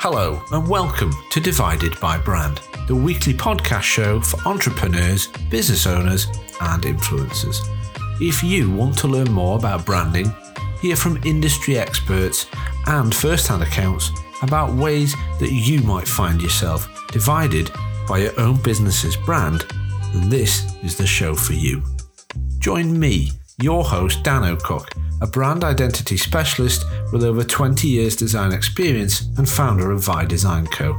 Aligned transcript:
Hello, 0.00 0.42
and 0.50 0.68
welcome 0.68 1.12
to 1.30 1.38
Divided 1.38 2.00
by 2.00 2.18
Brand, 2.18 2.60
the 2.88 2.94
weekly 2.96 3.34
podcast 3.34 3.82
show 3.82 4.20
for 4.20 4.40
entrepreneurs, 4.48 5.28
business 5.50 5.86
owners, 5.86 6.26
and 6.60 6.82
influencers. 6.82 7.58
If 8.20 8.42
you 8.42 8.70
want 8.72 8.98
to 8.98 9.06
learn 9.06 9.30
more 9.30 9.56
about 9.56 9.86
branding, 9.86 10.34
hear 10.80 10.96
from 10.96 11.20
industry 11.24 11.78
experts, 11.78 12.46
and 12.86 13.14
first 13.14 13.46
hand 13.46 13.62
accounts 13.62 14.10
about 14.42 14.74
ways 14.74 15.14
that 15.40 15.52
you 15.52 15.80
might 15.82 16.08
find 16.08 16.40
yourself 16.40 16.88
divided 17.12 17.70
by 18.08 18.18
your 18.18 18.38
own 18.40 18.60
business's 18.62 19.16
brand, 19.16 19.64
then 20.12 20.28
this 20.28 20.74
is 20.82 20.96
the 20.96 21.06
show 21.06 21.34
for 21.34 21.52
you. 21.52 21.82
Join 22.58 22.98
me, 22.98 23.32
your 23.60 23.84
host, 23.84 24.22
Dan 24.22 24.42
Ocock 24.42 24.88
a 25.20 25.26
brand 25.26 25.64
identity 25.64 26.16
specialist 26.16 26.84
with 27.12 27.24
over 27.24 27.42
20 27.42 27.88
years 27.88 28.14
design 28.14 28.52
experience 28.52 29.26
and 29.36 29.48
founder 29.48 29.90
of 29.90 30.04
Vi 30.04 30.24
Design 30.26 30.66
Co. 30.66 30.96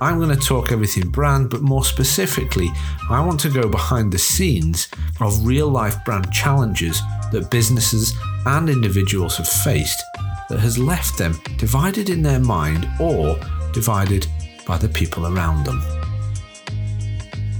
I'm 0.00 0.18
going 0.18 0.36
to 0.36 0.46
talk 0.46 0.72
everything 0.72 1.08
brand, 1.08 1.48
but 1.48 1.62
more 1.62 1.84
specifically, 1.84 2.68
I 3.08 3.24
want 3.24 3.40
to 3.40 3.48
go 3.48 3.68
behind 3.68 4.12
the 4.12 4.18
scenes 4.18 4.88
of 5.20 5.46
real 5.46 5.68
life 5.68 5.96
brand 6.04 6.30
challenges 6.32 7.00
that 7.32 7.50
businesses 7.50 8.14
and 8.46 8.68
individuals 8.68 9.36
have 9.38 9.48
faced 9.48 10.02
that 10.48 10.60
has 10.60 10.78
left 10.78 11.18
them 11.18 11.38
divided 11.56 12.10
in 12.10 12.22
their 12.22 12.40
mind 12.40 12.88
or 13.00 13.38
divided 13.72 14.26
by 14.66 14.78
the 14.78 14.88
people 14.88 15.26
around 15.26 15.64
them. 15.64 15.82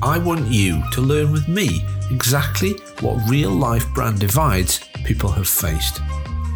I 0.03 0.19
want 0.19 0.49
you 0.49 0.83
to 0.93 1.01
learn 1.01 1.33
with 1.33 1.49
me 1.49 1.85
exactly 2.11 2.73
what 3.01 3.29
real 3.29 3.51
life 3.51 3.87
brand 3.95 4.21
divides 4.21 4.81
people 5.05 5.31
have 5.31 5.49
faced. 5.49 6.01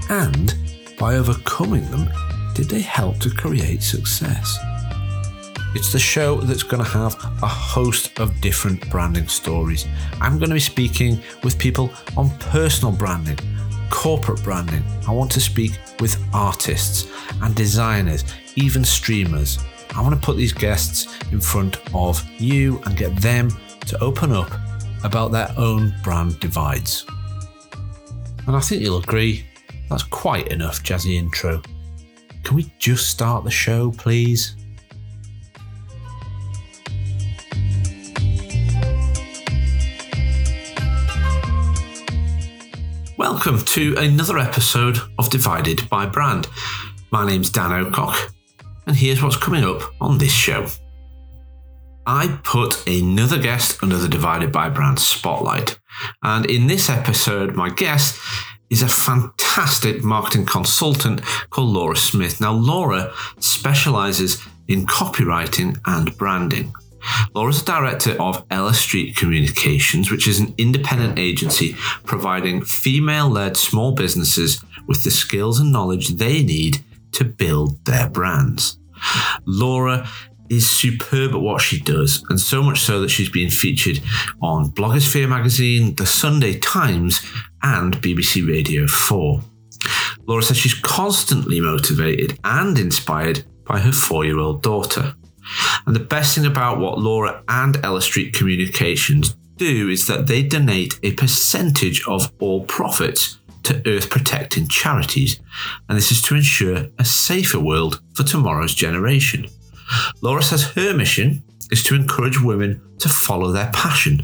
And 0.09 0.55
by 0.99 1.17
overcoming 1.17 1.91
them, 1.91 2.11
did 2.55 2.69
they 2.69 2.81
help 2.81 3.19
to 3.21 3.31
create 3.31 3.83
success? 3.83 4.59
It's 5.73 5.93
the 5.93 6.01
show 6.01 6.41
that's 6.41 6.65
going 6.65 6.83
to 6.85 6.91
have 6.91 7.15
a 7.43 7.47
host 7.47 8.19
of 8.19 8.41
different 8.41 8.91
branding 8.91 9.29
stories. 9.29 9.87
I'm 10.21 10.37
going 10.39 10.51
to 10.51 10.55
be 10.55 10.61
speaking 10.61 11.21
with 11.45 11.59
people 11.59 11.93
on 12.17 12.31
personal 12.39 12.93
branding, 12.93 13.39
corporate 13.91 14.43
branding. 14.43 14.83
I 15.07 15.13
want 15.13 15.31
to 15.33 15.41
speak 15.41 15.73
with 16.01 16.17
artists 16.33 17.09
and 17.43 17.55
designers, 17.55 18.25
even 18.57 18.85
streamers. 18.85 19.59
I 19.95 20.03
want 20.03 20.15
to 20.15 20.25
put 20.25 20.37
these 20.37 20.53
guests 20.53 21.19
in 21.33 21.41
front 21.41 21.79
of 21.95 22.25
you 22.41 22.81
and 22.87 22.97
get 22.97 23.15
them 23.17 23.51
to 23.87 24.03
open 24.03 24.33
up 24.33 24.51
about 25.05 25.33
their 25.33 25.53
own 25.57 25.95
brand 26.03 26.39
divides. 26.41 27.05
And 28.47 28.57
I 28.57 28.61
think 28.61 28.83
you'll 28.83 28.99
agree 28.99 29.45
that's 29.89 30.05
quite 30.05 30.49
enough 30.49 30.83
jazzy 30.83 31.17
intro. 31.17 31.63
Can 32.45 32.57
we 32.57 32.73
just 32.79 33.11
start 33.11 33.45
the 33.45 33.51
show, 33.51 33.91
please? 33.91 34.57
Welcome 43.31 43.65
to 43.67 43.95
another 43.97 44.39
episode 44.39 44.99
of 45.17 45.31
Divided 45.31 45.89
by 45.89 46.05
Brand. 46.05 46.49
My 47.13 47.25
name's 47.25 47.49
Dan 47.49 47.71
Ocock, 47.71 48.33
and 48.89 48.97
here's 48.97 49.23
what's 49.23 49.37
coming 49.37 49.63
up 49.63 49.83
on 50.01 50.19
this 50.19 50.33
show. 50.33 50.67
I 52.05 52.41
put 52.43 52.85
another 52.89 53.39
guest 53.39 53.81
under 53.85 53.99
the 53.99 54.09
Divided 54.09 54.51
by 54.51 54.69
Brand 54.69 54.99
spotlight. 54.99 55.79
And 56.25 56.45
in 56.45 56.67
this 56.67 56.91
episode, 56.91 57.55
my 57.55 57.71
guest 57.71 58.21
is 58.69 58.83
a 58.83 58.89
fantastic 58.89 60.03
marketing 60.03 60.47
consultant 60.47 61.23
called 61.51 61.71
Laura 61.71 61.97
Smith. 61.97 62.41
Now, 62.41 62.53
Laura 62.53 63.13
specializes 63.39 64.45
in 64.67 64.87
copywriting 64.87 65.81
and 65.87 66.19
branding. 66.19 66.73
Laura's 67.35 67.63
the 67.63 67.73
director 67.73 68.13
of 68.21 68.45
Ella 68.51 68.75
Street 68.75 69.17
Communications, 69.17 70.11
which 70.11 70.27
is 70.27 70.41
an 70.41 70.55
independent 70.59 71.19
agency 71.19 71.75
providing 72.05 72.65
female 72.65 73.29
led 73.29 73.57
small 73.57 73.93
businesses 73.93 74.63
with 74.87 75.05
the 75.05 75.11
skills 75.11 75.61
and 75.61 75.73
knowledge 75.73 76.09
they 76.09 76.43
need 76.43 76.85
to 77.13 77.25
build 77.25 77.85
their 77.85 78.09
brands. 78.09 78.79
Laura 79.47 80.09
is 80.51 80.69
superb 80.69 81.33
at 81.33 81.41
what 81.41 81.63
she 81.63 81.81
does, 81.81 82.25
and 82.29 82.41
so 82.41 82.63
much 82.63 82.81
so 82.81 83.01
that 83.01 83.09
she's 83.09 83.31
been 83.31 83.51
featured 83.51 84.01
on 84.43 84.71
Blogosphere 84.71 85.29
magazine, 85.29 85.95
The 85.95 86.07
Sunday 86.07 86.59
Times, 86.59 87.25
and 87.63 87.97
BBC 87.99 88.47
Radio 88.47 88.87
4. 88.87 89.41
Laura 90.27 90.43
says 90.43 90.57
she's 90.57 90.75
constantly 90.75 91.61
motivated 91.61 92.39
and 92.45 92.79
inspired 92.79 93.45
by 93.65 93.79
her 93.79 93.93
four 93.93 94.25
year 94.25 94.39
old 94.39 94.63
daughter. 94.63 95.15
And 95.87 95.95
the 95.95 96.01
best 96.01 96.35
thing 96.35 96.47
about 96.47 96.79
what 96.79 96.99
Laura 96.99 97.43
and 97.49 97.79
Ella 97.85 98.03
Street 98.03 98.35
Communications 98.35 99.37
do 99.57 99.89
is 99.89 100.07
that 100.07 100.27
they 100.27 100.43
donate 100.43 100.99
a 101.03 101.13
percentage 101.13 102.07
of 102.07 102.33
all 102.39 102.65
profits 102.65 103.39
to 103.65 103.83
earth 103.87 104.09
protecting 104.09 104.69
charities. 104.69 105.41
And 105.89 105.97
this 105.97 106.11
is 106.11 106.23
to 106.23 106.35
ensure 106.35 106.87
a 106.99 107.05
safer 107.05 107.61
world 107.61 108.01
for 108.15 108.23
tomorrow's 108.23 108.75
generation. 108.75 109.47
Laura 110.23 110.43
says 110.43 110.71
her 110.73 110.95
mission 110.95 111.43
is 111.71 111.83
to 111.85 111.95
encourage 111.95 112.41
women 112.41 112.81
to 112.99 113.09
follow 113.09 113.53
their 113.53 113.71
passion 113.73 114.23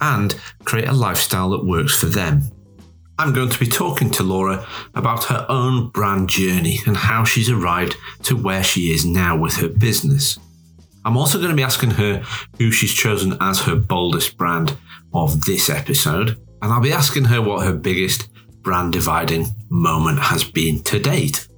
and 0.00 0.34
create 0.64 0.88
a 0.88 0.92
lifestyle 0.92 1.50
that 1.50 1.64
works 1.64 1.96
for 1.96 2.06
them. 2.06 2.50
I'm 3.18 3.34
going 3.34 3.50
to 3.50 3.60
be 3.60 3.66
talking 3.66 4.10
to 4.12 4.22
Laura 4.22 4.66
about 4.94 5.24
her 5.24 5.44
own 5.50 5.90
brand 5.90 6.30
journey 6.30 6.78
and 6.86 6.96
how 6.96 7.24
she's 7.24 7.50
arrived 7.50 7.96
to 8.22 8.34
where 8.34 8.62
she 8.64 8.92
is 8.92 9.04
now 9.04 9.36
with 9.36 9.56
her 9.56 9.68
business. 9.68 10.38
I'm 11.02 11.16
also 11.16 11.38
going 11.38 11.50
to 11.50 11.56
be 11.56 11.62
asking 11.62 11.92
her 11.92 12.22
who 12.58 12.70
she's 12.70 12.92
chosen 12.92 13.36
as 13.40 13.60
her 13.62 13.74
boldest 13.74 14.36
brand 14.36 14.76
of 15.14 15.46
this 15.46 15.70
episode, 15.70 16.38
and 16.60 16.72
I'll 16.72 16.82
be 16.82 16.92
asking 16.92 17.24
her 17.24 17.40
what 17.40 17.64
her 17.64 17.72
biggest 17.72 18.28
brand 18.60 18.92
dividing 18.92 19.46
moment 19.70 20.18
has 20.18 20.44
been 20.44 20.82
to 20.82 20.98
date. 20.98 21.48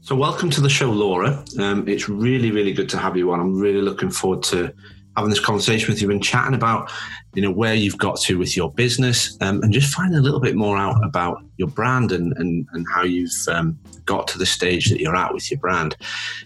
So, 0.00 0.14
welcome 0.14 0.48
to 0.50 0.62
the 0.62 0.70
show, 0.70 0.90
Laura. 0.90 1.44
Um, 1.58 1.86
it's 1.86 2.08
really, 2.08 2.50
really 2.52 2.72
good 2.72 2.88
to 2.90 2.98
have 2.98 3.18
you 3.18 3.32
on. 3.32 3.40
I'm 3.40 3.54
really 3.54 3.82
looking 3.82 4.10
forward 4.10 4.42
to 4.44 4.72
having 5.14 5.30
this 5.30 5.40
conversation 5.40 5.92
with 5.92 6.00
you 6.00 6.10
and 6.10 6.24
chatting 6.24 6.54
about, 6.54 6.90
you 7.34 7.42
know, 7.42 7.50
where 7.50 7.74
you've 7.74 7.98
got 7.98 8.20
to 8.20 8.38
with 8.38 8.56
your 8.56 8.70
business, 8.72 9.36
um, 9.40 9.62
and 9.62 9.72
just 9.72 9.94
find 9.94 10.14
a 10.14 10.20
little 10.20 10.40
bit 10.40 10.56
more 10.56 10.76
out 10.76 11.02
about 11.04 11.42
your 11.56 11.68
brand 11.68 12.12
and 12.12 12.32
and, 12.36 12.66
and 12.72 12.86
how 12.92 13.02
you've 13.02 13.30
um, 13.48 13.78
got 14.04 14.26
to 14.28 14.38
the 14.38 14.46
stage 14.46 14.90
that 14.90 15.00
you're 15.00 15.16
at 15.16 15.32
with 15.32 15.50
your 15.50 15.60
brand. 15.60 15.96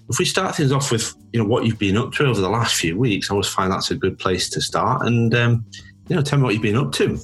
If 0.09 0.19
we 0.19 0.25
start 0.25 0.56
things 0.56 0.72
off 0.72 0.91
with, 0.91 1.15
you 1.32 1.41
know, 1.41 1.47
what 1.47 1.66
you've 1.66 1.78
been 1.78 1.97
up 1.97 2.12
to 2.15 2.27
over 2.27 2.41
the 2.41 2.48
last 2.48 2.77
few 2.77 2.98
weeks, 2.98 3.31
I 3.31 3.34
always 3.34 3.48
find 3.48 3.72
that's 3.72 3.91
a 3.91 3.97
good 3.97 4.19
place 4.19 4.48
to 4.50 4.60
start. 4.60 5.06
And 5.06 5.34
um, 5.34 5.65
you 6.09 6.16
know, 6.16 6.22
tell 6.22 6.38
me 6.38 6.44
what 6.44 6.54
you've 6.54 6.62
been 6.62 6.77
up 6.77 6.93
to. 6.93 7.19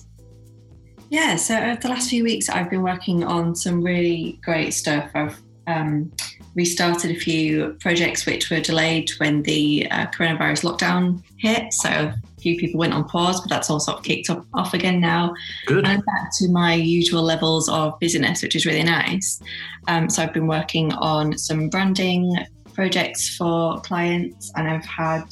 Yeah, 1.11 1.37
so 1.37 1.57
over 1.57 1.81
the 1.81 1.89
last 1.89 2.11
few 2.11 2.25
weeks, 2.25 2.49
I've 2.49 2.71
been 2.71 2.83
working 2.83 3.25
on 3.25 3.55
some 3.55 3.83
really 3.83 4.41
great 4.43 4.73
stuff. 4.73 5.11
I've 5.15 5.41
um, 5.67 6.11
restarted 6.55 7.11
a 7.11 7.19
few 7.19 7.77
projects 7.81 8.27
which 8.27 8.51
were 8.51 8.61
delayed 8.61 9.11
when 9.19 9.43
the 9.43 9.89
uh, 9.91 10.07
coronavirus 10.07 10.65
lockdown 10.65 11.23
hit. 11.37 11.73
So 11.73 12.13
few 12.44 12.59
people 12.59 12.78
went 12.78 12.93
on 12.93 13.05
pause, 13.05 13.41
but 13.41 13.49
that's 13.49 13.71
all 13.71 13.81
sort 13.81 13.99
of 13.99 14.05
kicked 14.05 14.28
up, 14.28 14.44
off 14.53 14.75
again 14.75 15.00
now. 15.00 15.34
Good. 15.66 15.87
And 15.87 16.05
back 16.05 16.28
to 16.38 16.49
my 16.50 16.75
usual 16.75 17.22
levels 17.22 17.69
of 17.71 17.99
busyness, 18.00 18.43
which 18.43 18.55
is 18.55 18.67
really 18.67 18.82
nice. 18.82 19.41
Um, 19.88 20.11
so 20.11 20.23
I've 20.23 20.35
been 20.35 20.46
working 20.46 20.93
on 20.93 21.38
some 21.38 21.70
branding 21.70 22.37
projects 22.75 23.35
for 23.37 23.81
clients, 23.81 24.52
and 24.56 24.69
I've 24.69 24.85
had 24.85 25.25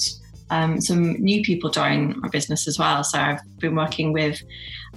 um, 0.50 0.80
some 0.80 1.12
new 1.14 1.42
people 1.42 1.68
join 1.70 2.18
my 2.20 2.28
business 2.28 2.66
as 2.66 2.78
well. 2.78 3.04
So 3.04 3.18
I've 3.18 3.40
been 3.58 3.76
working 3.76 4.12
with 4.12 4.40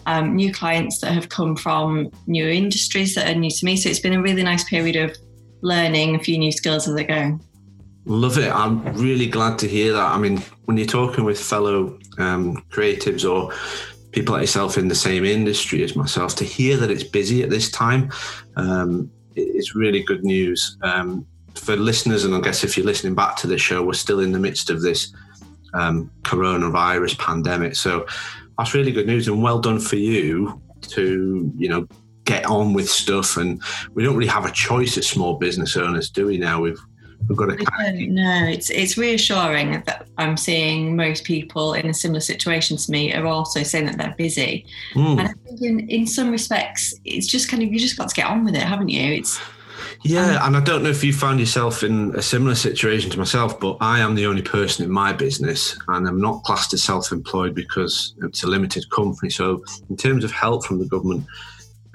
um, 0.05 0.35
new 0.35 0.53
clients 0.53 0.99
that 1.01 1.11
have 1.11 1.27
come 1.27 1.55
from 1.55 2.11
new 2.27 2.47
industries 2.47 3.13
that 3.15 3.29
are 3.29 3.39
new 3.39 3.51
to 3.51 3.65
me. 3.65 3.75
So 3.75 3.89
it's 3.89 3.99
been 3.99 4.13
a 4.13 4.21
really 4.21 4.43
nice 4.43 4.63
period 4.63 4.95
of 4.95 5.17
learning 5.61 6.15
a 6.15 6.19
few 6.19 6.37
new 6.37 6.51
skills 6.51 6.87
as 6.87 6.95
I 6.95 7.03
go. 7.03 7.39
Love 8.05 8.37
it. 8.37 8.51
I'm 8.51 8.83
really 8.93 9.27
glad 9.27 9.57
to 9.59 9.67
hear 9.67 9.93
that. 9.93 10.11
I 10.11 10.17
mean, 10.17 10.37
when 10.65 10.77
you're 10.77 10.85
talking 10.85 11.23
with 11.23 11.39
fellow 11.39 11.97
um, 12.19 12.57
creatives 12.69 13.29
or 13.29 13.51
people 14.11 14.33
like 14.33 14.41
yourself 14.41 14.77
in 14.77 14.87
the 14.87 14.95
same 14.95 15.25
industry 15.25 15.83
as 15.83 15.95
myself, 15.95 16.35
to 16.35 16.43
hear 16.43 16.77
that 16.77 16.91
it's 16.91 17.03
busy 17.03 17.41
at 17.41 17.49
this 17.49 17.71
time, 17.71 18.11
um, 18.57 19.09
it's 19.35 19.73
really 19.75 20.03
good 20.03 20.23
news. 20.23 20.77
Um, 20.83 21.25
for 21.55 21.75
listeners, 21.75 22.25
and 22.25 22.35
I 22.35 22.41
guess 22.41 22.63
if 22.63 22.77
you're 22.77 22.85
listening 22.85 23.15
back 23.15 23.37
to 23.37 23.47
the 23.47 23.57
show, 23.57 23.83
we're 23.83 23.93
still 23.93 24.19
in 24.19 24.31
the 24.31 24.39
midst 24.39 24.69
of 24.69 24.81
this 24.81 25.13
um, 25.73 26.11
coronavirus 26.21 27.17
pandemic. 27.17 27.75
So 27.75 28.05
that's 28.57 28.73
really 28.73 28.91
good 28.91 29.07
news, 29.07 29.27
and 29.27 29.41
well 29.41 29.59
done 29.59 29.79
for 29.79 29.95
you 29.95 30.61
to 30.81 31.51
you 31.57 31.69
know 31.69 31.87
get 32.25 32.45
on 32.45 32.73
with 32.73 32.89
stuff, 32.89 33.37
and 33.37 33.61
we 33.93 34.03
don't 34.03 34.15
really 34.15 34.29
have 34.29 34.45
a 34.45 34.51
choice 34.51 34.97
as 34.97 35.07
small 35.07 35.37
business 35.37 35.75
owners, 35.75 36.09
do 36.09 36.27
we? 36.27 36.37
Now 36.37 36.61
we've 36.61 36.79
we've 37.27 37.37
got 37.37 37.47
to. 37.47 37.57
Kind 37.57 38.01
of... 38.01 38.09
No, 38.09 38.45
it's 38.45 38.69
it's 38.69 38.97
reassuring 38.97 39.83
that 39.85 40.07
I'm 40.17 40.37
seeing 40.37 40.95
most 40.95 41.23
people 41.23 41.73
in 41.73 41.87
a 41.89 41.93
similar 41.93 42.19
situation 42.19 42.77
to 42.77 42.91
me 42.91 43.13
are 43.13 43.25
also 43.25 43.63
saying 43.63 43.85
that 43.87 43.97
they're 43.97 44.15
busy, 44.17 44.65
mm. 44.93 45.19
and 45.19 45.21
I 45.21 45.33
think 45.45 45.61
in 45.61 45.89
in 45.89 46.07
some 46.07 46.31
respects 46.31 46.93
it's 47.05 47.27
just 47.27 47.49
kind 47.49 47.63
of 47.63 47.71
you 47.71 47.79
just 47.79 47.97
got 47.97 48.09
to 48.09 48.15
get 48.15 48.27
on 48.27 48.45
with 48.45 48.55
it, 48.55 48.63
haven't 48.63 48.89
you? 48.89 49.13
It's 49.13 49.39
yeah, 50.03 50.35
um, 50.35 50.47
and 50.47 50.57
I 50.57 50.59
don't 50.59 50.83
know 50.83 50.89
if 50.89 51.03
you 51.03 51.11
found 51.13 51.39
yourself 51.39 51.83
in 51.83 52.13
a 52.15 52.21
similar 52.21 52.55
situation 52.55 53.09
to 53.11 53.17
myself, 53.17 53.59
but 53.59 53.77
I 53.81 53.99
am 53.99 54.13
the 54.15 54.27
only 54.27 54.43
person 54.43 54.85
in 54.85 54.91
my 54.91 55.13
business 55.13 55.77
and 55.87 56.07
I'm 56.07 56.21
not 56.21 56.43
classed 56.43 56.73
as 56.73 56.83
self 56.83 57.11
employed 57.11 57.55
because 57.55 58.13
it's 58.21 58.43
a 58.43 58.47
limited 58.47 58.89
company. 58.91 59.29
So, 59.29 59.63
in 59.89 59.97
terms 59.97 60.23
of 60.23 60.31
help 60.31 60.65
from 60.65 60.79
the 60.79 60.85
government, 60.85 61.25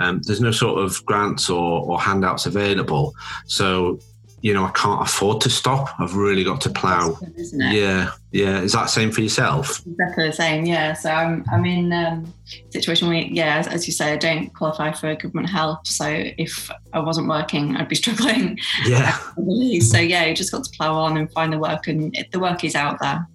um, 0.00 0.20
there's 0.25 0.40
no 0.40 0.50
sort 0.50 0.82
of 0.82 1.05
grants 1.06 1.49
or, 1.49 1.82
or 1.82 2.00
handouts 2.00 2.46
available. 2.46 3.14
So, 3.46 4.00
you 4.42 4.54
know, 4.54 4.64
I 4.64 4.70
can't 4.70 5.02
afford 5.02 5.40
to 5.42 5.50
stop. 5.50 5.88
I've 6.00 6.16
really 6.16 6.44
got 6.44 6.60
to 6.62 6.70
plough. 6.70 7.19
Yeah, 7.37 8.12
yeah. 8.32 8.60
Is 8.60 8.72
that 8.72 8.87
same 8.87 9.10
for 9.10 9.20
yourself? 9.20 9.84
Exactly 9.87 10.26
the 10.28 10.32
same. 10.32 10.64
Yeah. 10.64 10.94
So 10.94 11.10
I'm 11.10 11.44
I'm 11.52 11.64
in 11.66 11.92
um, 11.92 12.32
situation 12.70 13.08
where 13.08 13.19
yeah, 13.19 13.58
as, 13.58 13.66
as, 13.69 13.87
you 13.87 13.92
say, 13.92 14.12
I 14.12 14.16
don't 14.16 14.48
qualify 14.54 14.92
for 14.92 15.14
government 15.14 15.50
help. 15.50 15.87
So 15.87 16.06
if 16.08 16.70
I 16.92 17.00
wasn't 17.00 17.28
working, 17.28 17.76
I'd 17.76 17.88
be 17.88 17.96
struggling. 18.02 18.58
Yeah. 18.87 19.12
so 19.81 19.98
yeah, 19.98 20.25
you 20.25 20.34
just 20.34 20.52
got 20.52 20.64
to 20.64 20.70
plough 20.70 20.94
on 20.94 21.19
and 21.19 21.31
find 21.32 21.52
the 21.52 21.58
work, 21.58 21.87
and 21.87 22.16
it, 22.16 22.32
the 22.32 22.40
work 22.40 22.64
is 22.64 22.75
out 22.75 22.98
there. 23.00 23.26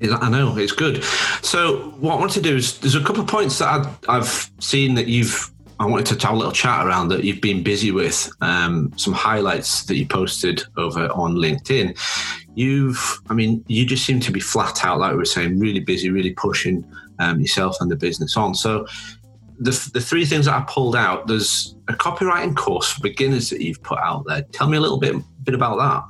I 0.00 0.30
know 0.30 0.56
it's 0.56 0.72
good. 0.72 1.02
So 1.42 1.90
what 1.98 2.14
I 2.14 2.20
want 2.20 2.32
to 2.32 2.40
do 2.40 2.56
is 2.56 2.78
there's 2.78 2.94
a 2.94 3.02
couple 3.02 3.22
of 3.22 3.26
points 3.26 3.58
that 3.58 3.68
I've, 3.68 3.98
I've 4.08 4.50
seen 4.60 4.94
that 4.94 5.08
you've 5.08 5.50
I 5.80 5.86
wanted 5.86 6.18
to 6.18 6.26
have 6.26 6.34
a 6.34 6.38
little 6.38 6.52
chat 6.52 6.84
around 6.84 7.08
that 7.08 7.22
you've 7.22 7.40
been 7.40 7.62
busy 7.62 7.92
with, 7.92 8.30
um, 8.40 8.92
some 8.96 9.12
highlights 9.12 9.84
that 9.84 9.96
you 9.96 10.06
posted 10.06 10.62
over 10.76 11.08
on 11.12 11.36
LinkedIn. 11.36 11.96
You've, 12.54 13.20
I 13.30 13.34
mean, 13.34 13.64
you 13.68 13.86
just 13.86 14.04
seem 14.04 14.18
to 14.20 14.32
be 14.32 14.40
flat 14.40 14.84
out, 14.84 14.98
like 14.98 15.12
we 15.12 15.18
were 15.18 15.24
saying, 15.24 15.58
really 15.60 15.80
busy, 15.80 16.10
really 16.10 16.32
pushing 16.32 16.84
um, 17.20 17.40
yourself 17.40 17.76
and 17.80 17.90
the 17.90 17.96
business 17.96 18.36
on. 18.36 18.54
So, 18.54 18.86
the, 19.60 19.90
the 19.92 20.00
three 20.00 20.24
things 20.24 20.44
that 20.44 20.54
I 20.54 20.64
pulled 20.68 20.94
out, 20.94 21.26
there's 21.26 21.74
a 21.88 21.92
copywriting 21.92 22.56
course 22.56 22.92
for 22.92 23.00
beginners 23.00 23.50
that 23.50 23.60
you've 23.60 23.82
put 23.82 23.98
out 23.98 24.24
there. 24.26 24.42
Tell 24.52 24.68
me 24.68 24.76
a 24.76 24.80
little 24.80 24.98
bit, 24.98 25.16
bit 25.42 25.54
about 25.54 25.78
that. 25.78 26.04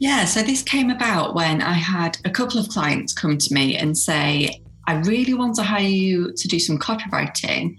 Yeah, 0.00 0.24
so 0.24 0.42
this 0.42 0.62
came 0.62 0.90
about 0.90 1.34
when 1.36 1.62
I 1.62 1.74
had 1.74 2.18
a 2.24 2.30
couple 2.30 2.58
of 2.58 2.68
clients 2.68 3.12
come 3.12 3.38
to 3.38 3.54
me 3.54 3.76
and 3.76 3.96
say, 3.96 4.60
I 4.88 4.94
really 4.94 5.34
want 5.34 5.54
to 5.56 5.62
hire 5.62 5.82
you 5.82 6.32
to 6.32 6.48
do 6.48 6.58
some 6.58 6.76
copywriting 6.76 7.76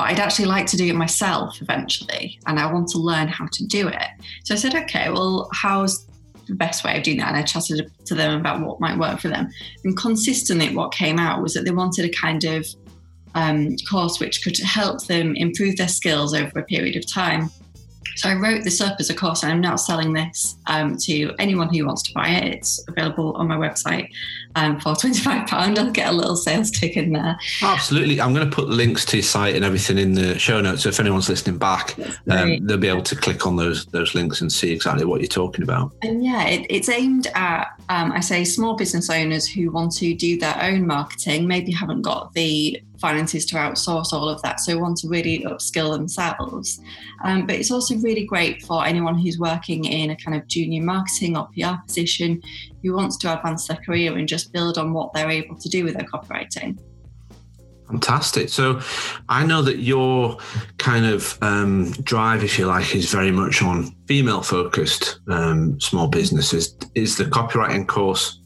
but 0.00 0.08
I'd 0.08 0.18
actually 0.18 0.46
like 0.46 0.64
to 0.68 0.78
do 0.78 0.86
it 0.86 0.94
myself 0.94 1.60
eventually, 1.60 2.40
and 2.46 2.58
I 2.58 2.72
want 2.72 2.88
to 2.88 2.98
learn 2.98 3.28
how 3.28 3.46
to 3.52 3.66
do 3.66 3.86
it. 3.86 4.06
So 4.44 4.54
I 4.54 4.56
said, 4.56 4.74
okay, 4.74 5.10
well, 5.10 5.50
how's 5.52 6.06
the 6.46 6.54
best 6.54 6.84
way 6.84 6.96
of 6.96 7.02
doing 7.02 7.18
that? 7.18 7.28
And 7.28 7.36
I 7.36 7.42
chatted 7.42 7.92
to 8.06 8.14
them 8.14 8.40
about 8.40 8.62
what 8.62 8.80
might 8.80 8.98
work 8.98 9.20
for 9.20 9.28
them. 9.28 9.50
And 9.84 9.94
consistently, 9.94 10.74
what 10.74 10.90
came 10.94 11.18
out 11.18 11.42
was 11.42 11.52
that 11.52 11.66
they 11.66 11.70
wanted 11.70 12.06
a 12.06 12.08
kind 12.08 12.44
of 12.44 12.66
um, 13.34 13.76
course 13.90 14.18
which 14.20 14.42
could 14.42 14.56
help 14.60 15.04
them 15.04 15.36
improve 15.36 15.76
their 15.76 15.86
skills 15.86 16.32
over 16.32 16.58
a 16.58 16.64
period 16.64 16.96
of 16.96 17.06
time. 17.06 17.50
So 18.16 18.28
I 18.28 18.34
wrote 18.34 18.64
this 18.64 18.80
up 18.80 18.96
as 18.98 19.10
a 19.10 19.14
course, 19.14 19.42
and 19.42 19.52
I'm 19.52 19.60
now 19.60 19.76
selling 19.76 20.12
this 20.12 20.56
um, 20.66 20.96
to 20.98 21.32
anyone 21.38 21.72
who 21.72 21.86
wants 21.86 22.02
to 22.04 22.14
buy 22.14 22.28
it. 22.28 22.54
It's 22.54 22.84
available 22.88 23.32
on 23.34 23.48
my 23.48 23.56
website 23.56 24.10
um, 24.56 24.80
for 24.80 24.92
£25. 24.94 25.52
I'll 25.52 25.90
get 25.90 26.08
a 26.08 26.12
little 26.12 26.36
sales 26.36 26.70
tick 26.70 26.96
in 26.96 27.12
there. 27.12 27.38
Absolutely. 27.62 28.20
I'm 28.20 28.34
going 28.34 28.48
to 28.48 28.54
put 28.54 28.68
links 28.68 29.04
to 29.06 29.18
your 29.18 29.22
site 29.22 29.54
and 29.54 29.64
everything 29.64 29.98
in 29.98 30.14
the 30.14 30.38
show 30.38 30.60
notes. 30.60 30.82
So 30.82 30.88
if 30.88 31.00
anyone's 31.00 31.28
listening 31.28 31.58
back, 31.58 31.96
um, 32.28 32.66
they'll 32.66 32.78
be 32.78 32.88
able 32.88 33.02
to 33.02 33.16
click 33.16 33.46
on 33.46 33.56
those 33.56 33.86
those 33.86 34.14
links 34.14 34.40
and 34.40 34.52
see 34.52 34.72
exactly 34.72 35.04
what 35.04 35.20
you're 35.20 35.28
talking 35.28 35.62
about. 35.62 35.92
And 36.02 36.24
yeah, 36.24 36.46
it, 36.46 36.66
it's 36.68 36.88
aimed 36.88 37.28
at, 37.34 37.68
um, 37.88 38.12
I 38.12 38.20
say, 38.20 38.44
small 38.44 38.76
business 38.76 39.10
owners 39.10 39.46
who 39.46 39.70
want 39.70 39.92
to 39.96 40.14
do 40.14 40.38
their 40.38 40.60
own 40.62 40.86
marketing, 40.86 41.46
maybe 41.46 41.72
haven't 41.72 42.02
got 42.02 42.32
the 42.34 42.82
finances 43.00 43.46
to 43.46 43.56
outsource 43.56 44.12
all 44.12 44.28
of 44.28 44.40
that, 44.42 44.60
so 44.60 44.78
want 44.78 44.98
to 44.98 45.08
really 45.08 45.44
upskill 45.44 45.92
themselves. 45.92 46.80
Um, 47.24 47.46
but 47.46 47.56
it's 47.56 47.70
also 47.70 47.96
really 47.96 48.24
great 48.24 48.62
for 48.62 48.84
anyone 48.84 49.18
who's 49.18 49.38
working 49.38 49.84
in 49.84 50.10
a 50.10 50.16
kind 50.16 50.36
of 50.36 50.46
junior 50.46 50.82
marketing 50.82 51.36
or 51.36 51.48
PR 51.56 51.82
position 51.86 52.42
who 52.82 52.94
wants 52.94 53.16
to 53.18 53.36
advance 53.36 53.66
their 53.68 53.78
career 53.78 54.16
and 54.16 54.28
just 54.28 54.52
build 54.52 54.78
on 54.78 54.92
what 54.92 55.12
they're 55.12 55.30
able 55.30 55.56
to 55.56 55.68
do 55.68 55.84
with 55.84 55.94
their 55.94 56.06
copywriting. 56.06 56.78
Fantastic. 57.90 58.48
So 58.50 58.80
I 59.28 59.44
know 59.44 59.62
that 59.62 59.78
your 59.78 60.38
kind 60.78 61.06
of 61.06 61.36
um, 61.42 61.90
drive, 62.04 62.44
if 62.44 62.56
you 62.56 62.66
like, 62.66 62.94
is 62.94 63.10
very 63.10 63.32
much 63.32 63.62
on 63.62 63.90
female 64.06 64.42
focused 64.42 65.18
um, 65.28 65.80
small 65.80 66.06
businesses. 66.06 66.76
Is 66.94 67.16
the 67.16 67.24
copywriting 67.24 67.88
course 67.88 68.39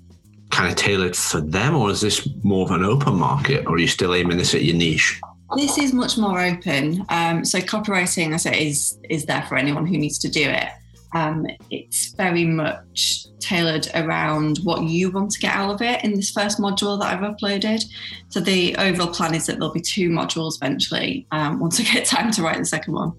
kind 0.55 0.71
of 0.71 0.77
tailored 0.77 1.17
for 1.17 1.41
them, 1.41 1.75
or 1.75 1.91
is 1.91 2.01
this 2.01 2.29
more 2.43 2.65
of 2.65 2.71
an 2.71 2.85
open 2.85 3.17
market, 3.17 3.67
or 3.67 3.75
are 3.75 3.79
you 3.79 3.89
still 3.89 4.15
aiming 4.15 4.39
this 4.39 4.55
at 4.55 4.63
your 4.63 4.77
niche? 4.77 5.21
This 5.57 5.79
is 5.79 5.93
much 5.93 6.17
more 6.17 6.41
open. 6.41 7.05
Um, 7.09 7.45
so 7.45 7.59
copywriting, 7.59 8.33
I 8.33 8.37
say, 8.39 8.69
is 8.69 8.99
is 9.11 9.27
there 9.27 9.43
for 9.49 9.57
anyone 9.57 9.87
who 9.87 9.99
needs 9.99 10.19
to 10.21 10.29
do 10.29 10.43
it. 10.43 10.69
Um, 11.15 11.47
it's 11.71 12.13
very 12.15 12.45
much 12.45 13.27
tailored 13.39 13.89
around 13.95 14.59
what 14.65 14.83
you 14.83 15.11
want 15.13 15.31
to 15.33 15.39
get 15.39 15.55
out 15.55 15.75
of 15.75 15.83
it 15.83 16.03
in 16.03 16.15
this 16.15 16.31
first 16.31 16.59
module 16.59 16.99
that 17.01 17.13
I've 17.13 17.21
uploaded. 17.21 17.85
So 18.31 18.41
the 18.41 18.75
overall 18.77 19.13
plan 19.13 19.35
is 19.35 19.47
that 19.47 19.59
there'll 19.59 19.73
be 19.73 19.81
two 19.81 20.09
modules 20.09 20.57
eventually 20.57 21.27
um, 21.31 21.61
once 21.61 21.79
I 21.79 21.85
get 21.85 22.05
time 22.05 22.33
to 22.33 22.43
write 22.43 22.59
the 22.59 22.65
second 22.65 22.95
one. 22.95 23.13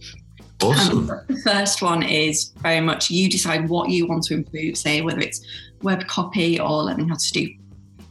Awesome. 0.62 1.10
Um, 1.10 1.22
the 1.28 1.42
first 1.44 1.82
one 1.82 2.02
is 2.02 2.54
very 2.58 2.80
much 2.80 3.10
you 3.10 3.30
decide 3.30 3.70
what 3.70 3.90
you 3.90 4.08
want 4.08 4.24
to 4.24 4.34
improve, 4.34 4.78
say 4.78 5.02
whether 5.02 5.20
it's 5.20 5.46
web 5.82 6.08
copy 6.08 6.60
or 6.60 6.84
learning 6.84 7.10
how 7.10 7.16
to 7.16 7.32
do 7.32 7.50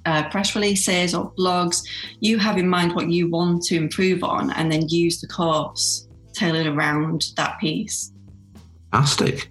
uh, 0.07 0.29
press 0.31 0.55
releases 0.55 1.15
or 1.15 1.33
blogs. 1.33 1.83
You 2.21 2.39
have 2.39 2.59
in 2.59 2.69
mind 2.69 2.95
what 2.95 3.09
you 3.11 3.29
want 3.29 3.63
to 3.65 3.77
improve 3.77 4.23
on 4.23 4.51
and 4.53 4.71
then 4.71 4.89
use 4.89 5.21
the 5.21 5.27
course 5.27 6.07
tailored 6.33 6.67
around 6.67 7.33
that 7.37 7.59
piece. 7.61 8.13
Fantastic. 8.93 9.51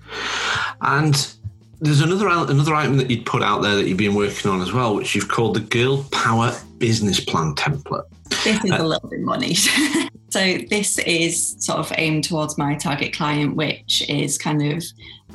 And 0.82 1.34
there's 1.82 2.02
another 2.02 2.28
another 2.28 2.74
item 2.74 2.98
that 2.98 3.10
you'd 3.10 3.26
put 3.26 3.44
out 3.44 3.62
there 3.62 3.76
that 3.76 3.88
you've 3.88 3.98
been 3.98 4.16
working 4.16 4.50
on 4.50 4.62
as 4.62 4.72
well, 4.72 4.96
which 4.96 5.16
you've 5.16 5.28
called 5.28 5.56
the 5.56 5.60
Girl 5.60 6.04
Power 6.12 6.54
Business 6.78 7.20
Plan 7.20 7.54
template. 7.56 8.06
This 8.44 8.64
is 8.64 8.72
uh, 8.72 8.78
a 8.80 8.84
little 8.84 9.10
bit 9.10 9.20
niche. 9.40 9.70
so 10.34 10.58
this 10.68 10.98
is 10.98 11.56
sort 11.60 11.78
of 11.78 11.94
aimed 11.96 12.24
towards 12.24 12.58
my 12.58 12.74
target 12.74 13.14
client, 13.14 13.56
which 13.56 14.04
is 14.10 14.36
kind 14.40 14.64
of 14.74 14.84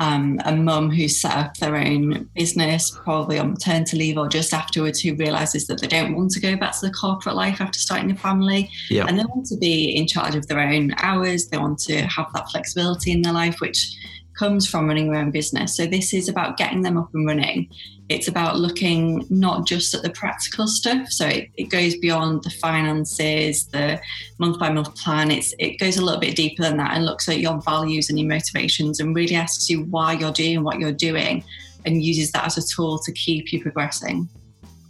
um, 0.01 0.41
a 0.45 0.57
mum 0.57 0.91
who's 0.91 1.21
set 1.21 1.37
up 1.37 1.57
their 1.59 1.77
own 1.77 2.29
business, 2.35 2.91
probably 2.91 3.39
on 3.39 3.51
maternity 3.51 3.97
leave 3.97 4.19
or 4.19 4.29
just 4.29 4.53
afterwards, 4.53 5.01
who 5.01 5.15
realizes 5.15 5.69
that 5.69 5.81
they 5.81 5.87
don't 5.87 6.17
want 6.17 6.33
to 6.33 6.41
go 6.41 6.57
back 6.57 6.73
to 6.81 6.87
the 6.87 6.93
corporate 6.93 7.37
life 7.37 7.61
after 7.61 7.79
starting 7.79 8.11
a 8.11 8.17
family. 8.17 8.69
Yep. 8.91 9.09
And 9.09 9.21
they 9.21 9.25
want 9.25 9.47
to 9.47 9.57
be 9.57 9.97
in 9.97 10.09
charge 10.09 10.35
of 10.35 10.49
their 10.49 10.59
own 10.59 10.93
hours. 10.99 11.47
They 11.47 11.59
want 11.59 11.79
to 11.81 12.03
have 12.03 12.33
that 12.35 12.51
flexibility 12.51 13.13
in 13.13 13.23
their 13.23 13.33
life, 13.33 13.61
which 13.61 13.97
comes 14.39 14.69
from 14.69 14.87
running 14.87 15.11
their 15.11 15.21
own 15.21 15.31
business. 15.31 15.77
So 15.77 15.87
this 15.87 16.15
is 16.15 16.29
about 16.29 16.57
getting 16.57 16.83
them 16.83 16.97
up 16.97 17.11
and 17.13 17.27
running. 17.27 17.69
It's 18.09 18.29
about 18.29 18.59
looking 18.59 19.27
not 19.29 19.67
just 19.67 19.95
at 19.95 20.03
the 20.03 20.11
practical 20.11 20.67
stuff. 20.67 21.11
So 21.11 21.27
it, 21.27 21.51
it 21.57 21.65
goes 21.65 21.97
beyond 21.97 22.45
the 22.45 22.51
finances, 22.51 23.67
the 23.67 24.01
month 24.39 24.59
by 24.59 24.71
month 24.71 24.95
plan. 24.97 25.31
It's 25.31 25.55
it 25.59 25.79
goes 25.79 25.97
a 25.97 26.05
little 26.05 26.21
bit 26.21 26.37
deeper 26.37 26.63
than 26.63 26.77
that 26.79 26.95
and 26.95 27.05
looks 27.05 27.29
at 27.29 27.41
your 27.41 27.61
values 27.61 28.09
and 28.09 28.19
your 28.19 28.29
motivations 28.29 29.01
and 29.01 29.15
really 29.15 29.35
asks 29.35 29.69
you 29.69 29.85
why 29.85 30.13
you're 30.13 30.33
doing 30.33 30.63
what 30.63 30.79
you're 30.79 30.93
doing 30.93 31.45
and 31.85 32.03
uses 32.03 32.33
that 32.33 32.47
as 32.47 32.59
a 32.59 32.75
tool 32.75 32.99
to 33.01 33.13
keep 33.13 33.53
you 33.53 33.63
progressing. 33.63 34.29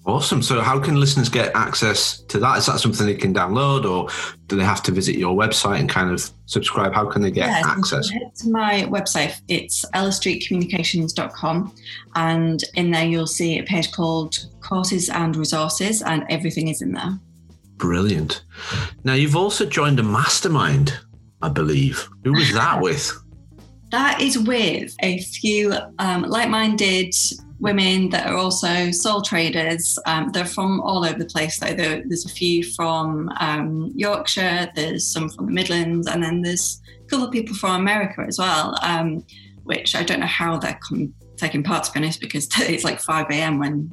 Awesome. 0.08 0.40
So, 0.40 0.62
how 0.62 0.80
can 0.80 0.98
listeners 0.98 1.28
get 1.28 1.54
access 1.54 2.22
to 2.22 2.38
that? 2.38 2.56
Is 2.56 2.64
that 2.64 2.80
something 2.80 3.06
they 3.06 3.14
can 3.14 3.34
download, 3.34 3.84
or 3.84 4.08
do 4.46 4.56
they 4.56 4.64
have 4.64 4.82
to 4.84 4.90
visit 4.90 5.16
your 5.16 5.36
website 5.36 5.80
and 5.80 5.88
kind 5.88 6.10
of 6.10 6.30
subscribe? 6.46 6.94
How 6.94 7.04
can 7.04 7.20
they 7.20 7.30
get 7.30 7.46
yeah, 7.46 7.62
access? 7.66 8.08
to 8.08 8.48
my 8.48 8.84
website. 8.88 9.38
It's 9.48 9.84
ellistreetcommunications.com, 9.94 11.74
and 12.14 12.64
in 12.74 12.90
there 12.90 13.04
you'll 13.04 13.26
see 13.26 13.58
a 13.58 13.64
page 13.64 13.92
called 13.92 14.46
Courses 14.62 15.10
and 15.10 15.36
Resources, 15.36 16.00
and 16.00 16.24
everything 16.30 16.68
is 16.68 16.80
in 16.80 16.92
there. 16.92 17.20
Brilliant. 17.76 18.44
Now, 19.04 19.12
you've 19.12 19.36
also 19.36 19.66
joined 19.66 20.00
a 20.00 20.02
mastermind, 20.02 20.98
I 21.42 21.50
believe. 21.50 22.08
Who 22.24 22.32
was 22.32 22.50
that 22.54 22.80
with? 22.80 23.12
That 23.90 24.20
is 24.20 24.38
with 24.38 24.94
a 25.00 25.18
few 25.18 25.74
um, 25.98 26.22
like 26.22 26.48
minded 26.48 27.14
women 27.60 28.10
that 28.10 28.26
are 28.26 28.36
also 28.36 28.90
sole 28.90 29.22
traders. 29.22 29.98
Um, 30.06 30.30
they're 30.32 30.44
from 30.44 30.80
all 30.80 31.04
over 31.04 31.18
the 31.18 31.24
place, 31.24 31.58
though. 31.58 31.74
There, 31.74 32.02
there's 32.04 32.24
a 32.24 32.28
few 32.28 32.62
from 32.62 33.30
um, 33.40 33.92
Yorkshire, 33.94 34.70
there's 34.74 35.06
some 35.06 35.28
from 35.28 35.46
the 35.46 35.52
Midlands, 35.52 36.06
and 36.06 36.22
then 36.22 36.42
there's 36.42 36.80
a 37.04 37.08
couple 37.08 37.26
of 37.26 37.32
people 37.32 37.54
from 37.56 37.80
America 37.80 38.24
as 38.26 38.38
well, 38.38 38.76
um, 38.82 39.24
which 39.64 39.94
I 39.94 40.02
don't 40.02 40.20
know 40.20 40.26
how 40.26 40.58
they're 40.58 40.78
com- 40.86 41.14
taking 41.36 41.62
part, 41.62 41.84
to 41.84 41.92
be 41.92 42.00
honest, 42.00 42.20
because 42.20 42.48
it's 42.58 42.84
like 42.84 43.00
5 43.00 43.26
a.m. 43.30 43.58
when 43.58 43.90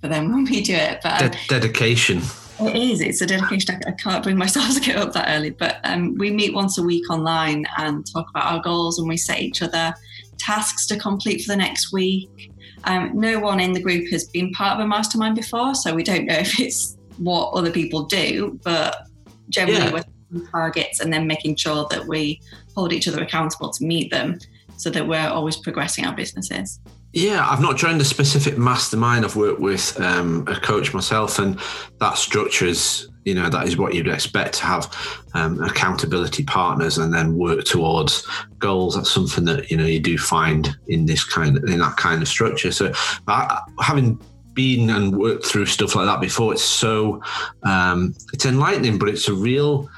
for 0.00 0.08
them 0.08 0.32
when 0.32 0.44
we 0.44 0.62
do 0.62 0.74
it. 0.74 1.00
But 1.02 1.18
De- 1.18 1.38
dedication. 1.48 2.20
It 2.60 2.76
is. 2.76 3.00
It's 3.00 3.20
a 3.20 3.26
dedication. 3.26 3.80
I, 3.86 3.92
can't 3.92 4.22
bring 4.22 4.36
myself 4.36 4.74
to 4.74 4.80
get 4.80 4.96
up 4.96 5.12
that 5.12 5.28
early, 5.36 5.50
but 5.50 5.78
um, 5.84 6.14
we 6.16 6.30
meet 6.30 6.54
once 6.54 6.78
a 6.78 6.82
week 6.82 7.10
online 7.10 7.66
and 7.76 8.04
talk 8.10 8.28
about 8.30 8.52
our 8.52 8.62
goals, 8.62 8.98
and 8.98 9.08
we 9.08 9.16
set 9.16 9.40
each 9.40 9.62
other 9.62 9.94
tasks 10.38 10.86
to 10.86 10.98
complete 10.98 11.42
for 11.42 11.52
the 11.52 11.56
next 11.56 11.92
week. 11.92 12.52
Um, 12.84 13.10
no 13.14 13.40
one 13.40 13.60
in 13.60 13.72
the 13.72 13.80
group 13.80 14.10
has 14.10 14.24
been 14.28 14.52
part 14.52 14.78
of 14.78 14.84
a 14.84 14.88
mastermind 14.88 15.36
before, 15.36 15.74
so 15.74 15.94
we 15.94 16.02
don't 16.02 16.26
know 16.26 16.34
if 16.38 16.58
it's 16.60 16.96
what 17.18 17.50
other 17.52 17.70
people 17.70 18.04
do, 18.04 18.58
but 18.62 19.06
generally 19.48 19.78
yeah. 19.78 19.92
we're 19.92 20.04
targets 20.50 21.00
and 21.00 21.12
then 21.12 21.26
making 21.26 21.56
sure 21.56 21.86
that 21.90 22.06
we 22.06 22.40
hold 22.74 22.92
each 22.92 23.08
other 23.08 23.22
accountable 23.22 23.70
to 23.70 23.84
meet 23.84 24.10
them 24.10 24.38
so 24.76 24.90
that 24.90 25.06
we're 25.06 25.28
always 25.28 25.56
progressing 25.56 26.04
our 26.04 26.14
businesses. 26.14 26.80
Yeah, 27.16 27.48
I've 27.48 27.62
not 27.62 27.78
joined 27.78 27.98
a 28.02 28.04
specific 28.04 28.58
mastermind. 28.58 29.24
I've 29.24 29.36
worked 29.36 29.58
with 29.58 29.98
um, 29.98 30.46
a 30.48 30.60
coach 30.60 30.92
myself, 30.92 31.38
and 31.38 31.58
that 31.98 32.18
structure 32.18 32.66
is, 32.66 33.08
you 33.24 33.34
know, 33.34 33.48
that 33.48 33.66
is 33.66 33.78
what 33.78 33.94
you'd 33.94 34.06
expect 34.06 34.56
to 34.56 34.66
have 34.66 34.94
um, 35.32 35.58
accountability 35.62 36.44
partners 36.44 36.98
and 36.98 37.14
then 37.14 37.38
work 37.38 37.64
towards 37.64 38.28
goals. 38.58 38.96
That's 38.96 39.10
something 39.10 39.46
that 39.46 39.70
you 39.70 39.78
know 39.78 39.86
you 39.86 39.98
do 39.98 40.18
find 40.18 40.76
in 40.88 41.06
this 41.06 41.24
kind 41.24 41.56
of 41.56 41.64
in 41.64 41.78
that 41.78 41.96
kind 41.96 42.20
of 42.20 42.28
structure. 42.28 42.70
So, 42.70 42.92
I, 43.26 43.62
having 43.80 44.20
been 44.52 44.90
and 44.90 45.16
worked 45.16 45.46
through 45.46 45.64
stuff 45.64 45.94
like 45.94 46.04
that 46.04 46.20
before, 46.20 46.52
it's 46.52 46.62
so 46.62 47.22
um, 47.62 48.14
it's 48.34 48.44
enlightening, 48.44 48.98
but 48.98 49.08
it's 49.08 49.26
a 49.26 49.32
real. 49.32 49.88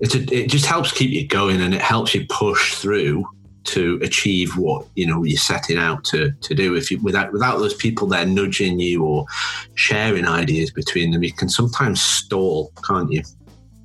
It's 0.00 0.16
a, 0.16 0.22
it 0.34 0.48
just 0.48 0.66
helps 0.66 0.90
keep 0.90 1.12
you 1.12 1.24
going 1.24 1.60
and 1.60 1.72
it 1.72 1.80
helps 1.80 2.16
you 2.16 2.26
push 2.28 2.74
through 2.74 3.24
to 3.64 3.98
achieve 4.02 4.56
what 4.56 4.86
you 4.94 5.06
know 5.06 5.24
you're 5.24 5.38
setting 5.38 5.78
out 5.78 6.04
to 6.04 6.30
to 6.32 6.54
do. 6.54 6.74
If 6.74 6.90
you 6.90 7.00
without 7.00 7.32
without 7.32 7.58
those 7.58 7.74
people 7.74 8.06
there 8.06 8.26
nudging 8.26 8.78
you 8.78 9.04
or 9.04 9.26
sharing 9.74 10.26
ideas 10.26 10.70
between 10.70 11.10
them, 11.10 11.22
you 11.22 11.32
can 11.32 11.48
sometimes 11.48 12.00
stall, 12.00 12.72
can't 12.86 13.10
you? 13.10 13.22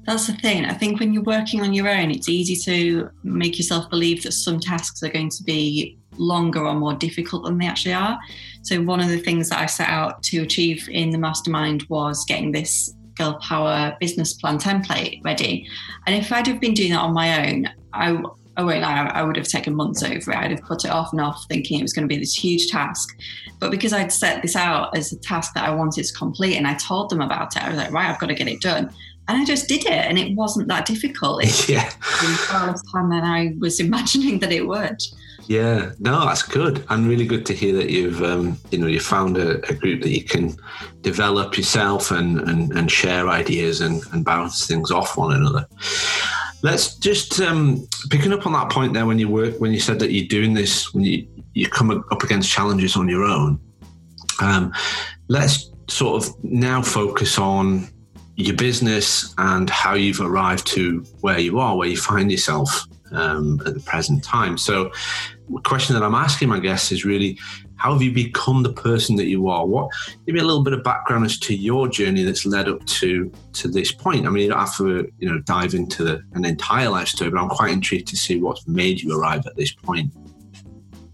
That's 0.06 0.28
the 0.28 0.34
thing. 0.34 0.66
I 0.66 0.74
think 0.74 1.00
when 1.00 1.14
you're 1.14 1.24
working 1.24 1.62
on 1.62 1.74
your 1.74 1.88
own, 1.88 2.10
it's 2.10 2.30
easy 2.30 2.56
to 2.72 3.10
make 3.24 3.58
yourself 3.58 3.90
believe 3.90 4.24
that 4.24 4.32
some 4.32 4.60
tasks 4.60 5.04
are 5.04 5.10
going 5.10 5.30
to 5.30 5.44
be 5.44 5.98
longer 6.18 6.66
or 6.66 6.74
more 6.74 6.96
difficult 6.96 7.46
than 7.46 7.58
they 7.58 7.68
actually 7.68 7.94
are. 7.94 8.18
So 8.64 8.82
one 8.82 9.00
of 9.00 9.10
the 9.10 9.20
things 9.20 9.50
that 9.50 9.60
I 9.60 9.68
set 9.68 9.88
out 9.88 10.24
to 10.24 10.42
achieve 10.42 10.90
in 10.90 11.12
the 11.12 11.18
mastermind 11.18 11.84
was 11.90 12.26
getting 12.26 12.52
this 12.52 12.94
girl 13.20 13.38
power 13.42 13.96
business 14.00 14.34
plan 14.34 14.58
template 14.58 15.24
ready. 15.24 15.68
And 16.08 16.16
if 16.16 16.32
I'd 16.32 16.48
have 16.48 16.60
been 16.60 16.74
doing 16.74 16.92
that 16.92 17.02
on 17.02 17.14
my 17.14 17.48
own, 17.48 17.70
I 17.94 18.22
I 18.60 18.62
won't 18.62 18.82
lie, 18.82 19.10
I 19.14 19.24
would 19.24 19.38
have 19.38 19.48
taken 19.48 19.74
months 19.74 20.04
over 20.04 20.32
it. 20.32 20.38
I'd 20.38 20.52
have 20.52 20.64
put 20.64 20.84
it 20.84 20.92
off 20.92 21.14
and 21.14 21.22
off 21.22 21.46
thinking 21.48 21.80
it 21.80 21.82
was 21.82 21.94
going 21.94 22.04
to 22.04 22.14
be 22.14 22.20
this 22.20 22.34
huge 22.34 22.68
task. 22.68 23.18
But 23.58 23.72
because 23.72 23.94
I'd 23.94 24.12
set 24.12 24.42
this 24.42 24.54
out 24.58 24.98
as 24.98 25.14
a 25.14 25.20
task 25.20 25.54
that 25.54 25.64
I 25.64 25.74
wanted 25.74 26.04
to 26.04 26.14
complete 26.14 26.58
and 26.58 26.68
I 26.68 26.74
told 26.74 27.10
them 27.10 27.22
about 27.22 27.56
it, 27.56 27.64
I 27.64 27.70
was 27.70 27.78
like, 27.78 27.94
right, 27.94 28.10
I've 28.10 28.20
got 28.20 28.28
to 28.28 28.36
get 28.36 28.50
it 28.50 28.60
done. 28.60 28.94
And 29.30 29.38
I 29.38 29.46
just 29.46 29.70
did 29.70 29.86
it 29.86 29.92
and 29.92 30.20
it 30.20 30.36
wasn't 30.36 30.68
that 30.68 30.86
difficult. 30.86 31.42
It 31.42 31.70
yeah. 31.70 31.88
far 31.88 32.68
less 32.68 32.84
time 32.92 33.10
than 33.12 33.24
I 33.24 33.54
was 33.60 33.80
imagining 33.80 34.40
that 34.40 34.52
it 34.52 34.68
would. 34.68 34.98
Yeah, 35.48 35.94
no, 35.98 36.26
that's 36.26 36.44
good, 36.44 36.86
and 36.90 37.08
really 37.08 37.26
good 37.26 37.44
to 37.48 37.56
hear 37.56 37.74
that 37.78 37.90
you've, 37.90 38.22
um, 38.22 38.56
you 38.70 38.78
know, 38.78 38.86
you 38.86 39.00
found 39.00 39.36
a, 39.36 39.58
a, 39.68 39.74
group 39.74 40.04
that 40.04 40.12
you 40.12 40.24
can 40.24 40.56
develop 41.02 41.58
yourself 41.58 42.12
and 42.12 42.40
and, 42.42 42.72
and 42.74 42.92
share 42.92 43.28
ideas 43.30 43.82
and, 43.82 44.04
and 44.14 44.24
bounce 44.24 44.68
things 44.68 44.92
off 44.92 45.18
one 45.18 45.34
another. 45.34 45.66
Let's 46.62 46.96
just 46.96 47.40
um, 47.40 47.88
picking 48.10 48.34
up 48.34 48.46
on 48.46 48.54
that 48.54 48.70
point 48.70 48.94
there 48.94 49.06
when 49.06 49.18
you 49.18 49.30
work 49.30 49.60
when 49.60 49.72
you 49.72 49.80
said 49.80 50.00
that 50.00 50.12
you're 50.12 50.28
doing 50.28 50.54
this 50.54 50.94
when 50.94 51.04
you 51.06 51.28
you 51.54 51.68
come 51.68 51.90
up 51.90 52.24
against 52.24 52.50
challenges 52.50 52.96
on 52.96 53.08
your 53.08 53.24
own. 53.24 53.60
Um, 54.42 54.74
let's 55.28 55.72
sort 55.88 56.24
of 56.24 56.44
now 56.44 56.82
focus 56.82 57.38
on 57.38 57.88
your 58.36 58.56
business 58.56 59.34
and 59.38 59.70
how 59.70 59.94
you've 59.96 60.22
arrived 60.22 60.66
to 60.68 61.00
where 61.22 61.40
you 61.40 61.60
are, 61.60 61.76
where 61.76 61.90
you 61.90 61.98
find 61.98 62.32
yourself 62.32 62.86
um, 63.12 63.62
at 63.66 63.74
the 63.74 63.82
present 63.82 64.24
time. 64.24 64.58
So, 64.58 64.92
the 65.50 65.62
question 65.62 65.96
that 65.96 66.04
I'm 66.04 66.16
asking 66.16 66.50
my 66.50 66.60
guests 66.60 66.92
is 66.92 67.04
really 67.06 67.38
how 67.80 67.94
have 67.94 68.02
you 68.02 68.12
become 68.12 68.62
the 68.62 68.74
person 68.74 69.16
that 69.16 69.28
you 69.28 69.48
are? 69.48 69.66
What 69.66 69.90
give 70.26 70.36
me 70.36 70.42
a 70.42 70.44
little 70.44 70.64
bit 70.64 70.74
of 70.74 70.84
background 70.84 71.26
as 71.26 71.40
to 71.40 71.56
your 71.56 71.88
journey 71.88 72.24
that's 72.24 72.46
led 72.46 72.68
up 72.68 72.86
to 72.86 73.32
to 73.54 73.68
this 73.68 73.92
point. 73.92 74.28
I 74.28 74.30
mean, 74.30 74.44
you 74.44 74.50
don't 74.50 74.60
have 74.60 74.78
to 74.78 75.12
you 75.18 75.30
know 75.30 75.40
dive 75.40 75.74
into 75.74 76.04
the, 76.04 76.24
an 76.34 76.46
entire 76.46 76.90
life 76.90 77.08
story, 77.08 77.32
but 77.32 77.42
I'm 77.42 77.50
quite 77.50 77.72
intrigued 77.72 78.08
to 78.10 78.18
see 78.18 78.40
what's 78.40 78.68
made 78.68 79.02
you 79.02 79.18
arrive 79.18 79.48
at 79.48 79.56
this 79.56 79.72
point. 79.72 80.12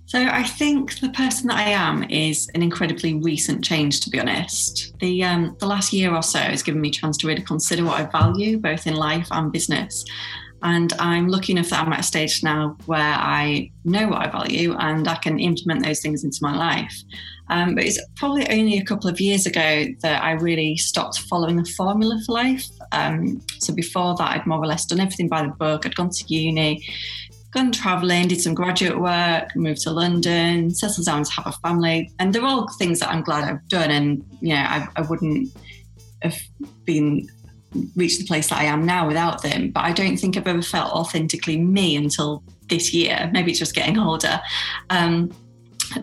So 0.07 0.21
I 0.21 0.43
think 0.43 0.99
the 0.99 1.09
person 1.09 1.47
that 1.47 1.57
I 1.57 1.71
am 1.71 2.03
is 2.09 2.49
an 2.55 2.61
incredibly 2.61 3.15
recent 3.15 3.63
change, 3.63 4.01
to 4.01 4.09
be 4.09 4.19
honest. 4.19 4.97
The 4.99 5.23
um, 5.23 5.55
the 5.59 5.67
last 5.67 5.93
year 5.93 6.13
or 6.13 6.23
so 6.23 6.39
has 6.39 6.63
given 6.63 6.81
me 6.81 6.89
a 6.89 6.91
chance 6.91 7.17
to 7.17 7.27
really 7.27 7.41
consider 7.41 7.83
what 7.83 7.99
I 7.99 8.05
value, 8.05 8.57
both 8.57 8.87
in 8.87 8.95
life 8.95 9.27
and 9.31 9.51
business. 9.51 10.05
And 10.65 10.91
I'm 10.93 11.27
lucky 11.27 11.53
enough 11.53 11.69
that 11.69 11.85
I'm 11.85 11.93
at 11.93 11.99
a 11.99 12.03
stage 12.03 12.41
now 12.41 12.75
where 12.87 12.99
I 12.99 13.69
know 13.83 14.07
what 14.07 14.25
I 14.25 14.31
value 14.31 14.75
and 14.79 15.07
I 15.07 15.13
can 15.13 15.39
implement 15.39 15.85
those 15.85 16.01
things 16.01 16.23
into 16.23 16.39
my 16.41 16.57
life. 16.57 17.03
Um, 17.51 17.75
but 17.75 17.83
it's 17.83 18.01
probably 18.15 18.49
only 18.49 18.79
a 18.79 18.83
couple 18.83 19.07
of 19.07 19.21
years 19.21 19.45
ago 19.45 19.85
that 20.01 20.23
I 20.23 20.31
really 20.31 20.75
stopped 20.77 21.19
following 21.19 21.57
the 21.57 21.65
formula 21.77 22.19
for 22.25 22.31
life. 22.31 22.67
Um, 22.91 23.45
so 23.59 23.75
before 23.75 24.15
that, 24.15 24.31
I'd 24.31 24.47
more 24.47 24.57
or 24.57 24.65
less 24.65 24.87
done 24.87 24.99
everything 24.99 25.27
by 25.27 25.43
the 25.43 25.49
book. 25.49 25.85
I'd 25.85 25.93
gone 25.93 26.09
to 26.09 26.33
uni, 26.33 26.83
gone 27.51 27.71
traveling, 27.71 28.27
did 28.27 28.41
some 28.41 28.55
graduate 28.55 28.99
work, 28.99 29.55
moved 29.55 29.81
to 29.83 29.91
London, 29.91 30.71
settled 30.71 31.05
down 31.05 31.25
to 31.25 31.31
have 31.33 31.45
a 31.45 31.51
family. 31.51 32.11
And 32.17 32.33
they're 32.33 32.43
all 32.43 32.67
things 32.79 33.01
that 33.01 33.11
I'm 33.11 33.21
glad 33.21 33.43
I've 33.43 33.67
done. 33.67 33.91
And, 33.91 34.25
you 34.41 34.55
know, 34.55 34.65
I, 34.67 34.87
I 34.95 35.01
wouldn't 35.01 35.55
have 36.23 36.39
been 36.85 37.27
reached 37.95 38.19
the 38.19 38.25
place 38.25 38.49
that 38.49 38.59
I 38.59 38.65
am 38.65 38.85
now 38.85 39.07
without 39.07 39.41
them. 39.41 39.71
But 39.71 39.83
I 39.85 39.91
don't 39.91 40.17
think 40.17 40.37
I've 40.37 40.47
ever 40.47 40.61
felt 40.61 40.91
authentically 40.91 41.57
me 41.57 41.95
until 41.95 42.43
this 42.69 42.93
year. 42.93 43.29
Maybe 43.33 43.51
it's 43.51 43.59
just 43.59 43.75
getting 43.75 43.97
older. 43.97 44.39
Um, 44.89 45.31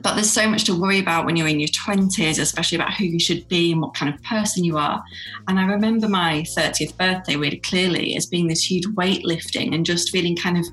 but 0.02 0.14
there's 0.14 0.31
so 0.31 0.49
much 0.49 0.64
to 0.64 0.81
worry 0.81 0.99
about 0.99 1.26
when 1.26 1.37
you're 1.37 1.49
in 1.49 1.61
your 1.61 1.69
20s, 1.69 2.41
especially 2.41 2.76
about 2.76 2.95
who 2.95 3.05
you 3.05 3.19
should 3.19 3.47
be 3.49 3.73
and 3.73 3.81
what 3.81 3.95
kind 3.95 4.14
of 4.14 4.23
person 4.23 4.64
you 4.64 4.79
are. 4.79 5.02
And 5.49 5.59
I 5.59 5.67
remember 5.67 6.09
my 6.09 6.43
30th 6.57 6.97
birthday 6.97 7.37
really 7.37 7.59
clearly 7.59 8.17
as 8.17 8.26
being 8.26 8.47
this 8.47 8.71
huge 8.71 8.87
weight 8.95 9.25
lifting 9.25 9.75
and 9.75 9.85
just 9.85 10.11
feeling 10.11 10.37
kind 10.37 10.57
of 10.57 10.64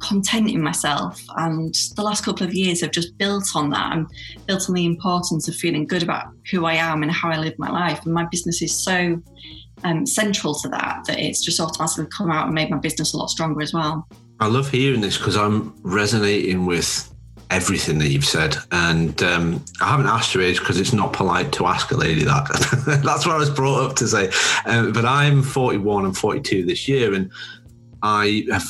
content 0.00 0.50
in 0.50 0.62
myself. 0.62 1.22
And 1.36 1.74
the 1.96 2.02
last 2.02 2.24
couple 2.24 2.46
of 2.46 2.54
years 2.54 2.80
have 2.80 2.90
just 2.90 3.16
built 3.18 3.48
on 3.54 3.70
that 3.70 3.92
and 3.92 4.06
built 4.46 4.68
on 4.68 4.74
the 4.74 4.86
importance 4.86 5.48
of 5.48 5.54
feeling 5.54 5.86
good 5.86 6.02
about 6.02 6.28
who 6.50 6.66
I 6.66 6.74
am 6.74 7.02
and 7.02 7.12
how 7.12 7.30
I 7.30 7.38
live 7.38 7.58
my 7.58 7.70
life. 7.70 8.04
And 8.04 8.14
my 8.14 8.26
business 8.30 8.62
is 8.62 8.74
so 8.74 9.20
um, 9.82 10.06
central 10.06 10.54
to 10.54 10.68
that 10.68 11.04
that 11.06 11.18
it's 11.18 11.42
just 11.42 11.60
automatically 11.60 12.06
come 12.16 12.30
out 12.30 12.46
and 12.46 12.54
made 12.54 12.70
my 12.70 12.78
business 12.78 13.12
a 13.12 13.16
lot 13.16 13.28
stronger 13.30 13.60
as 13.62 13.72
well. 13.72 14.06
I 14.40 14.46
love 14.46 14.70
hearing 14.70 15.00
this 15.00 15.18
because 15.18 15.36
I'm 15.36 15.74
resonating 15.82 16.66
with 16.66 17.10
everything 17.50 17.98
that 17.98 18.08
you've 18.08 18.24
said. 18.24 18.56
And 18.72 19.22
um, 19.22 19.64
I 19.80 19.88
haven't 19.88 20.06
asked 20.06 20.34
your 20.34 20.42
age 20.42 20.58
because 20.58 20.80
it's 20.80 20.92
not 20.92 21.12
polite 21.12 21.52
to 21.52 21.66
ask 21.66 21.90
a 21.92 21.96
lady 21.96 22.24
that. 22.24 22.48
That's 23.04 23.26
what 23.26 23.34
I 23.34 23.38
was 23.38 23.50
brought 23.50 23.90
up 23.90 23.96
to 23.96 24.08
say. 24.08 24.30
Um, 24.66 24.92
but 24.92 25.04
I'm 25.04 25.42
41 25.42 26.06
and 26.06 26.16
42 26.16 26.64
this 26.64 26.88
year, 26.88 27.14
and 27.14 27.30
I 28.02 28.46
have 28.50 28.66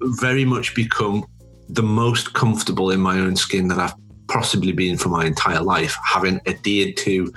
very 0.00 0.44
much 0.44 0.74
become 0.74 1.24
the 1.68 1.82
most 1.82 2.34
comfortable 2.34 2.90
in 2.90 3.00
my 3.00 3.18
own 3.18 3.36
skin 3.36 3.68
that 3.68 3.78
I've 3.78 3.94
possibly 4.28 4.72
been 4.72 4.96
for 4.96 5.08
my 5.08 5.24
entire 5.24 5.62
life, 5.62 5.96
having 6.04 6.40
adhered 6.46 6.96
to 6.98 7.32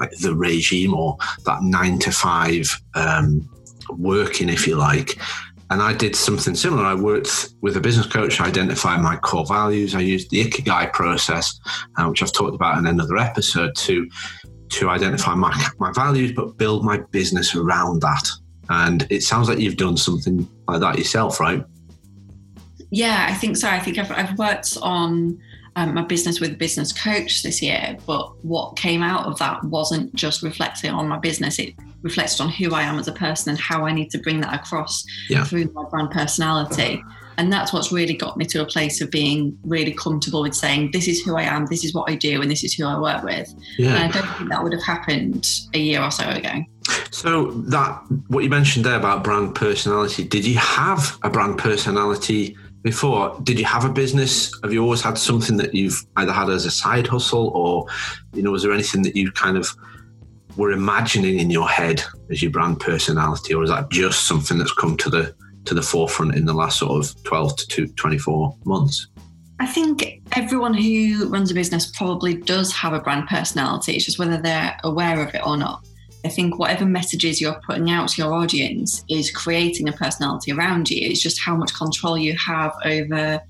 like 0.00 0.10
the 0.20 0.34
regime 0.34 0.94
or 0.94 1.16
that 1.44 1.62
nine 1.62 1.98
to 2.00 2.10
five 2.10 2.68
um, 2.94 3.48
working, 3.90 4.48
if 4.48 4.66
you 4.66 4.76
like. 4.76 5.18
And 5.70 5.80
I 5.80 5.92
did 5.92 6.16
something 6.16 6.56
similar. 6.56 6.84
I 6.84 6.94
worked 6.94 7.50
with 7.60 7.76
a 7.76 7.80
business 7.80 8.06
coach 8.06 8.38
to 8.38 8.42
identify 8.42 8.96
my 8.96 9.16
core 9.16 9.46
values. 9.46 9.94
I 9.94 10.00
used 10.00 10.30
the 10.30 10.44
Ikigai 10.44 10.92
process, 10.92 11.60
uh, 11.96 12.06
which 12.06 12.22
I've 12.22 12.32
talked 12.32 12.56
about 12.56 12.78
in 12.78 12.86
another 12.86 13.16
episode, 13.16 13.76
to 13.76 14.08
to 14.70 14.88
identify 14.88 15.34
my 15.34 15.52
my 15.78 15.92
values, 15.92 16.32
but 16.32 16.56
build 16.56 16.84
my 16.84 16.98
business 17.12 17.54
around 17.54 18.02
that. 18.02 18.28
And 18.68 19.06
it 19.10 19.22
sounds 19.22 19.48
like 19.48 19.58
you've 19.58 19.76
done 19.76 19.96
something 19.96 20.48
like 20.66 20.80
that 20.80 20.98
yourself, 20.98 21.38
right? 21.38 21.64
Yeah, 22.90 23.26
I 23.28 23.34
think 23.34 23.56
so. 23.56 23.68
I 23.68 23.78
think 23.78 23.98
I've, 23.98 24.10
I've 24.10 24.38
worked 24.38 24.76
on 24.82 25.38
um, 25.76 25.94
my 25.94 26.02
business 26.02 26.40
with 26.40 26.52
a 26.52 26.56
business 26.56 26.92
coach 26.92 27.42
this 27.42 27.62
year, 27.62 27.96
but 28.06 28.32
what 28.44 28.76
came 28.76 29.02
out 29.02 29.26
of 29.26 29.38
that 29.38 29.62
wasn't 29.64 30.14
just 30.14 30.42
reflecting 30.42 30.90
on 30.90 31.08
my 31.08 31.18
business. 31.18 31.58
It 31.58 31.74
reflected 32.02 32.40
on 32.40 32.48
who 32.48 32.74
I 32.74 32.82
am 32.82 32.98
as 32.98 33.08
a 33.08 33.12
person 33.12 33.50
and 33.50 33.58
how 33.58 33.86
I 33.86 33.92
need 33.92 34.10
to 34.10 34.18
bring 34.18 34.40
that 34.40 34.54
across 34.54 35.04
yeah. 35.28 35.44
through 35.44 35.70
my 35.72 35.84
brand 35.84 36.10
personality. 36.10 37.02
And 37.38 37.50
that's 37.50 37.72
what's 37.72 37.90
really 37.90 38.14
got 38.14 38.36
me 38.36 38.44
to 38.46 38.60
a 38.60 38.66
place 38.66 39.00
of 39.00 39.10
being 39.10 39.56
really 39.64 39.92
comfortable 39.92 40.42
with 40.42 40.54
saying, 40.54 40.90
this 40.92 41.08
is 41.08 41.22
who 41.22 41.36
I 41.36 41.42
am, 41.42 41.66
this 41.66 41.84
is 41.84 41.94
what 41.94 42.10
I 42.10 42.14
do, 42.14 42.42
and 42.42 42.50
this 42.50 42.64
is 42.64 42.74
who 42.74 42.84
I 42.84 42.98
work 42.98 43.22
with. 43.22 43.54
Yeah. 43.78 43.94
And 43.94 43.98
I 43.98 44.08
don't 44.08 44.36
think 44.36 44.50
that 44.50 44.62
would 44.62 44.72
have 44.72 44.82
happened 44.82 45.48
a 45.72 45.78
year 45.78 46.02
or 46.02 46.10
so 46.10 46.28
ago. 46.28 46.64
So 47.10 47.50
that 47.52 48.02
what 48.28 48.44
you 48.44 48.50
mentioned 48.50 48.84
there 48.84 48.96
about 48.96 49.24
brand 49.24 49.54
personality, 49.54 50.24
did 50.24 50.44
you 50.44 50.58
have 50.58 51.18
a 51.22 51.30
brand 51.30 51.56
personality 51.58 52.56
before, 52.82 53.38
did 53.42 53.58
you 53.58 53.64
have 53.64 53.84
a 53.84 53.90
business? 53.90 54.52
Have 54.62 54.72
you 54.72 54.82
always 54.82 55.02
had 55.02 55.18
something 55.18 55.56
that 55.58 55.74
you've 55.74 56.04
either 56.16 56.32
had 56.32 56.48
as 56.48 56.64
a 56.64 56.70
side 56.70 57.06
hustle 57.06 57.48
or, 57.48 57.86
you 58.34 58.42
know, 58.42 58.52
was 58.52 58.62
there 58.62 58.72
anything 58.72 59.02
that 59.02 59.16
you 59.16 59.30
kind 59.32 59.56
of 59.56 59.68
were 60.56 60.72
imagining 60.72 61.38
in 61.38 61.50
your 61.50 61.68
head 61.68 62.02
as 62.30 62.42
your 62.42 62.50
brand 62.50 62.80
personality, 62.80 63.54
or 63.54 63.62
is 63.62 63.70
that 63.70 63.90
just 63.90 64.26
something 64.26 64.58
that's 64.58 64.72
come 64.72 64.96
to 64.98 65.10
the 65.10 65.34
to 65.66 65.74
the 65.74 65.82
forefront 65.82 66.34
in 66.34 66.46
the 66.46 66.54
last 66.54 66.78
sort 66.78 67.04
of 67.04 67.22
12 67.24 67.56
to 67.56 67.86
24 67.88 68.56
months? 68.64 69.08
I 69.58 69.66
think 69.66 70.22
everyone 70.32 70.72
who 70.72 71.28
runs 71.28 71.50
a 71.50 71.54
business 71.54 71.86
probably 71.86 72.34
does 72.34 72.72
have 72.72 72.94
a 72.94 73.00
brand 73.00 73.28
personality. 73.28 73.94
It's 73.94 74.06
just 74.06 74.18
whether 74.18 74.38
they're 74.38 74.78
aware 74.84 75.20
of 75.20 75.34
it 75.34 75.46
or 75.46 75.58
not. 75.58 75.86
I 76.24 76.28
think 76.28 76.58
whatever 76.58 76.84
messages 76.84 77.40
you're 77.40 77.60
putting 77.66 77.90
out 77.90 78.08
to 78.10 78.22
your 78.22 78.34
audience 78.34 79.04
is 79.08 79.30
creating 79.30 79.88
a 79.88 79.92
personality 79.92 80.52
around 80.52 80.90
you. 80.90 81.08
It's 81.08 81.20
just 81.20 81.40
how 81.40 81.56
much 81.56 81.74
control 81.74 82.18
you 82.18 82.36
have 82.36 82.72
over 82.84 83.40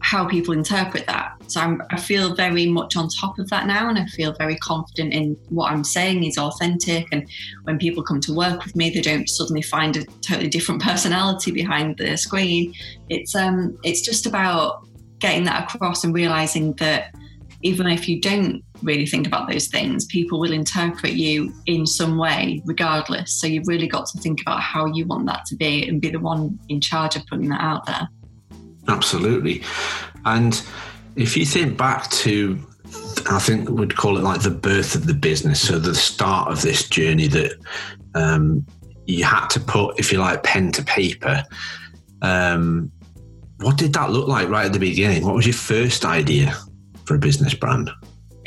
how 0.00 0.26
people 0.26 0.54
interpret 0.54 1.06
that. 1.06 1.34
So 1.48 1.60
I'm, 1.60 1.82
i 1.90 1.98
feel 1.98 2.34
very 2.34 2.66
much 2.66 2.96
on 2.96 3.08
top 3.08 3.38
of 3.38 3.48
that 3.50 3.66
now, 3.66 3.88
and 3.88 3.98
I 3.98 4.06
feel 4.06 4.32
very 4.32 4.56
confident 4.56 5.12
in 5.12 5.36
what 5.48 5.72
I'm 5.72 5.84
saying 5.84 6.24
is 6.24 6.38
authentic. 6.38 7.06
And 7.12 7.28
when 7.64 7.78
people 7.78 8.02
come 8.02 8.20
to 8.22 8.34
work 8.34 8.64
with 8.64 8.76
me, 8.76 8.90
they 8.90 9.00
don't 9.00 9.28
suddenly 9.28 9.62
find 9.62 9.96
a 9.96 10.04
totally 10.22 10.48
different 10.48 10.82
personality 10.90 11.50
behind 11.50 11.98
the 11.98 12.16
screen. 12.16 12.74
It's 13.08 13.34
um, 13.34 13.78
it's 13.82 14.02
just 14.02 14.26
about 14.26 14.86
getting 15.18 15.44
that 15.44 15.74
across 15.74 16.04
and 16.04 16.14
realizing 16.14 16.74
that 16.74 17.14
even 17.62 17.88
if 17.88 18.08
you 18.08 18.20
don't 18.20 18.62
really 18.82 19.06
think 19.06 19.26
about 19.26 19.50
those 19.50 19.68
things, 19.68 20.04
people 20.06 20.38
will 20.38 20.52
interpret 20.52 21.12
you 21.12 21.52
in 21.66 21.86
some 21.86 22.18
way, 22.18 22.62
regardless. 22.64 23.40
So 23.40 23.46
you've 23.46 23.68
really 23.68 23.88
got 23.88 24.06
to 24.06 24.18
think 24.18 24.40
about 24.40 24.60
how 24.60 24.86
you 24.86 25.06
want 25.06 25.26
that 25.26 25.44
to 25.46 25.56
be 25.56 25.88
and 25.88 26.00
be 26.00 26.10
the 26.10 26.20
one 26.20 26.58
in 26.68 26.80
charge 26.80 27.16
of 27.16 27.26
putting 27.26 27.48
that 27.48 27.60
out 27.60 27.86
there. 27.86 28.08
Absolutely. 28.88 29.62
And 30.24 30.62
if 31.16 31.36
you 31.36 31.44
think 31.44 31.76
back 31.76 32.10
to, 32.10 32.58
I 33.30 33.38
think 33.38 33.68
we'd 33.68 33.96
call 33.96 34.16
it 34.16 34.22
like 34.22 34.42
the 34.42 34.50
birth 34.50 34.94
of 34.94 35.06
the 35.06 35.14
business, 35.14 35.66
so 35.66 35.78
the 35.78 35.94
start 35.94 36.50
of 36.50 36.62
this 36.62 36.88
journey 36.88 37.26
that 37.28 37.52
um, 38.14 38.64
you 39.06 39.24
had 39.24 39.48
to 39.48 39.60
put, 39.60 39.98
if 39.98 40.12
you 40.12 40.18
like, 40.18 40.42
pen 40.42 40.72
to 40.72 40.82
paper. 40.82 41.44
Um, 42.22 42.90
what 43.60 43.76
did 43.76 43.92
that 43.94 44.10
look 44.10 44.28
like 44.28 44.48
right 44.48 44.66
at 44.66 44.72
the 44.72 44.78
beginning? 44.78 45.24
What 45.24 45.34
was 45.34 45.46
your 45.46 45.54
first 45.54 46.04
idea 46.04 46.56
for 47.04 47.14
a 47.16 47.18
business 47.18 47.54
brand? 47.54 47.90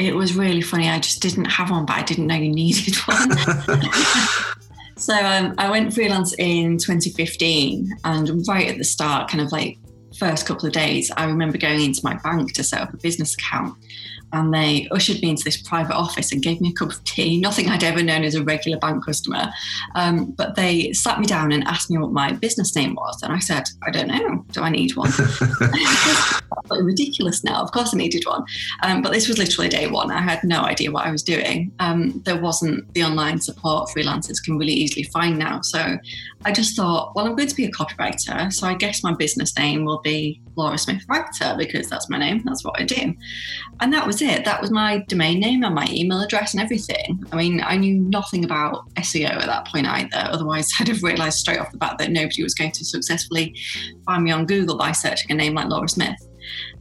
It 0.02 0.16
was 0.16 0.36
really 0.36 0.62
funny. 0.62 0.90
I 0.90 1.00
just 1.00 1.22
didn't 1.22 1.46
have 1.46 1.70
one, 1.70 1.86
but 1.86 1.98
I 1.98 2.04
didn't 2.04 2.28
know 2.28 2.36
you 2.36 2.52
needed 2.52 2.96
one. 3.06 3.38
so 4.98 5.14
um, 5.14 5.56
I 5.58 5.70
went 5.70 5.94
freelance 5.94 6.34
in 6.34 6.78
2015, 6.78 7.98
and 8.04 8.48
right 8.48 8.68
at 8.70 8.78
the 8.78 8.84
start, 8.84 9.30
kind 9.30 9.42
of 9.42 9.52
like 9.52 9.78
first 10.18 10.46
couple 10.46 10.66
of 10.68 10.74
days, 10.74 11.12
I 11.16 11.26
remember 11.26 11.58
going 11.58 11.82
into 11.82 12.02
my 12.04 12.16
bank 12.16 12.54
to 12.54 12.64
set 12.64 12.82
up 12.82 12.94
a 12.94 12.98
business 12.98 13.36
account 13.36 13.76
and 14.34 14.54
they 14.54 14.88
ushered 14.92 15.22
me 15.22 15.30
into 15.30 15.44
this 15.44 15.62
private 15.62 15.96
office 15.96 16.32
and 16.32 16.42
gave 16.42 16.62
me 16.62 16.70
a 16.70 16.74
cup 16.74 16.92
of 16.92 17.04
tea, 17.04 17.40
nothing 17.40 17.70
I'd 17.70 17.84
ever 17.84 18.02
known 18.02 18.24
as 18.24 18.36
a 18.36 18.44
regular 18.44 18.78
bank 18.78 19.06
customer. 19.06 19.50
Um, 19.96 20.32
but 20.32 20.56
they 20.56 20.94
sat 20.94 21.20
me 21.20 21.26
down 21.26 21.52
and 21.52 21.64
asked 21.66 21.90
me 21.90 21.98
what 21.98 22.12
my 22.12 22.32
business 22.34 22.76
name 22.76 22.96
was. 22.96 23.22
And 23.24 23.34
I 23.34 23.40
said, 23.40 23.64
I 23.86 23.92
don't 23.92 24.08
know. 24.08 24.46
Do 24.52 24.62
I 24.62 24.70
need 24.70 24.96
one? 24.96 25.12
ridiculous 26.70 27.44
now. 27.44 27.62
Of 27.62 27.72
course 27.72 27.94
I 27.94 27.98
needed 27.98 28.24
one. 28.26 28.44
Um, 28.84 29.02
but 29.02 29.12
this 29.12 29.28
was 29.28 29.38
literally 29.38 29.70
day 29.70 29.88
one. 29.88 30.12
I 30.12 30.22
had 30.22 30.44
no 30.44 30.62
idea 30.62 30.92
what 30.92 31.06
I 31.06 31.12
was 31.12 31.24
doing. 31.24 31.72
Um, 31.80 32.22
there 32.26 32.40
wasn't 32.40 32.92
the 32.94 33.04
online 33.04 33.40
support 33.40 33.90
freelancers 33.90 34.44
can 34.44 34.58
really 34.58 34.74
easily 34.74 35.04
find 35.04 35.38
now. 35.38 35.62
So 35.62 35.98
I 36.44 36.52
just 36.52 36.76
thought, 36.76 37.16
well, 37.16 37.28
I'm 37.28 37.36
going 37.36 37.48
to 37.48 37.56
be 37.56 37.66
a 37.66 37.72
copywriter. 37.72 38.52
So 38.52 38.68
I 38.68 38.74
guess 38.74 39.04
my 39.04 39.14
business 39.14 39.56
name 39.58 39.86
will 39.86 40.02
be 40.02 40.42
Laura 40.56 40.78
Smith 40.78 41.04
Writer 41.08 41.56
because 41.58 41.88
that's 41.88 42.10
my 42.10 42.18
name. 42.18 42.42
That's 42.44 42.64
what 42.64 42.80
I 42.80 42.84
do. 42.84 43.14
And 43.80 43.94
that 43.94 44.08
was 44.08 44.22
it. 44.22 44.44
That 44.46 44.60
was 44.60 44.72
my 44.72 45.04
domain 45.08 45.40
name 45.40 45.64
and 45.64 45.76
my 45.76 45.88
email 45.90 46.22
address 46.22 46.54
and 46.54 46.62
everything. 46.62 47.24
I 47.32 47.36
mean, 47.36 47.62
I 47.64 47.78
knew 47.78 48.00
nothing 48.00 48.44
about 48.44 48.90
SEO 48.96 49.30
at 49.30 49.46
that 49.46 49.68
point 49.68 49.86
either. 49.86 50.10
Otherwise, 50.14 50.70
I'd 50.80 50.88
have 50.88 51.04
realized 51.04 51.40
straight 51.40 51.60
off 51.60 51.72
the 51.72 51.78
bat 51.78 51.98
that 52.00 52.12
nobody 52.12 52.44
was 52.44 52.56
going 52.56 52.72
to 52.72 52.86
successfully 52.86 53.56
find 54.06 54.24
me 54.24 54.32
on 54.32 54.46
Google 54.46 54.78
by 54.78 54.94
searching 54.94 55.32
a 55.32 55.36
name 55.36 55.54
like 55.54 55.68
Laura 55.68 55.88
Smith. 55.88 56.18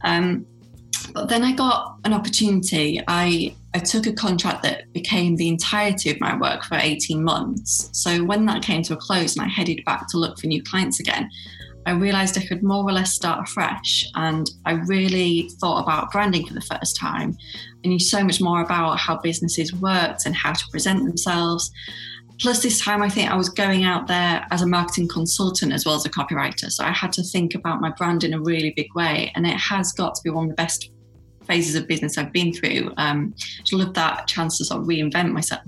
Um, 0.03 0.45
but 1.13 1.29
then 1.29 1.43
I 1.43 1.53
got 1.53 1.97
an 2.05 2.13
opportunity. 2.13 3.01
I 3.07 3.55
I 3.73 3.79
took 3.79 4.05
a 4.05 4.11
contract 4.11 4.63
that 4.63 4.91
became 4.91 5.37
the 5.37 5.47
entirety 5.47 6.09
of 6.11 6.19
my 6.19 6.37
work 6.37 6.63
for 6.65 6.75
18 6.75 7.23
months. 7.23 7.89
So 7.93 8.23
when 8.23 8.45
that 8.47 8.63
came 8.63 8.83
to 8.83 8.93
a 8.93 8.97
close 8.97 9.35
and 9.35 9.45
I 9.45 9.47
headed 9.47 9.85
back 9.85 10.09
to 10.09 10.17
look 10.17 10.39
for 10.39 10.47
new 10.47 10.61
clients 10.61 10.99
again, 10.99 11.29
I 11.85 11.91
realized 11.91 12.37
I 12.37 12.45
could 12.45 12.63
more 12.63 12.83
or 12.83 12.91
less 12.91 13.13
start 13.13 13.47
afresh. 13.47 14.05
And 14.15 14.49
I 14.65 14.73
really 14.73 15.49
thought 15.59 15.81
about 15.81 16.11
branding 16.11 16.45
for 16.45 16.53
the 16.53 16.61
first 16.61 16.97
time. 16.97 17.37
I 17.83 17.87
knew 17.87 17.99
so 17.99 18.23
much 18.23 18.41
more 18.41 18.61
about 18.61 18.99
how 18.99 19.17
businesses 19.17 19.73
worked 19.73 20.25
and 20.25 20.35
how 20.35 20.51
to 20.51 20.63
present 20.69 21.05
themselves. 21.05 21.71
Plus, 22.41 22.63
this 22.63 22.81
time 22.81 23.01
I 23.01 23.09
think 23.09 23.29
I 23.29 23.35
was 23.35 23.49
going 23.49 23.83
out 23.83 24.07
there 24.07 24.45
as 24.51 24.63
a 24.63 24.67
marketing 24.67 25.07
consultant 25.07 25.71
as 25.71 25.85
well 25.85 25.95
as 25.95 26.05
a 26.05 26.09
copywriter. 26.09 26.71
So 26.71 26.83
I 26.83 26.91
had 26.91 27.13
to 27.13 27.23
think 27.23 27.55
about 27.55 27.81
my 27.81 27.91
brand 27.91 28.23
in 28.23 28.33
a 28.33 28.41
really 28.41 28.71
big 28.75 28.93
way. 28.95 29.31
And 29.35 29.45
it 29.45 29.57
has 29.57 29.91
got 29.93 30.15
to 30.15 30.21
be 30.23 30.29
one 30.29 30.45
of 30.45 30.49
the 30.49 30.55
best 30.55 30.91
phases 31.45 31.75
of 31.75 31.87
business 31.87 32.17
I've 32.17 32.31
been 32.31 32.53
through. 32.53 32.93
Um, 32.97 33.33
I 33.71 33.75
love 33.75 33.93
that 33.95 34.27
chance 34.27 34.57
to 34.57 34.65
sort 34.65 34.81
of 34.81 34.87
reinvent 34.87 35.31
myself. 35.31 35.61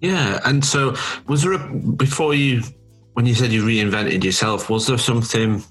Yeah. 0.00 0.40
And 0.44 0.64
so, 0.64 0.94
was 1.26 1.42
there 1.42 1.52
a, 1.52 1.58
before 1.74 2.34
you 2.34 2.62
when 3.14 3.26
you 3.26 3.34
said 3.34 3.52
you 3.52 3.64
reinvented 3.64 4.22
yourself, 4.22 4.68
was 4.68 4.86
there 4.86 4.98
something? 4.98 5.62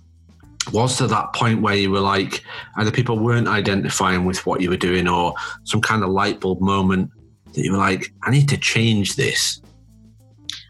Was 0.71 0.97
there 0.97 1.09
that 1.09 1.33
point 1.33 1.61
where 1.61 1.75
you 1.75 1.91
were 1.91 1.99
like, 1.99 2.41
either 2.77 2.89
people 2.89 3.19
weren't 3.19 3.49
identifying 3.49 4.23
with 4.23 4.45
what 4.45 4.61
you 4.61 4.69
were 4.69 4.77
doing, 4.77 5.07
or 5.07 5.33
some 5.65 5.81
kind 5.81 6.03
of 6.03 6.09
light 6.09 6.39
bulb 6.39 6.61
moment 6.61 7.11
that 7.53 7.61
you 7.63 7.73
were 7.73 7.77
like, 7.77 8.13
I 8.23 8.31
need 8.31 8.47
to 8.49 8.57
change 8.57 9.17
this? 9.17 9.61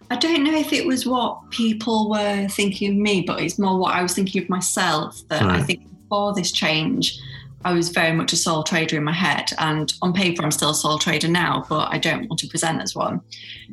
I 0.10 0.16
don't 0.16 0.44
know 0.44 0.56
if 0.56 0.74
it 0.74 0.86
was 0.86 1.06
what 1.06 1.50
people 1.52 2.10
were 2.10 2.48
thinking 2.48 2.92
of 2.92 2.98
me, 2.98 3.22
but 3.22 3.40
it's 3.40 3.58
more 3.58 3.78
what 3.78 3.96
I 3.96 4.02
was 4.02 4.14
thinking 4.14 4.42
of 4.42 4.50
myself. 4.50 5.20
That 5.30 5.44
right. 5.44 5.60
I 5.60 5.64
think 5.64 5.88
before 6.02 6.34
this 6.34 6.52
change, 6.52 7.20
I 7.66 7.74
was 7.74 7.90
very 7.90 8.14
much 8.14 8.34
a 8.34 8.38
sole 8.38 8.64
trader 8.64 8.98
in 8.98 9.04
my 9.04 9.14
head. 9.14 9.52
And 9.58 9.94
on 10.02 10.14
paper, 10.14 10.44
I'm 10.44 10.52
still 10.52 10.72
a 10.72 10.76
sole 10.76 11.00
trader 11.00 11.28
now, 11.28 11.66
but 11.70 11.92
I 11.92 11.98
don't 11.98 12.28
want 12.30 12.40
to 12.40 12.48
present 12.48 12.82
as 12.82 12.96
one. 12.96 13.22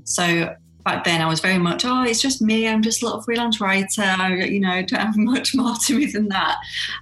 So 0.05 0.55
back 0.85 1.05
then 1.05 1.21
I 1.21 1.27
was 1.27 1.41
very 1.41 1.59
much, 1.59 1.85
oh, 1.85 2.03
it's 2.03 2.21
just 2.21 2.41
me. 2.41 2.69
I'm 2.69 2.83
just 2.83 3.03
a 3.03 3.05
little 3.05 3.23
freelance 3.23 3.61
writer. 3.61 4.37
You 4.37 4.61
know, 4.61 4.83
don't 4.83 5.01
have 5.01 5.17
much 5.17 5.55
more 5.55 5.75
to 5.87 5.99
me 5.99 6.07
than 6.07 6.29
that. 6.29 6.59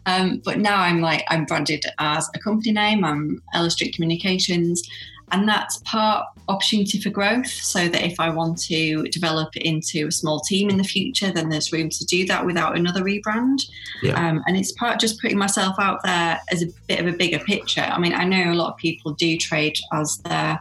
Um, 0.07 0.40
but 0.44 0.59
now 0.59 0.81
I'm 0.81 1.01
like, 1.01 1.24
I'm 1.29 1.44
branded 1.44 1.85
as 1.98 2.29
a 2.35 2.38
company 2.38 2.72
name. 2.72 3.05
I'm 3.05 3.42
Ella 3.55 3.70
Street 3.70 3.94
Communications. 3.94 4.83
And 5.30 5.48
that's 5.48 5.78
part 5.84 6.26
opportunity 6.48 7.00
for 7.00 7.10
growth. 7.10 7.46
So 7.46 7.88
that 7.88 8.04
if 8.04 8.18
I 8.18 8.30
want 8.30 8.58
to 8.62 9.02
develop 9.08 9.56
into 9.56 10.08
a 10.08 10.12
small 10.12 10.40
team 10.40 10.70
in 10.70 10.78
the 10.78 10.84
future, 10.84 11.30
then 11.30 11.48
there's 11.48 11.72
room 11.72 11.90
to 11.90 12.04
do 12.06 12.26
that 12.26 12.44
without 12.44 12.76
another 12.76 13.02
rebrand. 13.02 13.58
Yeah. 14.02 14.14
Um, 14.14 14.42
and 14.46 14.56
it's 14.56 14.72
part 14.72 15.00
just 15.00 15.20
putting 15.20 15.38
myself 15.38 15.76
out 15.78 16.02
there 16.02 16.40
as 16.50 16.62
a 16.62 16.66
bit 16.86 17.00
of 17.00 17.06
a 17.06 17.16
bigger 17.16 17.38
picture. 17.40 17.82
I 17.82 17.98
mean, 17.98 18.14
I 18.14 18.24
know 18.24 18.52
a 18.52 18.54
lot 18.54 18.72
of 18.72 18.76
people 18.78 19.12
do 19.12 19.36
trade 19.36 19.76
as 19.92 20.18
their 20.18 20.60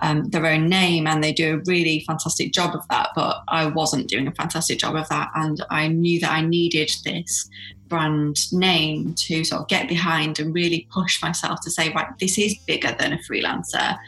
um, 0.00 0.24
their 0.30 0.44
own 0.46 0.68
name 0.68 1.06
and 1.06 1.22
they 1.22 1.32
do 1.32 1.54
a 1.54 1.58
really 1.70 2.00
fantastic 2.00 2.52
job 2.52 2.74
of 2.74 2.86
that. 2.88 3.10
But 3.14 3.42
I 3.48 3.66
wasn't 3.66 4.08
doing 4.08 4.26
a 4.26 4.32
fantastic 4.32 4.80
job 4.80 4.96
of 4.96 5.08
that. 5.08 5.30
And 5.36 5.64
I 5.70 5.86
knew 5.86 6.18
that 6.20 6.32
I 6.32 6.40
needed 6.40 6.90
this 7.04 7.48
brand 7.92 8.50
name 8.54 9.12
to 9.12 9.44
sort 9.44 9.60
of 9.60 9.68
get 9.68 9.86
behind 9.86 10.40
and 10.40 10.54
really 10.54 10.88
push 10.90 11.20
myself 11.20 11.60
to 11.60 11.70
say, 11.70 11.92
right, 11.92 12.06
this 12.18 12.38
is 12.38 12.56
bigger 12.66 12.96
than 12.98 13.12
a 13.12 13.18
freelancer, 13.18 13.98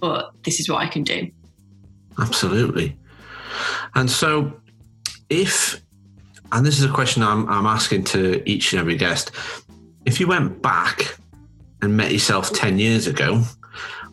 but 0.00 0.32
this 0.42 0.58
is 0.58 0.68
what 0.68 0.78
I 0.82 0.88
can 0.88 1.04
do. 1.04 1.30
Absolutely. 2.18 2.98
And 3.94 4.10
so 4.10 4.52
if, 5.30 5.80
and 6.50 6.66
this 6.66 6.80
is 6.80 6.84
a 6.84 6.92
question 6.92 7.22
I'm, 7.22 7.48
I'm 7.48 7.64
asking 7.64 8.04
to 8.14 8.42
each 8.44 8.72
and 8.72 8.80
every 8.80 8.96
guest, 8.96 9.30
if 10.04 10.18
you 10.18 10.26
went 10.26 10.60
back 10.60 11.16
and 11.80 11.96
met 11.96 12.10
yourself 12.10 12.52
10 12.52 12.80
years 12.80 13.06
ago, 13.06 13.44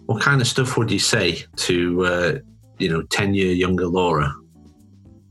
what 0.06 0.22
kind 0.22 0.40
of 0.40 0.46
stuff 0.46 0.78
would 0.78 0.92
you 0.92 1.00
say 1.00 1.44
to, 1.56 2.06
uh, 2.06 2.34
you 2.78 2.90
know, 2.90 3.02
10 3.02 3.34
year 3.34 3.54
younger 3.54 3.88
Laura? 3.88 4.32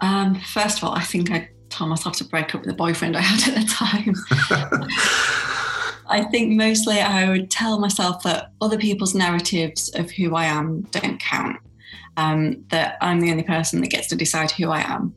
Um, 0.00 0.34
first 0.40 0.78
of 0.78 0.84
all, 0.84 0.94
I 0.94 1.02
think 1.02 1.30
I'd 1.30 1.48
tell 1.74 1.86
myself 1.86 2.16
to 2.16 2.24
break 2.24 2.54
up 2.54 2.60
with 2.60 2.70
the 2.70 2.76
boyfriend 2.76 3.16
I 3.16 3.20
had 3.20 3.48
at 3.48 3.60
the 3.60 3.68
time. 3.68 4.14
I 6.06 6.24
think 6.30 6.52
mostly 6.52 7.00
I 7.00 7.28
would 7.28 7.50
tell 7.50 7.80
myself 7.80 8.22
that 8.22 8.52
other 8.60 8.78
people's 8.78 9.14
narratives 9.14 9.90
of 9.94 10.10
who 10.10 10.34
I 10.34 10.44
am 10.44 10.82
don't 10.90 11.18
count. 11.18 11.56
Um, 12.16 12.64
that 12.68 12.96
I'm 13.00 13.20
the 13.20 13.32
only 13.32 13.42
person 13.42 13.80
that 13.80 13.90
gets 13.90 14.06
to 14.08 14.16
decide 14.16 14.52
who 14.52 14.70
I 14.70 14.82
am. 14.82 15.14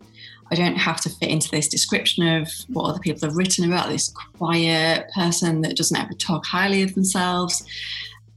I 0.49 0.55
don't 0.55 0.77
have 0.77 0.99
to 1.01 1.09
fit 1.09 1.29
into 1.29 1.51
this 1.51 1.67
description 1.67 2.27
of 2.27 2.49
what 2.69 2.89
other 2.89 2.99
people 2.99 3.27
have 3.27 3.37
written 3.37 3.71
about 3.71 3.89
this 3.89 4.09
quiet 4.09 5.11
person 5.13 5.61
that 5.61 5.77
doesn't 5.77 5.97
ever 5.97 6.13
talk 6.13 6.45
highly 6.45 6.81
of 6.81 6.95
themselves 6.95 7.63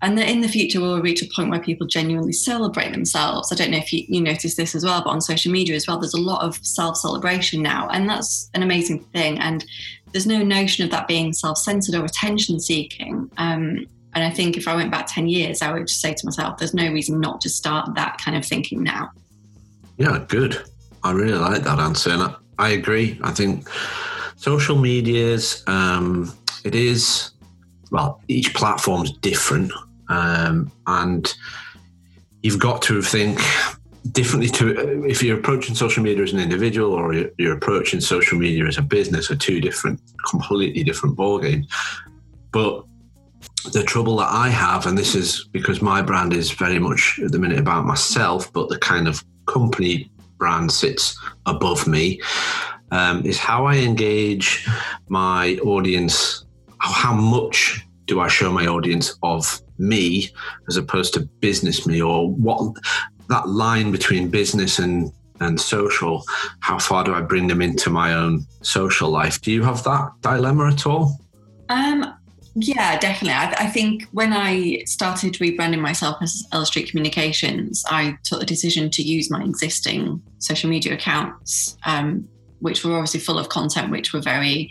and 0.03 0.17
that 0.17 0.29
in 0.29 0.41
the 0.41 0.49
future 0.49 0.81
we'll 0.81 1.03
reach 1.03 1.23
a 1.23 1.29
point 1.35 1.51
where 1.51 1.61
people 1.61 1.87
genuinely 1.87 2.33
celebrate 2.33 2.93
themselves. 2.93 3.53
I 3.53 3.55
don't 3.55 3.71
know 3.71 3.79
if 3.79 3.93
you, 3.93 4.05
you 4.09 4.21
notice 4.21 4.57
this 4.57 4.75
as 4.75 4.85
well, 4.85 5.03
but 5.03 5.11
on 5.11 5.21
social 5.21 5.53
media 5.53 5.77
as 5.77 5.87
well, 5.87 5.99
there's 5.99 6.15
a 6.15 6.21
lot 6.21 6.43
of 6.43 6.57
self 6.65 6.97
celebration 6.97 7.63
now, 7.63 7.89
and 7.89 8.09
that's 8.09 8.51
an 8.55 8.63
amazing 8.63 9.01
thing. 9.13 9.39
And 9.39 9.65
there's 10.13 10.27
no 10.27 10.43
notion 10.43 10.85
of 10.85 10.91
that 10.91 11.07
being 11.09 11.33
self 11.33 11.59
centered 11.59 11.95
or 11.95 12.05
attention 12.05 12.61
seeking. 12.61 13.31
Um, 13.37 13.87
And 14.15 14.25
I 14.25 14.31
think 14.31 14.57
if 14.57 14.67
I 14.67 14.75
went 14.75 14.91
back 14.91 15.07
10 15.07 15.29
years, 15.29 15.63
I 15.63 15.73
would 15.73 15.87
just 15.87 16.01
say 16.01 16.15
to 16.15 16.27
myself, 16.27 16.59
there's 16.59 16.75
no 16.75 16.91
reason 16.91 17.21
not 17.21 17.41
to 17.43 17.49
start 17.49 17.95
that 17.95 18.19
kind 18.19 18.37
of 18.37 18.45
thinking 18.45 18.83
now. 18.83 19.11
Yeah, 19.99 20.25
good. 20.27 20.63
I 21.05 21.13
really 21.13 21.39
like 21.39 21.63
that 21.63 21.79
answer. 21.79 22.11
And 22.11 22.23
I, 22.23 22.35
I 22.59 22.71
agree. 22.71 23.19
I 23.23 23.31
think 23.31 23.69
social 24.37 24.77
medias, 24.77 25.63
um, 25.67 26.33
it 26.65 26.75
is, 26.75 27.31
well, 27.93 28.21
each 28.27 28.53
platform's 28.53 29.13
different. 29.19 29.73
Um, 30.11 30.71
and 30.87 31.33
you've 32.43 32.59
got 32.59 32.83
to 32.83 33.01
think 33.01 33.41
differently 34.13 34.49
to 34.49 35.05
if 35.05 35.23
you're 35.23 35.39
approaching 35.39 35.75
social 35.75 36.03
media 36.03 36.23
as 36.23 36.33
an 36.33 36.41
individual 36.41 36.93
or 36.93 37.15
you're 37.39 37.55
approaching 37.55 38.01
social 38.01 38.39
media 38.39 38.65
as 38.67 38.79
a 38.79 38.83
business 38.83 39.31
are 39.31 39.37
two 39.37 39.61
different 39.61 40.01
completely 40.27 40.83
different 40.83 41.15
ball 41.15 41.39
games 41.39 41.67
but 42.51 42.83
the 43.75 43.83
trouble 43.83 44.17
that 44.17 44.29
i 44.31 44.49
have 44.49 44.87
and 44.87 44.97
this 44.97 45.15
is 45.15 45.45
because 45.53 45.83
my 45.83 46.01
brand 46.01 46.33
is 46.33 46.51
very 46.51 46.79
much 46.79 47.21
at 47.23 47.31
the 47.31 47.39
minute 47.39 47.59
about 47.59 47.85
myself 47.85 48.51
but 48.55 48.71
the 48.71 48.79
kind 48.79 49.07
of 49.07 49.23
company 49.45 50.11
brand 50.39 50.73
sits 50.73 51.21
above 51.45 51.87
me 51.87 52.19
um, 52.91 53.25
is 53.27 53.39
how 53.39 53.67
i 53.67 53.77
engage 53.77 54.67
my 55.09 55.57
audience. 55.63 56.47
How 56.79 57.15
much 57.15 57.87
do 58.07 58.21
i 58.21 58.29
show 58.29 58.51
my 58.51 58.67
audience 58.67 59.17
of 59.23 59.61
me 59.81 60.31
as 60.69 60.77
opposed 60.77 61.15
to 61.15 61.21
business 61.41 61.87
me 61.87 62.01
or 62.01 62.31
what 62.31 62.77
that 63.29 63.49
line 63.49 63.91
between 63.91 64.29
business 64.29 64.79
and 64.79 65.13
and 65.41 65.59
social 65.59 66.23
how 66.61 66.79
far 66.79 67.03
do 67.03 67.15
i 67.15 67.21
bring 67.21 67.47
them 67.47 67.63
into 67.63 67.89
my 67.89 68.13
own 68.13 68.47
social 68.63 69.11
life? 69.11 69.41
Do 69.41 69.51
you 69.51 69.63
have 69.63 69.83
that 69.85 70.11
dilemma 70.21 70.69
at 70.69 70.87
all? 70.87 71.19
Um 71.69 72.15
yeah 72.57 72.99
definitely. 72.99 73.33
I, 73.33 73.53
I 73.53 73.67
think 73.69 74.07
when 74.13 74.33
i 74.33 74.83
started 74.85 75.35
rebranding 75.35 75.81
myself 75.81 76.19
as 76.21 76.47
Ella 76.53 76.67
Street 76.67 76.91
communications 76.91 77.85
i 77.89 78.19
took 78.25 78.41
the 78.41 78.47
decision 78.47 78.91
to 78.91 79.03
use 79.03 79.31
my 79.31 79.43
existing 79.43 80.21
social 80.39 80.69
media 80.69 80.95
accounts 80.95 81.77
um, 81.87 82.29
which 82.59 82.85
were 82.85 82.95
obviously 82.95 83.21
full 83.21 83.39
of 83.39 83.49
content 83.49 83.91
which 83.91 84.13
were 84.13 84.21
very 84.21 84.71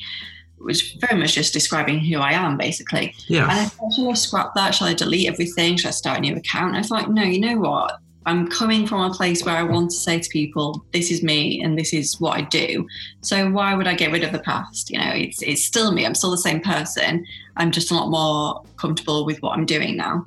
which 0.60 0.98
very 1.00 1.19
much 1.19 1.34
just 1.34 1.54
describing 1.54 2.00
who 2.00 2.19
I 2.19 2.34
am, 2.34 2.58
basically. 2.58 3.15
Yeah. 3.28 3.43
And 3.43 3.52
I 3.52 3.65
thought, 3.65 3.93
should 3.93 4.10
I 4.10 4.13
scrap 4.13 4.54
that? 4.56 4.76
Shall 4.76 4.88
I 4.88 4.93
delete 4.93 5.28
everything? 5.28 5.78
Should 5.78 5.88
I 5.88 5.91
start 5.91 6.19
a 6.19 6.22
new 6.22 6.36
account? 6.36 6.76
And 6.76 6.86
I 6.86 6.95
like, 6.95 7.10
no, 7.10 7.24
you 7.24 7.39
know 7.39 7.58
what? 7.58 8.00
I'm 8.26 8.48
coming 8.48 8.86
from 8.86 9.02
a 9.02 9.13
place 9.13 9.43
where 9.43 9.56
I 9.56 9.63
want 9.63 9.91
to 9.91 9.95
say 9.95 10.19
to 10.19 10.30
people, 10.30 10.86
this 10.93 11.10
is 11.10 11.24
me 11.24 11.63
and 11.63 11.78
this 11.80 11.93
is 11.93 12.19
what 12.19 12.38
I 12.38 12.41
do. 12.41 12.88
So 13.22 13.50
why 13.50 13.74
would 13.74 13.88
I 13.88 13.95
get 13.95 14.12
rid 14.12 14.24
of 14.24 14.32
the 14.32 14.39
past? 14.39 14.89
You 14.91 15.00
know, 15.00 15.12
it's 15.13 15.41
it's 15.41 15.65
still 15.65 15.91
me. 15.91 16.06
I'm 16.06 16.13
still 16.13 16.32
the 16.32 16.38
same 16.38 16.60
person. 16.60 17.26
I'm 17.58 17.72
just 17.72 17.91
a 17.91 17.95
lot 17.95 18.10
more 18.10 18.63
comfortable 18.78 19.26
with 19.26 19.41
what 19.41 19.58
I'm 19.58 19.65
doing 19.65 19.95
now. 19.98 20.26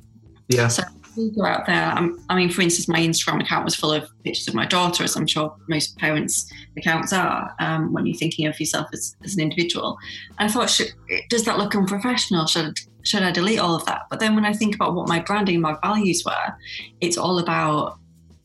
Yeah. 0.48 0.68
So 0.68 0.82
go 1.16 1.44
out 1.44 1.66
there. 1.66 1.84
I'm, 1.84 2.18
i 2.28 2.36
mean, 2.36 2.50
for 2.50 2.62
instance, 2.62 2.88
my 2.88 3.00
Instagram 3.00 3.40
account 3.42 3.64
was 3.64 3.74
full 3.74 3.92
of 3.92 4.08
pictures 4.24 4.48
of 4.48 4.54
my 4.54 4.66
daughter, 4.66 5.04
as 5.04 5.16
I'm 5.16 5.26
sure 5.26 5.54
most 5.68 5.96
parents' 5.98 6.50
accounts 6.76 7.12
are 7.12 7.54
um, 7.60 7.92
when 7.92 8.06
you're 8.06 8.16
thinking 8.16 8.46
of 8.46 8.58
yourself 8.58 8.88
as, 8.92 9.16
as 9.24 9.34
an 9.34 9.40
individual. 9.40 9.98
And 10.38 10.48
I 10.48 10.52
thought, 10.52 10.70
should, 10.70 10.92
does 11.28 11.44
that 11.44 11.58
look 11.58 11.74
unprofessional? 11.74 12.46
Should 12.46 12.78
should 13.04 13.22
I 13.22 13.32
delete 13.32 13.58
all 13.58 13.74
of 13.74 13.84
that? 13.86 14.02
But 14.10 14.20
then 14.20 14.34
when 14.36 14.44
I 14.44 14.52
think 14.52 14.74
about 14.74 14.94
what 14.94 15.08
my 15.08 15.18
branding, 15.18 15.60
my 15.60 15.76
values 15.82 16.22
were, 16.24 16.54
it's 17.00 17.18
all 17.18 17.40
about 17.40 17.98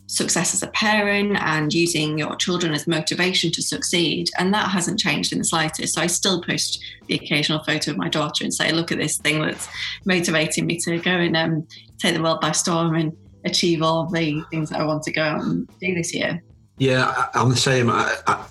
success 0.07 0.53
as 0.53 0.63
a 0.63 0.67
parent 0.67 1.37
and 1.41 1.73
using 1.73 2.17
your 2.17 2.35
children 2.37 2.73
as 2.73 2.87
motivation 2.87 3.51
to 3.51 3.61
succeed. 3.61 4.29
And 4.39 4.53
that 4.53 4.69
hasn't 4.69 4.99
changed 4.99 5.31
in 5.31 5.39
the 5.39 5.45
slightest. 5.45 5.93
So 5.93 6.01
I 6.01 6.07
still 6.07 6.41
post 6.41 6.83
the 7.07 7.15
occasional 7.15 7.63
photo 7.63 7.91
of 7.91 7.97
my 7.97 8.09
daughter 8.09 8.43
and 8.43 8.53
say, 8.53 8.71
look 8.71 8.91
at 8.91 8.97
this 8.97 9.17
thing 9.17 9.41
that's 9.41 9.67
motivating 10.05 10.65
me 10.65 10.77
to 10.79 10.97
go 10.99 11.11
and 11.11 11.35
um, 11.35 11.67
take 11.99 12.15
the 12.15 12.23
world 12.23 12.41
by 12.41 12.53
storm 12.53 12.95
and 12.95 13.15
achieve 13.45 13.81
all 13.81 14.07
the 14.07 14.43
things 14.49 14.69
that 14.69 14.79
I 14.79 14.85
want 14.85 15.03
to 15.03 15.11
go 15.11 15.21
out 15.21 15.43
and 15.43 15.69
do 15.79 15.93
this 15.93 16.13
year. 16.13 16.41
Yeah, 16.79 17.25
I'm 17.33 17.49
the 17.49 17.55
same. 17.55 17.89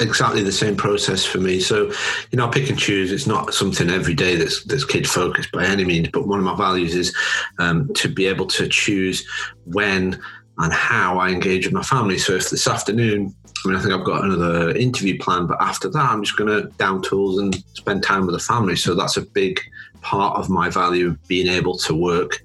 Exactly 0.00 0.42
the 0.42 0.50
same 0.50 0.74
process 0.74 1.24
for 1.24 1.38
me. 1.38 1.60
So, 1.60 1.92
you 2.32 2.36
know, 2.36 2.48
I 2.48 2.50
pick 2.50 2.68
and 2.68 2.78
choose. 2.78 3.12
It's 3.12 3.26
not 3.26 3.54
something 3.54 3.88
every 3.88 4.14
day 4.14 4.34
that's 4.34 4.64
that's 4.64 4.84
kid 4.84 5.08
focused 5.08 5.52
by 5.52 5.64
any 5.64 5.84
means. 5.84 6.08
But 6.08 6.26
one 6.26 6.40
of 6.40 6.44
my 6.44 6.56
values 6.56 6.96
is 6.96 7.16
um, 7.60 7.92
to 7.94 8.08
be 8.08 8.26
able 8.26 8.46
to 8.46 8.66
choose 8.66 9.24
when 9.64 10.20
and 10.58 10.72
how 10.72 11.18
I 11.18 11.30
engage 11.30 11.66
with 11.66 11.74
my 11.74 11.82
family. 11.82 12.18
So 12.18 12.34
if 12.34 12.50
this 12.50 12.66
afternoon, 12.66 13.34
I 13.64 13.68
mean, 13.68 13.76
I 13.76 13.80
think 13.80 13.92
I've 13.92 14.06
got 14.06 14.24
another 14.24 14.70
interview 14.76 15.18
planned, 15.18 15.48
but 15.48 15.60
after 15.60 15.88
that, 15.90 16.10
I'm 16.10 16.22
just 16.22 16.36
going 16.36 16.50
to 16.50 16.68
down 16.76 17.02
tools 17.02 17.38
and 17.38 17.54
spend 17.74 18.02
time 18.02 18.26
with 18.26 18.34
the 18.34 18.40
family. 18.40 18.76
So 18.76 18.94
that's 18.94 19.16
a 19.16 19.22
big 19.22 19.60
part 20.00 20.38
of 20.38 20.48
my 20.48 20.70
value, 20.70 21.16
being 21.26 21.48
able 21.48 21.76
to 21.78 21.94
work 21.94 22.40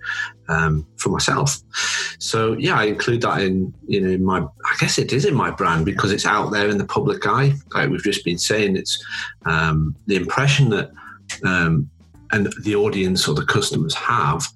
um, 0.49 0.85
for 0.97 1.09
myself. 1.09 1.57
So 2.19 2.53
yeah, 2.53 2.77
I 2.77 2.85
include 2.85 3.21
that 3.21 3.41
in 3.41 3.73
you 3.87 4.01
know 4.01 4.09
in 4.09 4.23
my. 4.25 4.39
I 4.39 4.75
guess 4.79 4.97
it 4.97 5.13
is 5.13 5.25
in 5.25 5.33
my 5.33 5.51
brand 5.51 5.85
because 5.85 6.11
it's 6.11 6.25
out 6.25 6.49
there 6.51 6.69
in 6.69 6.77
the 6.77 6.85
public 6.85 7.25
eye. 7.25 7.53
Like 7.73 7.89
we've 7.89 8.03
just 8.03 8.25
been 8.25 8.37
saying, 8.37 8.75
it's 8.75 9.03
um, 9.45 9.95
the 10.07 10.15
impression 10.15 10.69
that. 10.69 10.91
Um, 11.43 11.89
and 12.33 12.53
the 12.63 12.75
audience 12.75 13.27
or 13.27 13.35
the 13.35 13.45
customers 13.45 13.93
have, 13.93 14.47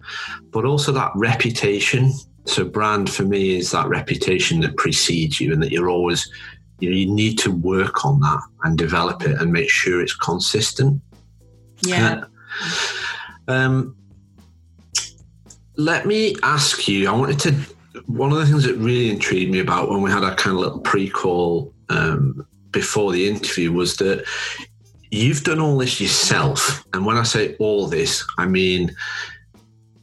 but 0.52 0.64
also 0.64 0.94
that 0.94 1.12
reputation 1.14 2.10
so 2.46 2.64
brand 2.64 3.10
for 3.10 3.24
me 3.24 3.58
is 3.58 3.72
that 3.72 3.88
reputation 3.88 4.62
that 4.62 4.78
precedes 4.78 5.42
you 5.42 5.52
and 5.52 5.62
that 5.62 5.72
you're 5.72 5.90
always 5.90 6.30
you 6.80 6.90
know 6.90 6.96
you 6.96 7.12
need 7.12 7.38
to 7.40 7.52
work 7.52 8.06
on 8.06 8.20
that 8.20 8.42
and 8.64 8.78
develop 8.78 9.24
it 9.24 9.40
and 9.42 9.52
make 9.52 9.70
sure 9.70 10.02
it's 10.02 10.16
consistent. 10.16 11.02
Yeah. 11.82 12.26
Uh, 13.48 13.52
um, 13.52 13.98
let 15.78 16.06
me 16.06 16.36
ask 16.44 16.88
you. 16.88 17.10
I 17.10 17.12
wanted 17.12 17.40
to. 17.42 17.56
One 18.08 18.32
of 18.32 18.38
the 18.38 18.46
things 18.46 18.66
that 18.66 18.76
really 18.76 19.10
intrigued 19.10 19.52
me 19.52 19.60
about 19.60 19.90
when 19.90 20.02
we 20.02 20.12
had 20.12 20.24
our 20.24 20.36
kind 20.36 20.56
of 20.56 20.62
little 20.62 20.80
pre-call 20.80 21.74
um, 21.90 22.46
before 22.72 23.14
the 23.14 23.28
interview 23.28 23.72
was 23.72 23.96
that 23.98 24.26
you've 25.12 25.44
done 25.44 25.60
all 25.60 25.78
this 25.78 26.02
yourself, 26.02 26.86
and 26.94 27.06
when 27.06 27.18
I 27.18 27.24
say 27.24 27.56
all 27.56 27.88
this, 27.88 28.26
I 28.38 28.46
mean 28.46 28.94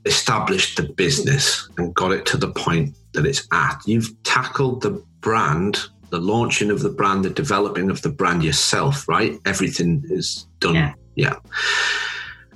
established 0.05 0.77
the 0.77 0.85
business 0.85 1.69
and 1.79 1.95
got 1.95 2.13
it 2.13 2.27
to 2.27 2.37
the 2.37 2.51
point 2.53 2.95
that 3.13 3.27
it's 3.27 3.47
at. 3.53 3.81
You've 3.87 4.11
tackled 4.25 4.83
the 4.83 5.03
brand, 5.21 5.79
the 6.11 6.19
launching 6.19 6.71
of 6.71 6.81
the 6.81 6.91
brand, 6.91 7.25
the 7.25 7.31
developing 7.31 7.91
of 7.91 8.03
the 8.03 8.11
brand 8.11 8.43
yourself, 8.43 9.09
right? 9.09 9.39
Everything 9.45 10.03
is 10.09 10.47
done. 10.59 10.75
Yeah. 10.75 10.95
yeah. 11.15 11.37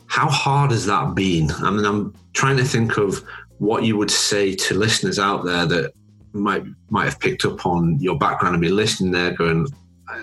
How 0.06 0.28
hard 0.28 0.70
has 0.70 0.86
that 0.86 1.14
been? 1.14 1.50
I 1.50 1.70
mean, 1.70 1.84
I'm 1.84 2.14
trying 2.32 2.56
to 2.56 2.64
think 2.64 2.96
of 2.96 3.22
what 3.58 3.84
you 3.84 3.96
would 3.96 4.10
say 4.10 4.54
to 4.54 4.74
listeners 4.74 5.18
out 5.18 5.44
there 5.44 5.66
that 5.66 5.92
might 6.32 6.64
might 6.90 7.04
have 7.04 7.18
picked 7.18 7.44
up 7.44 7.64
on 7.64 7.98
your 7.98 8.18
background 8.18 8.54
and 8.54 8.62
be 8.62 8.68
listening 8.68 9.10
there 9.10 9.32
going, 9.32 9.66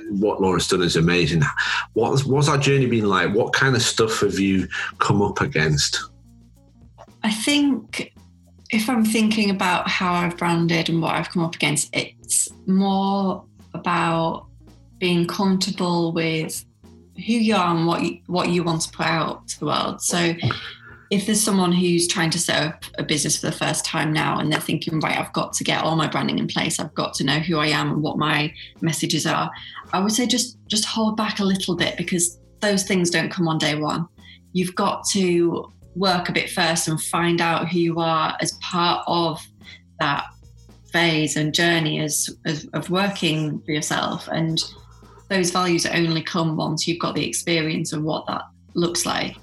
what 0.09 0.41
Laura's 0.41 0.67
done 0.67 0.81
is 0.81 0.95
amazing. 0.95 1.41
What's 1.93 2.23
what's 2.23 2.47
that 2.47 2.62
journey 2.62 2.86
been 2.86 3.07
like? 3.07 3.33
What 3.33 3.53
kind 3.53 3.75
of 3.75 3.81
stuff 3.81 4.21
have 4.21 4.39
you 4.39 4.67
come 4.99 5.21
up 5.21 5.41
against? 5.41 6.09
I 7.23 7.31
think 7.31 8.13
if 8.71 8.89
I'm 8.89 9.05
thinking 9.05 9.49
about 9.49 9.88
how 9.88 10.13
I've 10.13 10.38
branded 10.38 10.89
and 10.89 11.01
what 11.01 11.15
I've 11.15 11.29
come 11.29 11.43
up 11.43 11.55
against, 11.55 11.95
it's 11.95 12.49
more 12.65 13.45
about 13.73 14.47
being 14.97 15.27
comfortable 15.27 16.12
with 16.12 16.65
who 17.15 17.33
you 17.33 17.55
are 17.55 17.75
and 17.75 17.86
what 17.86 18.03
you, 18.03 18.19
what 18.27 18.49
you 18.49 18.63
want 18.63 18.81
to 18.81 18.91
put 18.91 19.05
out 19.05 19.47
to 19.49 19.59
the 19.59 19.65
world. 19.65 20.01
So 20.01 20.33
if 21.12 21.27
there's 21.27 21.41
someone 21.41 21.71
who's 21.71 22.07
trying 22.07 22.31
to 22.31 22.39
set 22.39 22.63
up 22.63 22.83
a 22.97 23.03
business 23.03 23.38
for 23.38 23.45
the 23.45 23.51
first 23.51 23.86
time 23.86 24.12
now 24.12 24.39
and 24.39 24.51
they're 24.51 24.59
thinking, 24.59 24.99
right, 24.99 25.17
I've 25.17 25.33
got 25.33 25.53
to 25.53 25.63
get 25.63 25.83
all 25.83 25.95
my 25.95 26.07
branding 26.07 26.39
in 26.39 26.47
place, 26.47 26.79
I've 26.79 26.93
got 26.95 27.13
to 27.15 27.23
know 27.23 27.39
who 27.39 27.57
I 27.57 27.67
am 27.67 27.91
and 27.91 28.01
what 28.01 28.17
my 28.17 28.51
messages 28.81 29.27
are, 29.27 29.51
I 29.91 29.99
would 29.99 30.12
say 30.12 30.25
just 30.25 30.57
just 30.67 30.86
hold 30.86 31.15
back 31.15 31.39
a 31.39 31.43
little 31.43 31.75
bit 31.75 31.97
because 31.97 32.39
those 32.62 32.83
things 32.83 33.12
don't 33.12 33.29
come 33.29 33.47
on 33.47 33.59
day 33.59 33.75
one. 33.75 34.07
You've 34.53 34.73
got 34.73 35.05
to 35.09 35.71
work 35.95 36.29
a 36.29 36.32
bit 36.32 36.49
first 36.49 36.88
and 36.88 37.01
find 37.01 37.41
out 37.41 37.69
who 37.69 37.79
you 37.79 37.99
are 37.99 38.36
as 38.41 38.53
part 38.53 39.03
of 39.08 39.39
that 39.99 40.25
phase 40.91 41.36
and 41.36 41.53
journey 41.53 41.99
as, 41.99 42.29
as 42.45 42.65
of 42.73 42.89
working 42.89 43.62
for 43.62 43.71
yourself 43.71 44.27
and 44.27 44.60
those 45.29 45.51
values 45.51 45.86
only 45.86 46.21
come 46.21 46.56
once 46.56 46.88
you've 46.88 46.99
got 46.99 47.15
the 47.15 47.27
experience 47.27 47.93
of 47.93 48.03
what 48.03 48.25
that 48.27 48.43
looks 48.75 49.06
like 49.06 49.38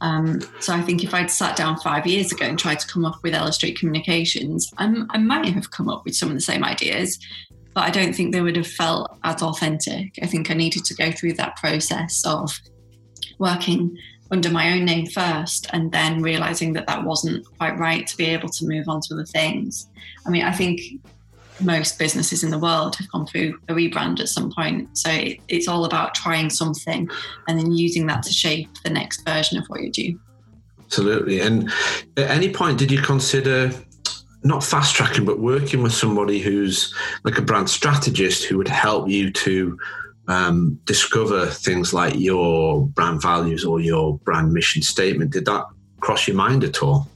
um, 0.00 0.40
so 0.60 0.74
I 0.74 0.82
think 0.82 1.02
if 1.02 1.12
I'd 1.12 1.30
sat 1.30 1.56
down 1.56 1.78
five 1.78 2.06
years 2.06 2.30
ago 2.30 2.44
and 2.44 2.58
tried 2.58 2.78
to 2.80 2.86
come 2.86 3.04
up 3.04 3.18
with 3.22 3.34
Ella 3.34 3.52
Street 3.52 3.78
Communications, 3.78 4.72
I'm, 4.78 5.06
I 5.10 5.18
might 5.18 5.52
have 5.52 5.70
come 5.70 5.88
up 5.88 6.04
with 6.04 6.14
some 6.14 6.28
of 6.28 6.34
the 6.34 6.40
same 6.40 6.62
ideas, 6.62 7.18
but 7.74 7.82
I 7.84 7.90
don't 7.90 8.14
think 8.14 8.32
they 8.32 8.40
would 8.40 8.56
have 8.56 8.66
felt 8.66 9.18
as 9.24 9.42
authentic. 9.42 10.18
I 10.22 10.26
think 10.26 10.50
I 10.50 10.54
needed 10.54 10.84
to 10.84 10.94
go 10.94 11.10
through 11.10 11.34
that 11.34 11.56
process 11.56 12.24
of 12.24 12.56
working 13.38 13.96
under 14.30 14.50
my 14.50 14.72
own 14.72 14.84
name 14.84 15.06
first 15.06 15.66
and 15.72 15.90
then 15.92 16.22
realizing 16.22 16.74
that 16.74 16.86
that 16.86 17.04
wasn't 17.04 17.46
quite 17.58 17.78
right 17.78 18.06
to 18.06 18.16
be 18.16 18.26
able 18.26 18.48
to 18.50 18.66
move 18.66 18.88
on 18.88 19.00
to 19.00 19.14
other 19.14 19.24
things. 19.24 19.88
I 20.26 20.30
mean, 20.30 20.44
I 20.44 20.52
think 20.52 20.80
most 21.60 21.98
businesses 21.98 22.44
in 22.44 22.50
the 22.50 22.58
world 22.58 22.96
have 22.96 23.10
gone 23.10 23.26
through 23.26 23.58
a 23.68 23.72
rebrand 23.72 24.20
at 24.20 24.28
some 24.28 24.52
point. 24.52 24.96
So 24.96 25.10
it, 25.10 25.40
it's 25.48 25.66
all 25.66 25.84
about 25.84 26.14
trying 26.14 26.50
something 26.50 27.08
and 27.48 27.58
then 27.58 27.72
using 27.72 28.06
that 28.06 28.22
to 28.24 28.32
shape 28.32 28.68
the 28.84 28.90
next 28.90 29.22
version 29.22 29.58
of 29.58 29.66
what 29.66 29.82
you 29.82 29.90
do. 29.90 30.20
Absolutely. 30.84 31.40
And 31.40 31.70
at 32.16 32.30
any 32.30 32.52
point, 32.52 32.78
did 32.78 32.90
you 32.90 33.00
consider 33.00 33.72
not 34.44 34.62
fast 34.62 34.94
tracking, 34.94 35.24
but 35.24 35.40
working 35.40 35.82
with 35.82 35.92
somebody 35.92 36.38
who's 36.38 36.94
like 37.24 37.38
a 37.38 37.42
brand 37.42 37.68
strategist 37.68 38.44
who 38.44 38.56
would 38.56 38.68
help 38.68 39.08
you 39.08 39.32
to 39.32 39.78
um, 40.28 40.78
discover 40.84 41.46
things 41.46 41.92
like 41.92 42.14
your 42.16 42.86
brand 42.86 43.20
values 43.22 43.64
or 43.64 43.80
your 43.80 44.18
brand 44.18 44.52
mission 44.52 44.82
statement? 44.82 45.32
Did 45.32 45.46
that 45.46 45.64
cross 46.00 46.28
your 46.28 46.36
mind 46.36 46.64
at 46.64 46.82
all? 46.82 47.08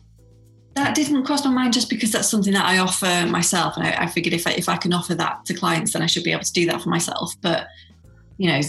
That 0.75 0.95
didn't 0.95 1.25
cross 1.25 1.45
my 1.45 1.51
mind 1.51 1.75
just 1.75 1.91
because 1.91 2.13
that's 2.13 2.29
something 2.29 2.55
that 2.55 2.65
I 2.65 2.79
offer 2.79 3.27
myself. 3.29 3.77
And 3.77 3.87
I, 3.87 4.05
I 4.05 4.07
figured 4.07 4.33
if 4.33 4.47
I, 4.47 4.53
if 4.53 4.69
I 4.69 4.77
can 4.79 4.95
offer 4.95 5.15
that 5.15 5.45
to 5.45 5.55
clients, 5.55 5.93
then 5.93 6.03
I 6.03 6.07
should 6.07 6.25
be 6.25 6.33
able 6.33 6.45
to 6.45 6.53
do 6.53 6.65
that 6.67 6.81
for 6.81 6.89
myself. 6.89 7.35
But, 7.43 7.67
you 8.39 8.51
know, 8.51 8.61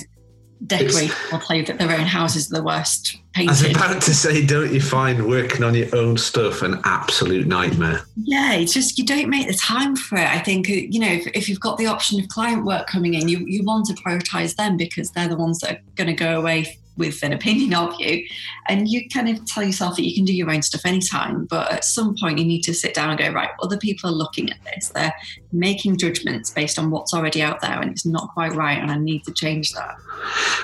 decorate 0.66 1.12
or 1.32 1.40
play 1.40 1.62
that 1.62 1.78
their 1.78 1.92
own 1.92 2.06
houses 2.06 2.52
are 2.52 2.58
the 2.58 2.64
worst 2.64 3.18
painted. 3.34 3.50
I 3.50 3.68
was 3.68 3.76
about 3.76 4.02
to 4.04 4.14
say, 4.14 4.46
don't 4.46 4.74
you 4.74 4.82
find 4.82 5.28
working 5.28 5.64
on 5.64 5.74
your 5.74 5.94
own 5.96 6.18
stuff 6.18 6.62
an 6.62 6.80
absolute 6.84 7.48
nightmare? 7.48 8.02
Yeah, 8.16 8.54
it's 8.54 8.74
just 8.74 8.98
you 8.98 9.06
don't 9.06 9.30
make 9.30 9.48
the 9.48 9.54
time 9.54 9.96
for 9.96 10.18
it. 10.18 10.28
I 10.28 10.40
think 10.40 10.70
uh, 10.70 10.74
you 10.74 11.00
know 11.00 11.12
if, 11.12 11.28
if 11.28 11.50
you've 11.50 11.60
got 11.60 11.78
the 11.78 11.88
option 11.88 12.20
of 12.20 12.28
client 12.30 12.66
work 12.66 12.88
coming 12.88 13.14
in, 13.14 13.28
you 13.28 13.40
you 13.40 13.64
want 13.64 13.88
to 13.88 13.94
prioritize 13.94 14.56
them 14.56 14.78
because 14.78 15.12
they're 15.12 15.28
the 15.28 15.38
ones 15.38 15.60
that 15.60 15.72
are 15.72 15.82
going 15.96 16.08
to 16.08 16.14
go 16.14 16.40
away 16.40 16.78
with 16.98 17.24
an 17.24 17.34
opinion 17.34 17.74
of 17.74 17.96
you. 18.00 18.26
And 18.68 18.88
you 18.88 19.08
kind 19.10 19.30
of 19.30 19.46
tell 19.46 19.64
yourself 19.64 19.96
that 19.96 20.06
you 20.06 20.16
can 20.16 20.26
do 20.26 20.34
your 20.34 20.52
own 20.52 20.62
stuff 20.62 20.86
anytime. 20.86 21.46
But 21.46 21.72
at 21.72 21.84
some 21.84 22.16
point, 22.20 22.40
you 22.40 22.46
need 22.46 22.62
to 22.64 22.74
sit 22.74 22.94
down 22.94 23.10
and 23.10 23.20
go, 23.20 23.30
right, 23.32 23.50
other 23.62 23.78
people 23.78 24.10
are 24.10 24.14
looking 24.14 24.50
at 24.50 24.58
this. 24.64 24.90
They're 24.90 25.14
making 25.52 25.98
judgments 25.98 26.52
based 26.52 26.78
on 26.78 26.92
what's 26.92 27.14
already 27.14 27.42
out 27.42 27.62
there, 27.62 27.82
and 27.82 27.92
it's 27.92 28.06
not 28.06 28.30
quite 28.34 28.54
right. 28.54 28.78
And 28.78 28.92
I 28.92 28.98
need 28.98 29.24
to 29.26 29.34
change 29.34 29.74
that. 29.74 29.96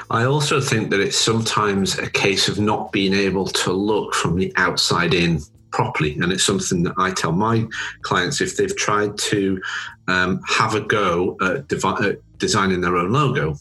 I 0.10 0.26
also 0.26 0.62
think 0.62 0.90
that 0.92 1.00
it's 1.00 1.18
sometimes 1.18 1.98
a 1.98 2.10
case 2.10 2.48
of 2.48 2.60
not 2.60 2.92
being 2.92 3.14
able 3.14 3.48
to 3.48 3.74
look 3.74 4.14
from 4.14 4.38
the 4.38 4.54
outside 4.56 5.14
in 5.14 5.42
properly. 5.72 6.18
And 6.20 6.32
it's 6.32 6.44
something 6.44 6.84
that 6.84 6.94
I 6.98 7.12
tell 7.12 7.32
my 7.32 7.68
clients 8.02 8.42
if 8.42 8.58
they've 8.58 8.76
tried 8.76 9.18
to 9.18 9.62
um, 10.08 10.42
have 10.48 10.76
a 10.76 10.82
go 10.82 11.38
at, 11.42 11.68
devi- 11.68 12.08
at, 12.10 12.38
designing 12.38 12.82
their 12.82 12.98
own 12.98 13.12
logo. 13.12 13.56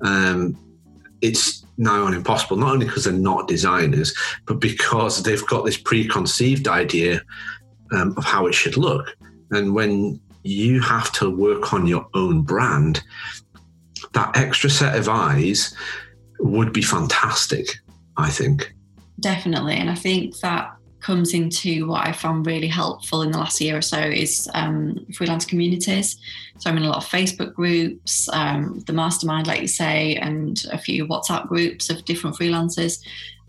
Um, 0.00 0.58
it's 1.20 1.65
now 1.78 2.04
on 2.04 2.14
impossible, 2.14 2.56
not 2.56 2.72
only 2.72 2.86
because 2.86 3.04
they're 3.04 3.12
not 3.12 3.48
designers, 3.48 4.14
but 4.46 4.60
because 4.60 5.22
they've 5.22 5.46
got 5.46 5.64
this 5.64 5.76
preconceived 5.76 6.68
idea 6.68 7.22
um, 7.92 8.14
of 8.16 8.24
how 8.24 8.46
it 8.46 8.54
should 8.54 8.76
look. 8.76 9.16
And 9.50 9.74
when 9.74 10.20
you 10.42 10.80
have 10.80 11.12
to 11.12 11.30
work 11.30 11.72
on 11.72 11.86
your 11.86 12.06
own 12.14 12.42
brand, 12.42 13.02
that 14.12 14.36
extra 14.36 14.70
set 14.70 14.96
of 14.96 15.08
eyes 15.08 15.74
would 16.40 16.72
be 16.72 16.82
fantastic, 16.82 17.78
I 18.16 18.30
think. 18.30 18.74
Definitely. 19.20 19.76
And 19.76 19.90
I 19.90 19.94
think 19.94 20.38
that 20.40 20.76
comes 21.06 21.34
into 21.34 21.86
what 21.86 22.04
I 22.04 22.10
found 22.10 22.46
really 22.46 22.66
helpful 22.66 23.22
in 23.22 23.30
the 23.30 23.38
last 23.38 23.60
year 23.60 23.76
or 23.76 23.82
so 23.82 24.00
is 24.00 24.50
um, 24.54 25.06
freelance 25.14 25.44
communities. 25.44 26.16
So 26.58 26.68
I'm 26.68 26.76
in 26.78 26.82
a 26.82 26.88
lot 26.88 26.96
of 26.96 27.08
Facebook 27.08 27.54
groups, 27.54 28.28
um, 28.32 28.82
the 28.88 28.92
mastermind, 28.92 29.46
like 29.46 29.60
you 29.60 29.68
say, 29.68 30.16
and 30.16 30.60
a 30.72 30.78
few 30.78 31.06
WhatsApp 31.06 31.46
groups 31.46 31.90
of 31.90 32.04
different 32.06 32.34
freelancers. 32.36 33.00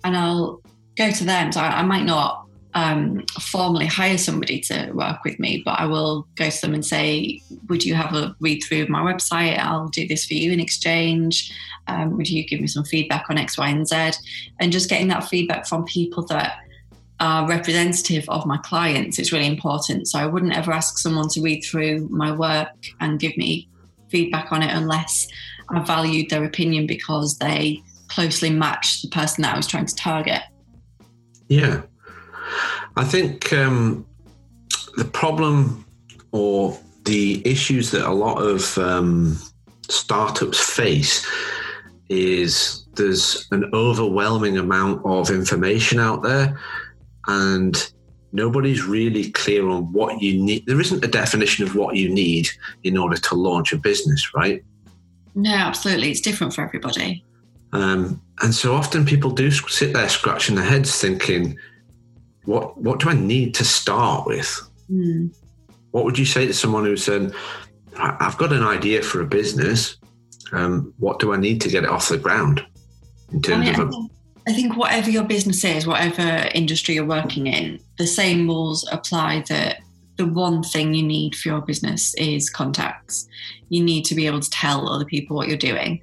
And 0.04 0.16
I'll 0.16 0.62
go 0.98 1.10
to 1.10 1.24
them. 1.24 1.52
So 1.52 1.60
I, 1.62 1.80
I 1.80 1.82
might 1.82 2.06
not 2.06 2.46
um, 2.76 3.26
formally 3.40 3.88
hire 3.88 4.20
somebody 4.20 4.60
to 4.60 4.92
work 4.92 5.24
with 5.26 5.40
me, 5.40 5.64
but 5.66 5.80
I 5.80 5.88
will 5.88 6.28
go 6.36 6.52
to 6.52 6.62
them 6.62 6.76
and 6.76 6.86
say, 6.86 7.42
Would 7.70 7.84
you 7.84 7.96
have 7.96 8.14
a 8.14 8.36
read 8.40 8.62
through 8.62 8.84
of 8.84 8.90
my 8.90 9.02
website? 9.02 9.58
I'll 9.58 9.88
do 9.88 10.08
this 10.08 10.28
for 10.28 10.36
you 10.36 10.52
in 10.52 10.60
exchange. 10.60 11.52
Um, 11.88 12.18
would 12.18 12.30
you 12.30 12.46
give 12.46 12.62
me 12.62 12.68
some 12.68 12.84
feedback 12.84 13.26
on 13.32 13.40
X, 13.40 13.58
Y, 13.58 13.68
and 13.68 13.88
Z? 13.88 14.12
And 14.60 14.72
just 14.72 14.92
getting 14.92 15.08
that 15.08 15.24
feedback 15.24 15.66
from 15.66 15.86
people 15.86 16.24
that 16.26 16.60
are 17.20 17.48
representative 17.48 18.26
of 18.30 18.46
my 18.46 18.58
clients 18.58 19.18
It's 19.18 19.32
really 19.32 19.48
important. 19.48 20.08
So 20.08 20.20
I 20.20 20.28
wouldn't 20.28 20.56
ever 20.56 20.72
ask 20.72 20.98
someone 20.98 21.30
to 21.30 21.42
read 21.42 21.62
through 21.62 22.08
my 22.10 22.32
work 22.32 22.76
and 23.00 23.20
give 23.20 23.36
me 23.38 23.68
feedback 24.10 24.52
on 24.52 24.62
it 24.62 24.72
unless 24.72 25.28
I 25.70 25.80
valued 25.84 26.30
their 26.30 26.44
opinion 26.44 26.86
because 26.86 27.38
they 27.40 27.82
closely 28.08 28.50
match 28.50 29.02
the 29.02 29.10
person 29.10 29.42
that 29.42 29.54
I 29.54 29.58
was 29.58 29.68
trying 29.68 29.88
to 29.88 29.96
target. 29.96 30.42
Yeah. 31.50 31.82
I 32.96 33.04
think 33.04 33.52
um, 33.52 34.06
the 34.96 35.06
problem 35.06 35.86
or 36.32 36.78
the 37.06 37.42
issues 37.46 37.92
that 37.92 38.08
a 38.08 38.14
lot 38.14 38.42
of 38.42 38.78
um, 38.78 39.38
startups 39.90 40.60
face 40.60 41.26
is 42.10 42.86
there's 42.94 43.48
an 43.52 43.70
overwhelming 43.74 44.58
amount 44.58 45.06
of 45.06 45.30
information 45.30 46.00
out 46.00 46.24
there 46.24 46.58
and 47.28 47.92
nobody's 48.32 48.84
really 48.84 49.32
clear 49.32 49.68
on 49.68 49.92
what 49.94 50.22
you 50.22 50.42
need. 50.42 50.66
There 50.66 50.80
isn't 50.80 51.04
a 51.04 51.08
definition 51.08 51.66
of 51.66 51.76
what 51.76 51.96
you 51.96 52.10
need 52.10 52.48
in 52.84 52.98
order 52.98 53.18
to 53.18 53.36
launch 53.36 53.74
a 53.74 53.78
business, 53.78 54.34
right? 54.34 54.64
No, 55.36 55.54
absolutely. 55.54 56.12
It's 56.12 56.22
different 56.22 56.54
for 56.54 56.64
everybody. 56.64 57.24
Um, 57.74 58.22
and 58.42 58.54
so 58.54 58.74
often 58.74 59.06
people 59.06 59.32
do 59.32 59.52
sit 59.52 59.94
there 59.94 60.10
scratching 60.10 60.56
their 60.56 60.66
heads 60.66 61.00
thinking, 61.00 61.58
what, 62.46 62.78
what 62.78 63.00
do 63.00 63.10
I 63.10 63.14
need 63.14 63.54
to 63.56 63.66
start 63.66 64.26
with? 64.26 64.62
Mm. 64.92 65.34
What 65.92 66.06
would 66.06 66.18
you 66.18 66.26
say 66.26 66.48
to 66.48 66.54
someone 66.54 66.86
who 66.86 66.96
said, 66.96 67.34
I've 67.98 68.38
got 68.38 68.54
an 68.54 68.64
idea 68.64 69.02
for 69.02 69.22
a 69.22 69.26
business. 69.26 69.98
Um, 70.52 70.94
what 70.98 71.20
do 71.20 71.34
I 71.34 71.38
need 71.38 71.60
to 71.62 71.70
get 71.70 71.84
it 71.84 71.90
off 71.90 72.10
the 72.10 72.18
ground 72.18 72.66
in 73.32 73.42
terms 73.42 73.68
I 73.68 73.72
mean, 73.72 73.82
of 73.82 73.90
a 73.90 74.08
I 74.48 74.54
think 74.54 74.78
whatever 74.78 75.10
your 75.10 75.26
business 75.26 75.64
is, 75.66 75.86
whatever 75.86 76.48
industry 76.56 76.96
you're 76.96 77.06
working 77.06 77.48
in, 77.48 77.80
the 77.98 78.08
same 78.08 78.48
rules 78.48 78.88
apply 78.92 79.44
that 79.50 79.82
the 80.16 80.26
one 80.26 80.64
thing 80.64 80.94
you 80.94 81.04
need 81.04 81.36
for 81.36 81.50
your 81.50 81.62
business 81.62 82.16
is 82.16 82.50
contacts. 82.50 83.28
You 83.68 83.84
need 83.84 84.06
to 84.06 84.16
be 84.16 84.26
able 84.26 84.40
to 84.40 84.50
tell 84.50 84.88
other 84.88 85.04
people 85.04 85.36
what 85.36 85.50
you're 85.50 85.58
doing. 85.58 86.02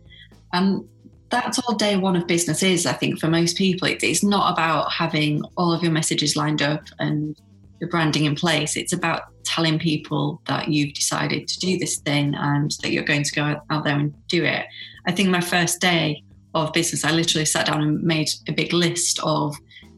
And 0.53 0.87
that's 1.31 1.59
all 1.59 1.75
day 1.75 1.97
one 1.97 2.17
of 2.17 2.27
business 2.27 2.63
is, 2.63 2.85
I 2.85 2.93
think, 2.93 3.19
for 3.19 3.29
most 3.29 3.57
people. 3.57 3.89
It's 3.89 4.23
not 4.23 4.53
about 4.53 4.93
having 4.93 5.43
all 5.57 5.73
of 5.73 5.83
your 5.83 5.91
messages 5.91 6.37
lined 6.37 6.61
up 6.61 6.85
and 6.99 7.41
your 7.81 7.89
branding 7.89 8.27
in 8.27 8.35
place. 8.35 8.77
It's 8.77 8.93
about 8.93 9.23
telling 9.45 9.79
people 9.79 10.43
that 10.47 10.69
you've 10.69 10.93
decided 10.93 11.49
to 11.49 11.59
do 11.61 11.79
this 11.79 11.97
thing 11.97 12.35
and 12.35 12.71
that 12.83 12.91
you're 12.91 13.05
going 13.05 13.25
to 13.25 13.35
go 13.35 13.61
out 13.71 13.85
there 13.85 13.99
and 13.99 14.15
do 14.29 14.45
it. 14.45 14.67
I 15.07 15.13
think 15.13 15.31
my 15.31 15.41
first 15.41 15.81
day 15.81 16.23
of 16.55 16.73
business, 16.73 17.05
I 17.05 17.11
literally 17.11 17.45
sat 17.45 17.67
down 17.67 17.83
and 17.83 18.03
made 18.03 18.29
a 18.49 18.53
big 18.53 18.73
list 18.73 19.19
of 19.23 19.57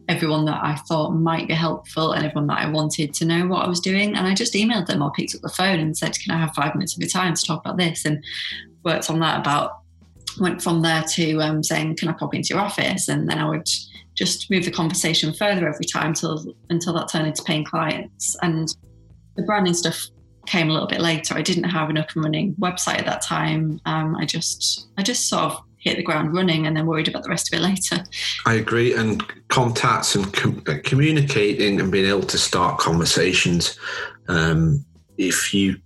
everyone 0.08 0.44
that 0.44 0.62
I 0.62 0.76
thought 0.88 1.10
might 1.10 1.48
be 1.48 1.54
helpful 1.54 2.12
and 2.12 2.24
everyone 2.24 2.46
that 2.48 2.58
I 2.58 2.68
wanted 2.70 3.12
to 3.14 3.24
know 3.24 3.46
what 3.46 3.64
I 3.64 3.68
was 3.68 3.80
doing. 3.80 4.14
And 4.14 4.26
I 4.26 4.34
just 4.34 4.54
emailed 4.54 4.86
them 4.86 5.02
or 5.02 5.10
picked 5.12 5.34
up 5.34 5.40
the 5.40 5.48
phone 5.48 5.80
and 5.80 5.96
said, 5.96 6.16
Can 6.18 6.34
I 6.34 6.38
have 6.38 6.54
five 6.54 6.74
minutes 6.74 6.94
of 6.94 7.00
your 7.00 7.08
time 7.08 7.34
to 7.34 7.42
talk 7.42 7.60
about 7.60 7.76
this? 7.76 8.04
And 8.04 8.24
worked 8.84 9.10
on 9.10 9.18
that 9.20 9.40
about, 9.40 9.78
went 10.40 10.62
from 10.62 10.82
there 10.82 11.02
to 11.02 11.40
um, 11.40 11.62
saying, 11.62 11.96
Can 11.96 12.08
I 12.08 12.12
pop 12.12 12.34
into 12.34 12.54
your 12.54 12.62
office? 12.62 13.08
And 13.08 13.28
then 13.28 13.38
I 13.38 13.48
would 13.48 13.68
just 14.14 14.50
move 14.50 14.64
the 14.64 14.70
conversation 14.70 15.34
further 15.34 15.68
every 15.68 15.84
time 15.84 16.08
until, 16.08 16.54
until 16.70 16.94
that 16.94 17.08
turned 17.08 17.26
into 17.26 17.42
paying 17.42 17.64
clients. 17.64 18.36
And 18.42 18.68
the 19.36 19.42
branding 19.42 19.74
stuff 19.74 20.08
came 20.46 20.70
a 20.70 20.72
little 20.72 20.88
bit 20.88 21.00
later. 21.00 21.34
I 21.34 21.42
didn't 21.42 21.64
have 21.64 21.90
an 21.90 21.98
up 21.98 22.14
and 22.14 22.24
running 22.24 22.54
website 22.54 22.98
at 22.98 23.06
that 23.06 23.22
time. 23.22 23.80
Um, 23.84 24.16
I 24.16 24.24
just, 24.24 24.88
I 24.96 25.02
just 25.02 25.28
sort 25.28 25.42
of 25.42 25.65
hit 25.86 25.96
the 25.96 26.02
ground 26.02 26.34
running 26.34 26.66
and 26.66 26.76
then 26.76 26.86
worried 26.86 27.08
about 27.08 27.22
the 27.22 27.28
rest 27.28 27.52
of 27.52 27.58
it 27.58 27.62
later. 27.62 28.04
I 28.44 28.54
agree. 28.54 28.94
And 28.94 29.22
contacts 29.48 30.14
and 30.14 30.32
com- 30.32 30.62
uh, 30.66 30.74
communicating 30.82 31.80
and 31.80 31.92
being 31.92 32.06
able 32.06 32.24
to 32.24 32.38
start 32.38 32.78
conversations. 32.78 33.78
Um, 34.28 34.84
if 35.16 35.54
you 35.54 35.76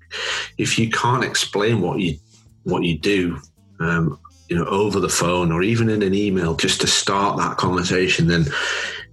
if 0.59 0.79
you 0.79 0.91
can't 0.91 1.25
explain 1.25 1.81
what 1.81 2.01
you 2.01 2.17
what 2.65 2.83
you 2.83 2.99
do, 2.99 3.39
um, 3.79 4.19
you 4.49 4.57
know, 4.57 4.65
over 4.65 4.99
the 4.99 5.09
phone 5.09 5.53
or 5.53 5.63
even 5.63 5.89
in 5.89 6.03
an 6.03 6.15
email, 6.15 6.57
just 6.57 6.81
to 6.81 6.87
start 6.87 7.37
that 7.39 7.59
conversation, 7.59 8.27
then 8.27 8.47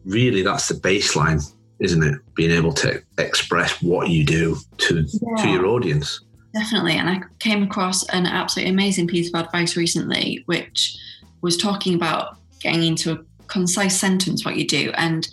really 0.06 0.42
that's 0.42 0.70
the 0.70 0.76
baseline, 0.76 1.44
isn't 1.80 2.04
it? 2.04 2.20
Being 2.34 2.52
able 2.52 2.74
to 2.74 3.04
express 3.18 3.82
what 3.82 4.10
you 4.10 4.24
do 4.24 4.58
to 4.78 5.06
yeah. 5.06 5.44
to 5.44 5.50
your 5.50 5.66
audience. 5.68 6.22
Definitely. 6.58 6.94
And 6.94 7.08
I 7.08 7.22
came 7.38 7.62
across 7.62 8.04
an 8.10 8.26
absolutely 8.26 8.72
amazing 8.72 9.08
piece 9.08 9.32
of 9.32 9.40
advice 9.40 9.78
recently, 9.78 10.42
which 10.48 10.98
was 11.42 11.56
talking 11.56 11.94
about 11.94 12.38
getting 12.60 12.84
into 12.84 13.12
a 13.12 13.20
concise 13.46 13.96
sentence 13.96 14.44
what 14.44 14.56
you 14.56 14.66
do. 14.66 14.92
And 14.96 15.28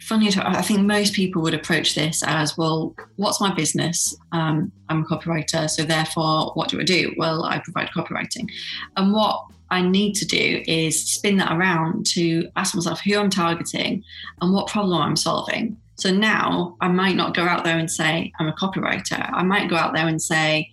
funny, 0.00 0.28
I 0.36 0.62
think 0.62 0.80
most 0.80 1.14
people 1.14 1.42
would 1.42 1.54
approach 1.54 1.94
this 1.94 2.24
as, 2.26 2.58
well, 2.58 2.96
what's 3.16 3.40
my 3.40 3.54
business? 3.54 4.16
Um, 4.32 4.72
I'm 4.88 5.02
a 5.02 5.04
copywriter. 5.04 5.70
So 5.70 5.84
therefore, 5.84 6.50
what 6.54 6.70
do 6.70 6.80
I 6.80 6.84
do? 6.84 7.14
Well, 7.16 7.44
I 7.44 7.60
provide 7.60 7.90
copywriting. 7.90 8.48
And 8.96 9.12
what 9.12 9.44
I 9.70 9.80
need 9.80 10.14
to 10.14 10.26
do 10.26 10.60
is 10.66 11.08
spin 11.08 11.36
that 11.36 11.52
around 11.52 12.04
to 12.06 12.48
ask 12.56 12.74
myself 12.74 13.00
who 13.00 13.16
I'm 13.16 13.30
targeting 13.30 14.02
and 14.40 14.52
what 14.52 14.66
problem 14.66 15.00
I'm 15.00 15.16
solving. 15.16 15.76
So 15.96 16.12
now 16.12 16.76
I 16.80 16.88
might 16.88 17.16
not 17.16 17.34
go 17.34 17.44
out 17.44 17.64
there 17.64 17.78
and 17.78 17.90
say, 17.90 18.32
I'm 18.38 18.48
a 18.48 18.52
copywriter. 18.52 19.30
I 19.32 19.42
might 19.42 19.70
go 19.70 19.76
out 19.76 19.94
there 19.94 20.08
and 20.08 20.20
say, 20.20 20.70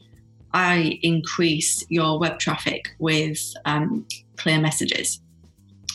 I 0.54 1.00
increase 1.02 1.84
your 1.90 2.20
web 2.20 2.40
traffic 2.40 2.90
with 3.00 3.40
um, 3.66 4.06
clear 4.38 4.60
messages. 4.60 5.22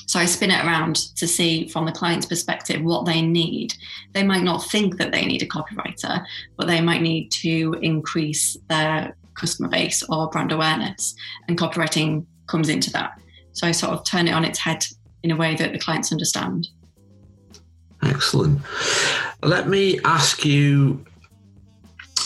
So 0.07 0.17
So 0.17 0.23
I 0.23 0.25
spin 0.25 0.51
it 0.51 0.65
around 0.65 1.15
to 1.17 1.29
see 1.29 1.69
from 1.69 1.85
the 1.85 1.93
client's 1.93 2.25
perspective 2.25 2.83
what 2.83 3.05
they 3.05 3.21
need. 3.21 3.75
They 4.15 4.23
might 4.23 4.45
not 4.45 4.65
think 4.65 4.97
that 4.97 5.13
they 5.13 5.27
need 5.27 5.43
a 5.43 5.47
copywriter, 5.47 6.25
but 6.57 6.67
they 6.67 6.81
might 6.81 7.03
need 7.03 7.29
to 7.43 7.77
increase 7.83 8.57
their 8.71 9.15
customer 9.35 9.69
base 9.69 10.03
or 10.09 10.31
brand 10.31 10.53
awareness. 10.53 11.15
And 11.49 11.59
copywriting 11.59 12.25
comes 12.47 12.71
into 12.71 12.91
that. 12.93 13.21
So 13.53 13.67
I 13.67 13.73
sort 13.73 13.93
of 13.93 14.07
turn 14.07 14.27
it 14.27 14.33
on 14.33 14.47
its 14.47 14.59
head 14.59 14.87
in 15.23 15.33
a 15.33 15.37
way 15.37 15.55
that 15.55 15.73
the 15.73 15.79
clients 15.79 16.13
understand. 16.13 16.67
Excellent. 18.03 18.61
Let 19.43 19.69
me 19.69 20.01
ask 20.05 20.45
you 20.45 21.05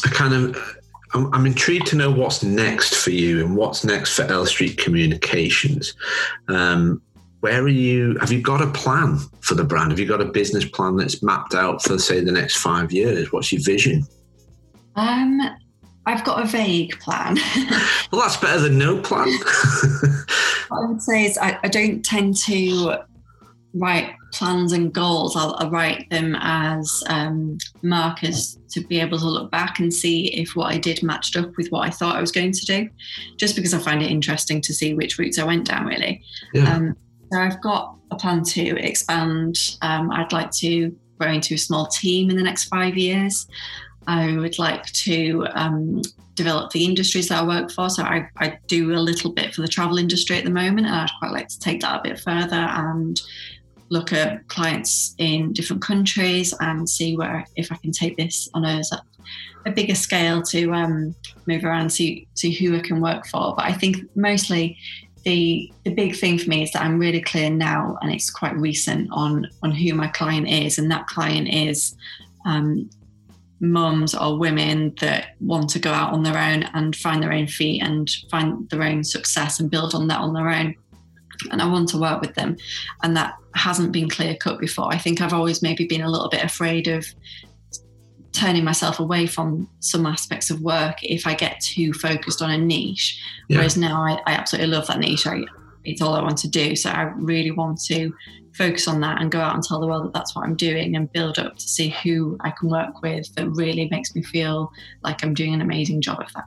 a 0.04 0.08
kind 0.08 0.34
of 0.34 0.80
I'm, 1.12 1.32
I'm, 1.34 1.46
intrigued 1.46 1.88
to 1.88 1.96
know 1.96 2.10
what's 2.10 2.42
next 2.42 2.94
for 2.94 3.10
you 3.10 3.44
and 3.44 3.56
what's 3.56 3.84
next 3.84 4.14
for 4.14 4.22
Ella 4.22 4.46
Street 4.46 4.78
Communications. 4.78 5.94
Um, 6.48 7.02
where 7.40 7.62
are 7.62 7.68
you? 7.68 8.16
Have 8.20 8.30
you 8.30 8.40
got 8.40 8.60
a 8.60 8.68
plan 8.68 9.18
for 9.40 9.54
the 9.54 9.64
brand? 9.64 9.90
Have 9.90 9.98
you 9.98 10.06
got 10.06 10.20
a 10.20 10.26
business 10.26 10.64
plan 10.64 10.96
that's 10.96 11.22
mapped 11.22 11.54
out 11.54 11.82
for, 11.82 11.98
say, 11.98 12.20
the 12.20 12.30
next 12.30 12.58
five 12.58 12.92
years? 12.92 13.32
What's 13.32 13.50
your 13.50 13.62
vision? 13.62 14.04
Um, 14.94 15.40
I've 16.06 16.22
got 16.24 16.42
a 16.42 16.46
vague 16.46 16.98
plan. 17.00 17.36
well, 18.12 18.20
that's 18.20 18.36
better 18.36 18.60
than 18.60 18.78
no 18.78 19.00
plan. 19.00 19.28
what 20.68 20.84
I 20.84 20.86
would 20.86 21.02
say 21.02 21.24
is 21.24 21.38
I, 21.38 21.58
I 21.62 21.68
don't 21.68 22.04
tend 22.04 22.36
to 22.38 22.98
write 23.74 24.14
plans 24.32 24.72
and 24.72 24.92
goals, 24.92 25.36
I'll, 25.36 25.54
I'll 25.58 25.70
write 25.70 26.08
them 26.10 26.36
as 26.40 27.02
um, 27.08 27.58
markers 27.82 28.58
to 28.70 28.80
be 28.80 29.00
able 29.00 29.18
to 29.18 29.26
look 29.26 29.50
back 29.50 29.80
and 29.80 29.92
see 29.92 30.28
if 30.28 30.56
what 30.56 30.72
I 30.72 30.78
did 30.78 31.02
matched 31.02 31.36
up 31.36 31.56
with 31.56 31.68
what 31.68 31.86
I 31.86 31.90
thought 31.90 32.16
I 32.16 32.20
was 32.20 32.32
going 32.32 32.52
to 32.52 32.66
do, 32.66 32.88
just 33.36 33.56
because 33.56 33.74
I 33.74 33.78
find 33.78 34.02
it 34.02 34.10
interesting 34.10 34.60
to 34.62 34.74
see 34.74 34.94
which 34.94 35.18
routes 35.18 35.38
I 35.38 35.44
went 35.44 35.66
down, 35.66 35.86
really. 35.86 36.22
Yeah. 36.52 36.74
Um, 36.74 36.96
so 37.32 37.38
I've 37.38 37.60
got 37.60 37.96
a 38.10 38.16
plan 38.16 38.42
to 38.42 38.76
expand. 38.84 39.56
Um, 39.82 40.10
I'd 40.10 40.32
like 40.32 40.50
to 40.52 40.96
grow 41.18 41.32
into 41.32 41.54
a 41.54 41.58
small 41.58 41.86
team 41.86 42.30
in 42.30 42.36
the 42.36 42.42
next 42.42 42.64
five 42.64 42.96
years. 42.96 43.46
I 44.06 44.36
would 44.36 44.58
like 44.58 44.84
to 44.86 45.46
um, 45.52 46.02
develop 46.34 46.72
the 46.72 46.84
industries 46.84 47.28
that 47.28 47.42
I 47.42 47.46
work 47.46 47.70
for. 47.70 47.90
So 47.90 48.02
I, 48.02 48.28
I, 48.38 48.58
do 48.66 48.92
a 48.94 48.98
little 48.98 49.30
bit 49.30 49.54
for 49.54 49.60
the 49.60 49.68
travel 49.68 49.98
industry 49.98 50.36
at 50.38 50.44
the 50.44 50.50
moment, 50.50 50.86
and 50.86 50.96
I'd 50.96 51.10
quite 51.18 51.32
like 51.32 51.48
to 51.48 51.58
take 51.58 51.80
that 51.82 52.00
a 52.00 52.02
bit 52.02 52.18
further 52.18 52.56
and 52.56 53.20
look 53.90 54.12
at 54.12 54.46
clients 54.48 55.14
in 55.18 55.52
different 55.52 55.82
countries 55.82 56.54
and 56.60 56.88
see 56.88 57.16
where 57.16 57.44
if 57.56 57.70
I 57.70 57.76
can 57.76 57.90
take 57.90 58.16
this 58.16 58.48
on 58.54 58.64
a, 58.64 58.82
a 59.66 59.72
bigger 59.72 59.96
scale 59.96 60.42
to 60.44 60.72
um, 60.72 61.14
move 61.46 61.64
around, 61.64 61.90
see 61.90 62.26
see 62.34 62.52
who 62.52 62.76
I 62.76 62.80
can 62.80 63.00
work 63.00 63.26
for. 63.26 63.54
But 63.56 63.66
I 63.66 63.72
think 63.72 63.96
mostly 64.16 64.78
the 65.24 65.70
the 65.84 65.92
big 65.92 66.16
thing 66.16 66.38
for 66.38 66.48
me 66.48 66.62
is 66.62 66.72
that 66.72 66.82
I'm 66.82 66.98
really 66.98 67.20
clear 67.20 67.50
now, 67.50 67.98
and 68.00 68.12
it's 68.12 68.30
quite 68.30 68.56
recent 68.56 69.08
on 69.12 69.46
on 69.62 69.72
who 69.72 69.92
my 69.94 70.08
client 70.08 70.48
is, 70.48 70.78
and 70.78 70.90
that 70.90 71.06
client 71.06 71.48
is. 71.48 71.94
Um, 72.46 72.88
mums 73.62 74.14
or 74.14 74.38
women 74.38 74.94
that 75.02 75.34
want 75.38 75.68
to 75.68 75.78
go 75.78 75.92
out 75.92 76.14
on 76.14 76.22
their 76.22 76.38
own 76.38 76.62
and 76.72 76.96
find 76.96 77.22
their 77.22 77.30
own 77.30 77.46
feet 77.46 77.82
and 77.82 78.10
find 78.30 78.66
their 78.70 78.82
own 78.82 79.04
success 79.04 79.60
and 79.60 79.70
build 79.70 79.94
on 79.94 80.08
that 80.08 80.18
on 80.18 80.32
their 80.32 80.48
own 80.48 80.74
and 81.50 81.60
I 81.60 81.66
want 81.66 81.88
to 81.90 81.98
work 81.98 82.20
with 82.20 82.34
them. 82.34 82.56
And 83.02 83.16
that 83.16 83.34
hasn't 83.54 83.92
been 83.92 84.08
clear 84.08 84.36
cut 84.36 84.58
before. 84.58 84.92
I 84.92 84.98
think 84.98 85.20
I've 85.20 85.32
always 85.32 85.62
maybe 85.62 85.86
been 85.86 86.02
a 86.02 86.10
little 86.10 86.28
bit 86.28 86.44
afraid 86.44 86.88
of 86.88 87.06
turning 88.32 88.64
myself 88.64 89.00
away 89.00 89.26
from 89.26 89.68
some 89.80 90.06
aspects 90.06 90.50
of 90.50 90.60
work 90.60 91.02
if 91.02 91.26
I 91.26 91.34
get 91.34 91.60
too 91.60 91.92
focused 91.92 92.42
on 92.42 92.50
a 92.50 92.58
niche. 92.58 93.20
Yeah. 93.48 93.58
Whereas 93.58 93.76
now 93.76 94.02
I, 94.02 94.20
I, 94.26 94.32
absolutely 94.34 94.70
love 94.74 94.86
that 94.86 95.00
niche. 95.00 95.26
I, 95.26 95.44
it's 95.84 96.00
all 96.00 96.14
I 96.14 96.22
want 96.22 96.38
to 96.38 96.48
do. 96.48 96.76
So 96.76 96.90
I 96.90 97.02
really 97.16 97.50
want 97.50 97.80
to 97.86 98.12
focus 98.54 98.86
on 98.86 99.00
that 99.00 99.20
and 99.20 99.30
go 99.30 99.40
out 99.40 99.54
and 99.54 99.62
tell 99.62 99.80
the 99.80 99.86
world 99.86 100.04
that 100.04 100.12
that's 100.12 100.34
what 100.34 100.44
I'm 100.44 100.56
doing 100.56 100.94
and 100.96 101.12
build 101.12 101.38
up 101.38 101.56
to 101.56 101.62
see 101.68 101.88
who 101.88 102.36
I 102.40 102.50
can 102.50 102.68
work 102.68 103.02
with 103.02 103.32
that 103.34 103.48
really 103.50 103.88
makes 103.90 104.14
me 104.14 104.22
feel 104.22 104.72
like 105.02 105.24
I'm 105.24 105.34
doing 105.34 105.54
an 105.54 105.60
amazing 105.60 106.00
job 106.00 106.20
of 106.20 106.32
that. 106.34 106.44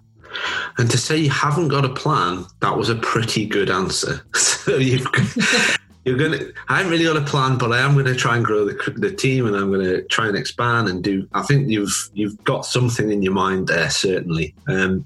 And 0.77 0.89
to 0.91 0.97
say 0.97 1.17
you 1.17 1.29
haven't 1.29 1.69
got 1.69 1.85
a 1.85 1.89
plan, 1.89 2.45
that 2.61 2.77
was 2.77 2.89
a 2.89 2.95
pretty 2.95 3.45
good 3.45 3.69
answer. 3.69 4.25
so 4.35 4.77
you've 4.77 5.05
you're 6.05 6.17
gonna. 6.17 6.39
I 6.67 6.77
haven't 6.77 6.91
really 6.91 7.05
got 7.05 7.17
a 7.17 7.21
plan, 7.21 7.57
but 7.57 7.71
I 7.71 7.79
am 7.79 7.93
going 7.93 8.05
to 8.05 8.15
try 8.15 8.35
and 8.35 8.45
grow 8.45 8.65
the, 8.65 8.93
the 8.97 9.11
team, 9.11 9.45
and 9.45 9.55
I'm 9.55 9.71
going 9.71 9.85
to 9.85 10.03
try 10.03 10.27
and 10.27 10.37
expand 10.37 10.89
and 10.89 11.03
do. 11.03 11.27
I 11.33 11.43
think 11.43 11.69
you've 11.69 12.09
you've 12.13 12.41
got 12.43 12.65
something 12.65 13.11
in 13.11 13.21
your 13.21 13.33
mind 13.33 13.67
there, 13.67 13.89
certainly. 13.89 14.53
Um, 14.67 15.05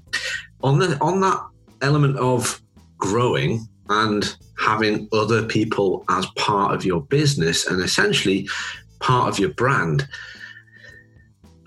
on 0.62 0.78
the 0.78 0.98
on 1.00 1.20
that 1.20 1.40
element 1.82 2.18
of 2.18 2.60
growing 2.98 3.68
and 3.88 4.36
having 4.58 5.08
other 5.12 5.44
people 5.44 6.04
as 6.08 6.26
part 6.36 6.74
of 6.74 6.84
your 6.84 7.00
business 7.02 7.66
and 7.66 7.80
essentially 7.80 8.48
part 8.98 9.28
of 9.28 9.38
your 9.38 9.50
brand 9.50 10.06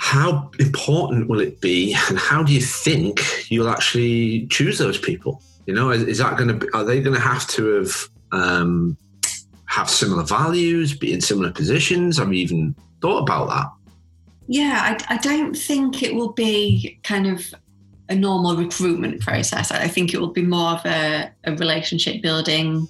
how 0.01 0.49
important 0.57 1.29
will 1.29 1.39
it 1.39 1.61
be 1.61 1.95
and 2.09 2.17
how 2.17 2.41
do 2.41 2.51
you 2.51 2.59
think 2.59 3.21
you'll 3.51 3.69
actually 3.69 4.47
choose 4.47 4.79
those 4.79 4.97
people? 4.97 5.43
You 5.67 5.75
know 5.75 5.91
is, 5.91 6.01
is 6.01 6.17
that 6.17 6.37
going 6.37 6.47
to 6.47 6.55
be 6.55 6.67
are 6.73 6.83
they 6.83 6.99
going 7.01 7.13
to 7.13 7.21
have 7.21 7.45
to 7.49 7.75
have 7.75 8.09
um, 8.31 8.97
have 9.65 9.91
similar 9.91 10.23
values 10.23 10.97
be 10.97 11.13
in 11.13 11.21
similar 11.21 11.51
positions? 11.51 12.19
I've 12.19 12.33
even 12.33 12.75
thought 12.99 13.19
about 13.19 13.49
that? 13.49 13.67
Yeah 14.47 14.97
I, 15.07 15.13
I 15.13 15.17
don't 15.17 15.53
think 15.55 16.01
it 16.01 16.15
will 16.15 16.33
be 16.33 16.99
kind 17.03 17.27
of 17.27 17.53
a 18.09 18.15
normal 18.15 18.57
recruitment 18.57 19.21
process. 19.21 19.71
I 19.71 19.87
think 19.87 20.15
it 20.15 20.19
will 20.19 20.33
be 20.33 20.41
more 20.41 20.71
of 20.71 20.85
a, 20.85 21.31
a 21.43 21.55
relationship 21.55 22.23
building 22.23 22.87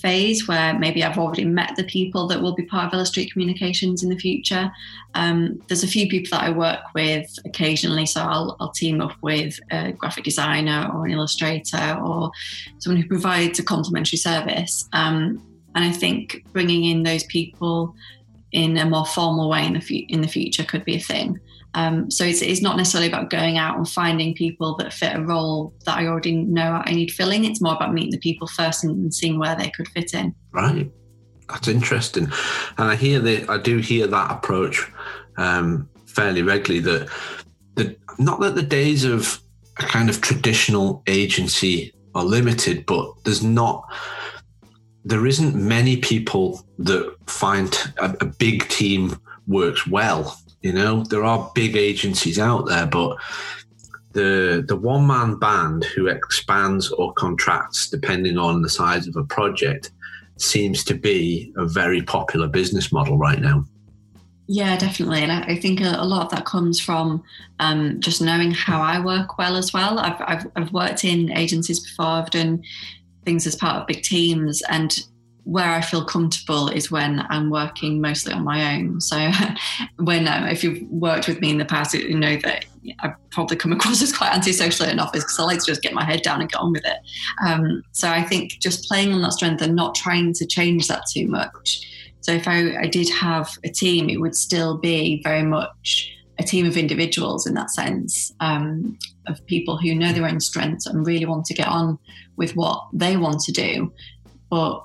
phase 0.00 0.46
where 0.46 0.78
maybe 0.78 1.02
I've 1.02 1.18
already 1.18 1.44
met 1.44 1.76
the 1.76 1.84
people 1.84 2.26
that 2.28 2.40
will 2.40 2.54
be 2.54 2.64
part 2.64 2.86
of 2.86 2.94
Ella 2.94 3.06
Street 3.06 3.32
Communications 3.32 4.02
in 4.02 4.10
the 4.10 4.16
future. 4.16 4.70
Um, 5.14 5.60
there's 5.68 5.82
a 5.82 5.88
few 5.88 6.08
people 6.08 6.38
that 6.38 6.44
I 6.44 6.50
work 6.50 6.80
with 6.94 7.38
occasionally, 7.44 8.06
so 8.06 8.22
I'll, 8.22 8.56
I'll, 8.60 8.70
team 8.70 9.00
up 9.00 9.14
with 9.22 9.58
a 9.70 9.92
graphic 9.92 10.24
designer 10.24 10.90
or 10.94 11.06
an 11.06 11.10
illustrator 11.10 11.98
or 12.04 12.30
someone 12.78 13.02
who 13.02 13.08
provides 13.08 13.58
a 13.58 13.64
complimentary 13.64 14.18
service. 14.18 14.88
Um, 14.92 15.42
and 15.74 15.84
I 15.84 15.90
think 15.90 16.44
bringing 16.52 16.84
in 16.84 17.02
those 17.02 17.24
people 17.24 17.94
in 18.52 18.76
a 18.76 18.86
more 18.86 19.06
formal 19.06 19.48
way 19.48 19.66
in 19.66 19.74
the, 19.74 19.80
fu- 19.80 20.06
in 20.08 20.20
the 20.20 20.28
future 20.28 20.64
could 20.64 20.84
be 20.84 20.96
a 20.96 21.00
thing. 21.00 21.40
Um, 21.74 22.10
so 22.10 22.24
it's, 22.24 22.40
it's, 22.40 22.62
not 22.62 22.76
necessarily 22.76 23.08
about 23.08 23.30
going 23.30 23.58
out 23.58 23.76
and 23.76 23.88
finding 23.88 24.34
people 24.34 24.76
that 24.76 24.92
fit 24.92 25.14
a 25.14 25.20
role 25.20 25.74
that 25.84 25.98
I 25.98 26.06
already 26.06 26.32
know 26.32 26.82
I 26.84 26.92
need 26.92 27.10
filling. 27.10 27.44
It's 27.44 27.60
more 27.60 27.74
about 27.74 27.92
meeting 27.92 28.10
the 28.10 28.18
people 28.18 28.48
first 28.48 28.84
and 28.84 29.12
seeing 29.12 29.38
where 29.38 29.54
they 29.54 29.70
could 29.70 29.88
fit 29.88 30.14
in. 30.14 30.34
Right. 30.50 30.90
That's 31.48 31.68
interesting. 31.68 32.24
And 32.78 32.90
I 32.90 32.96
hear 32.96 33.20
that, 33.20 33.50
I 33.50 33.58
do 33.58 33.78
hear 33.78 34.06
that 34.06 34.30
approach 34.30 34.90
um, 35.36 35.88
fairly 36.06 36.42
regularly 36.42 36.80
that 36.80 37.10
the, 37.74 37.96
not 38.18 38.40
that 38.40 38.54
the 38.54 38.62
days 38.62 39.04
of 39.04 39.40
a 39.78 39.82
kind 39.82 40.08
of 40.10 40.20
traditional 40.20 41.02
agency 41.06 41.92
are 42.14 42.24
limited, 42.24 42.86
but 42.86 43.12
there's 43.24 43.42
not, 43.42 43.84
there 45.04 45.26
isn't 45.26 45.54
many 45.54 45.98
people 45.98 46.66
that 46.78 47.14
find 47.26 47.92
a, 47.98 48.16
a 48.20 48.24
big 48.24 48.68
team 48.68 49.18
works 49.46 49.86
well 49.86 50.36
you 50.62 50.72
know, 50.72 51.04
there 51.04 51.24
are 51.24 51.50
big 51.54 51.76
agencies 51.76 52.38
out 52.38 52.66
there, 52.66 52.86
but 52.86 53.16
the 54.12 54.64
the 54.66 54.76
one 54.76 55.06
man 55.06 55.38
band 55.38 55.84
who 55.84 56.06
expands 56.08 56.90
or 56.90 57.12
contracts 57.12 57.88
depending 57.90 58.38
on 58.38 58.62
the 58.62 58.68
size 58.68 59.06
of 59.06 59.16
a 59.16 59.24
project 59.24 59.92
seems 60.36 60.82
to 60.84 60.94
be 60.94 61.52
a 61.56 61.66
very 61.66 62.02
popular 62.02 62.48
business 62.48 62.90
model 62.92 63.18
right 63.18 63.40
now. 63.40 63.64
Yeah, 64.50 64.78
definitely. 64.78 65.22
And 65.22 65.30
I, 65.30 65.56
think 65.56 65.82
a, 65.82 66.02
lot 66.02 66.24
of 66.24 66.30
that 66.30 66.46
comes 66.46 66.80
from 66.80 67.22
um, 67.60 68.00
just 68.00 68.22
knowing 68.22 68.50
how 68.50 68.80
I 68.80 68.98
work 68.98 69.36
well 69.36 69.56
as 69.56 69.74
well. 69.74 69.98
I've, 69.98 70.20
I've, 70.20 70.46
I've 70.56 70.72
worked 70.72 71.04
in 71.04 71.30
agencies 71.32 71.80
before, 71.80 72.06
I've 72.06 72.30
done 72.30 72.62
things 73.26 73.46
as 73.46 73.56
part 73.56 73.76
of 73.76 73.86
big 73.86 74.02
teams, 74.02 74.62
and 74.70 75.04
where 75.48 75.70
I 75.70 75.80
feel 75.80 76.04
comfortable 76.04 76.68
is 76.68 76.90
when 76.90 77.24
I'm 77.30 77.48
working 77.48 78.02
mostly 78.02 78.34
on 78.34 78.44
my 78.44 78.74
own. 78.74 79.00
So 79.00 79.16
when 79.96 80.28
um, 80.28 80.44
if 80.44 80.62
you've 80.62 80.82
worked 80.90 81.26
with 81.26 81.40
me 81.40 81.48
in 81.48 81.56
the 81.56 81.64
past, 81.64 81.94
you 81.94 82.18
know 82.18 82.36
that 82.44 82.66
I 83.00 83.14
probably 83.30 83.56
come 83.56 83.72
across 83.72 84.02
as 84.02 84.14
quite 84.14 84.34
antisocial 84.34 84.84
in 84.86 85.00
office 85.00 85.24
because 85.24 85.38
I 85.38 85.44
like 85.44 85.60
to 85.60 85.64
just 85.64 85.80
get 85.80 85.94
my 85.94 86.04
head 86.04 86.20
down 86.20 86.42
and 86.42 86.50
get 86.50 86.60
on 86.60 86.72
with 86.72 86.84
it. 86.84 86.98
Um, 87.46 87.82
so 87.92 88.10
I 88.10 88.22
think 88.24 88.58
just 88.60 88.86
playing 88.86 89.14
on 89.14 89.22
that 89.22 89.32
strength 89.32 89.62
and 89.62 89.74
not 89.74 89.94
trying 89.94 90.34
to 90.34 90.46
change 90.46 90.86
that 90.88 91.04
too 91.10 91.26
much. 91.26 91.80
So 92.20 92.32
if 92.32 92.46
I, 92.46 92.76
I 92.82 92.86
did 92.86 93.08
have 93.08 93.48
a 93.64 93.70
team, 93.70 94.10
it 94.10 94.20
would 94.20 94.34
still 94.34 94.76
be 94.76 95.22
very 95.24 95.44
much 95.44 96.12
a 96.38 96.42
team 96.42 96.66
of 96.66 96.76
individuals 96.76 97.46
in 97.46 97.54
that 97.54 97.70
sense 97.70 98.34
um, 98.40 98.98
of 99.26 99.44
people 99.46 99.78
who 99.78 99.94
know 99.94 100.12
their 100.12 100.28
own 100.28 100.40
strengths 100.40 100.84
and 100.84 101.06
really 101.06 101.24
want 101.24 101.46
to 101.46 101.54
get 101.54 101.68
on 101.68 101.98
with 102.36 102.54
what 102.54 102.86
they 102.92 103.16
want 103.16 103.40
to 103.40 103.52
do 103.52 103.90
but 104.50 104.84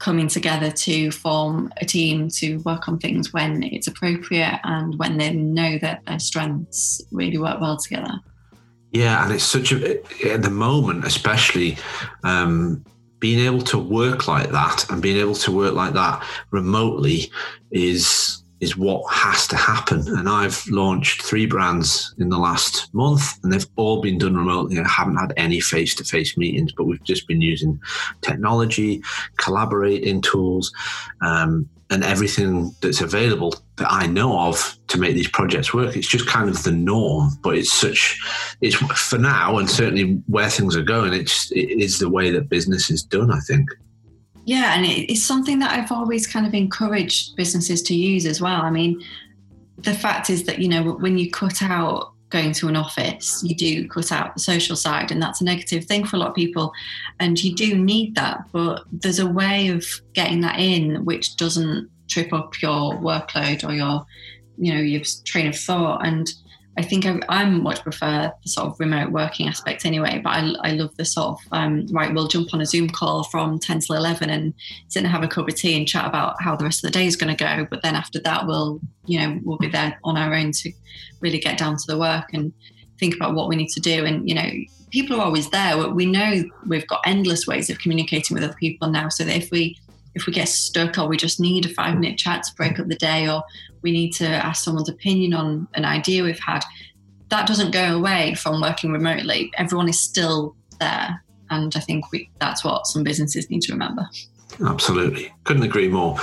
coming 0.00 0.26
together 0.26 0.70
to 0.70 1.10
form 1.12 1.72
a 1.76 1.84
team 1.84 2.28
to 2.28 2.56
work 2.58 2.88
on 2.88 2.98
things 2.98 3.32
when 3.32 3.62
it's 3.62 3.86
appropriate 3.86 4.58
and 4.64 4.98
when 4.98 5.18
they 5.18 5.32
know 5.32 5.78
that 5.78 6.04
their 6.06 6.18
strengths 6.18 7.00
really 7.12 7.38
work 7.38 7.60
well 7.60 7.76
together. 7.76 8.18
Yeah, 8.92 9.22
and 9.22 9.32
it's 9.32 9.44
such 9.44 9.70
a 9.70 10.00
at 10.28 10.42
the 10.42 10.50
moment, 10.50 11.04
especially 11.04 11.78
um, 12.24 12.84
being 13.20 13.38
able 13.38 13.62
to 13.62 13.78
work 13.78 14.26
like 14.26 14.50
that 14.50 14.90
and 14.90 15.00
being 15.00 15.18
able 15.18 15.34
to 15.34 15.52
work 15.52 15.74
like 15.74 15.92
that 15.92 16.26
remotely 16.50 17.30
is 17.70 18.39
is 18.60 18.76
what 18.76 19.02
has 19.10 19.46
to 19.48 19.56
happen. 19.56 20.06
And 20.16 20.28
I've 20.28 20.66
launched 20.68 21.22
three 21.22 21.46
brands 21.46 22.14
in 22.18 22.28
the 22.28 22.38
last 22.38 22.92
month, 22.92 23.38
and 23.42 23.52
they've 23.52 23.66
all 23.76 24.00
been 24.00 24.18
done 24.18 24.36
remotely. 24.36 24.78
I 24.78 24.86
haven't 24.86 25.16
had 25.16 25.32
any 25.36 25.60
face 25.60 25.94
to 25.96 26.04
face 26.04 26.36
meetings, 26.36 26.72
but 26.72 26.84
we've 26.84 27.02
just 27.04 27.26
been 27.26 27.40
using 27.40 27.80
technology, 28.20 29.02
collaborating 29.38 30.20
tools, 30.20 30.72
um, 31.22 31.68
and 31.92 32.04
everything 32.04 32.72
that's 32.82 33.00
available 33.00 33.54
that 33.76 33.90
I 33.90 34.06
know 34.06 34.38
of 34.38 34.78
to 34.88 34.98
make 34.98 35.14
these 35.14 35.28
projects 35.28 35.74
work. 35.74 35.96
It's 35.96 36.06
just 36.06 36.28
kind 36.28 36.48
of 36.48 36.62
the 36.62 36.70
norm, 36.70 37.30
but 37.42 37.56
it's 37.56 37.72
such, 37.72 38.20
it's 38.60 38.76
for 38.76 39.18
now, 39.18 39.58
and 39.58 39.68
certainly 39.68 40.22
where 40.26 40.48
things 40.50 40.76
are 40.76 40.82
going, 40.82 41.14
it's, 41.14 41.50
it 41.50 41.70
is 41.70 41.98
the 41.98 42.08
way 42.08 42.30
that 42.30 42.48
business 42.48 42.90
is 42.90 43.02
done, 43.02 43.32
I 43.32 43.40
think. 43.40 43.70
Yeah, 44.50 44.74
and 44.74 44.84
it's 44.84 45.22
something 45.22 45.60
that 45.60 45.78
I've 45.78 45.92
always 45.92 46.26
kind 46.26 46.44
of 46.44 46.54
encouraged 46.54 47.36
businesses 47.36 47.82
to 47.82 47.94
use 47.94 48.26
as 48.26 48.40
well. 48.40 48.62
I 48.62 48.70
mean, 48.70 49.00
the 49.78 49.94
fact 49.94 50.28
is 50.28 50.42
that, 50.42 50.58
you 50.58 50.66
know, 50.66 50.94
when 50.94 51.18
you 51.18 51.30
cut 51.30 51.62
out 51.62 52.14
going 52.30 52.50
to 52.54 52.66
an 52.66 52.74
office, 52.74 53.44
you 53.44 53.54
do 53.54 53.86
cut 53.86 54.10
out 54.10 54.34
the 54.34 54.40
social 54.40 54.74
side, 54.74 55.12
and 55.12 55.22
that's 55.22 55.40
a 55.40 55.44
negative 55.44 55.84
thing 55.84 56.04
for 56.04 56.16
a 56.16 56.18
lot 56.18 56.30
of 56.30 56.34
people. 56.34 56.72
And 57.20 57.40
you 57.40 57.54
do 57.54 57.78
need 57.78 58.16
that, 58.16 58.42
but 58.50 58.82
there's 58.90 59.20
a 59.20 59.26
way 59.30 59.68
of 59.68 59.86
getting 60.14 60.40
that 60.40 60.58
in 60.58 61.04
which 61.04 61.36
doesn't 61.36 61.88
trip 62.08 62.32
up 62.32 62.60
your 62.60 62.94
workload 62.94 63.62
or 63.62 63.72
your, 63.72 64.04
you 64.58 64.74
know, 64.74 64.80
your 64.80 65.02
train 65.24 65.46
of 65.46 65.54
thought. 65.54 66.04
And 66.04 66.28
I 66.76 66.82
think 66.82 67.04
I, 67.04 67.18
I 67.28 67.44
much 67.44 67.82
prefer 67.82 68.32
the 68.42 68.48
sort 68.48 68.68
of 68.68 68.80
remote 68.80 69.10
working 69.10 69.48
aspect 69.48 69.84
anyway, 69.84 70.20
but 70.22 70.30
I, 70.30 70.52
I 70.62 70.72
love 70.72 70.96
the 70.96 71.04
sort 71.04 71.28
of, 71.28 71.38
um, 71.52 71.86
right, 71.90 72.14
we'll 72.14 72.28
jump 72.28 72.54
on 72.54 72.60
a 72.60 72.66
Zoom 72.66 72.88
call 72.88 73.24
from 73.24 73.58
10 73.58 73.80
till 73.80 73.96
11 73.96 74.30
and 74.30 74.54
sit 74.88 75.02
and 75.02 75.10
have 75.10 75.24
a 75.24 75.28
cup 75.28 75.48
of 75.48 75.54
tea 75.56 75.76
and 75.76 75.86
chat 75.86 76.06
about 76.06 76.40
how 76.40 76.54
the 76.54 76.64
rest 76.64 76.84
of 76.84 76.90
the 76.90 76.98
day 76.98 77.06
is 77.06 77.16
going 77.16 77.34
to 77.34 77.44
go. 77.44 77.66
But 77.68 77.82
then 77.82 77.96
after 77.96 78.20
that, 78.20 78.46
we'll, 78.46 78.80
you 79.04 79.18
know, 79.18 79.40
we'll 79.42 79.58
be 79.58 79.68
there 79.68 79.98
on 80.04 80.16
our 80.16 80.32
own 80.32 80.52
to 80.52 80.72
really 81.20 81.38
get 81.38 81.58
down 81.58 81.76
to 81.76 81.84
the 81.86 81.98
work 81.98 82.32
and 82.32 82.52
think 82.98 83.16
about 83.16 83.34
what 83.34 83.48
we 83.48 83.56
need 83.56 83.70
to 83.70 83.80
do. 83.80 84.04
And, 84.04 84.28
you 84.28 84.34
know, 84.34 84.50
people 84.90 85.20
are 85.20 85.24
always 85.24 85.50
there. 85.50 85.88
We 85.88 86.06
know 86.06 86.44
we've 86.66 86.86
got 86.86 87.00
endless 87.04 87.46
ways 87.46 87.68
of 87.68 87.80
communicating 87.80 88.34
with 88.34 88.44
other 88.44 88.54
people 88.54 88.88
now. 88.88 89.08
So 89.08 89.24
that 89.24 89.36
if 89.36 89.50
we, 89.50 89.76
if 90.14 90.26
we 90.26 90.32
get 90.32 90.48
stuck 90.48 90.98
or 90.98 91.06
we 91.06 91.16
just 91.16 91.40
need 91.40 91.66
a 91.66 91.68
five 91.68 91.94
minute 91.98 92.18
chat 92.18 92.42
to 92.42 92.54
break 92.54 92.78
up 92.78 92.88
the 92.88 92.96
day 92.96 93.28
or 93.28 93.42
we 93.82 93.92
need 93.92 94.12
to 94.12 94.26
ask 94.26 94.64
someone's 94.64 94.88
opinion 94.88 95.34
on 95.34 95.68
an 95.74 95.84
idea 95.84 96.24
we've 96.24 96.38
had, 96.40 96.60
that 97.28 97.46
doesn't 97.46 97.70
go 97.70 97.96
away 97.96 98.34
from 98.34 98.60
working 98.60 98.92
remotely. 98.92 99.52
Everyone 99.56 99.88
is 99.88 100.00
still 100.00 100.56
there. 100.80 101.22
And 101.50 101.74
I 101.74 101.80
think 101.80 102.10
we, 102.12 102.30
that's 102.40 102.64
what 102.64 102.86
some 102.86 103.02
businesses 103.02 103.48
need 103.50 103.62
to 103.62 103.72
remember. 103.72 104.08
Absolutely. 104.66 105.32
Couldn't 105.44 105.62
agree 105.62 105.88
more. 105.88 106.18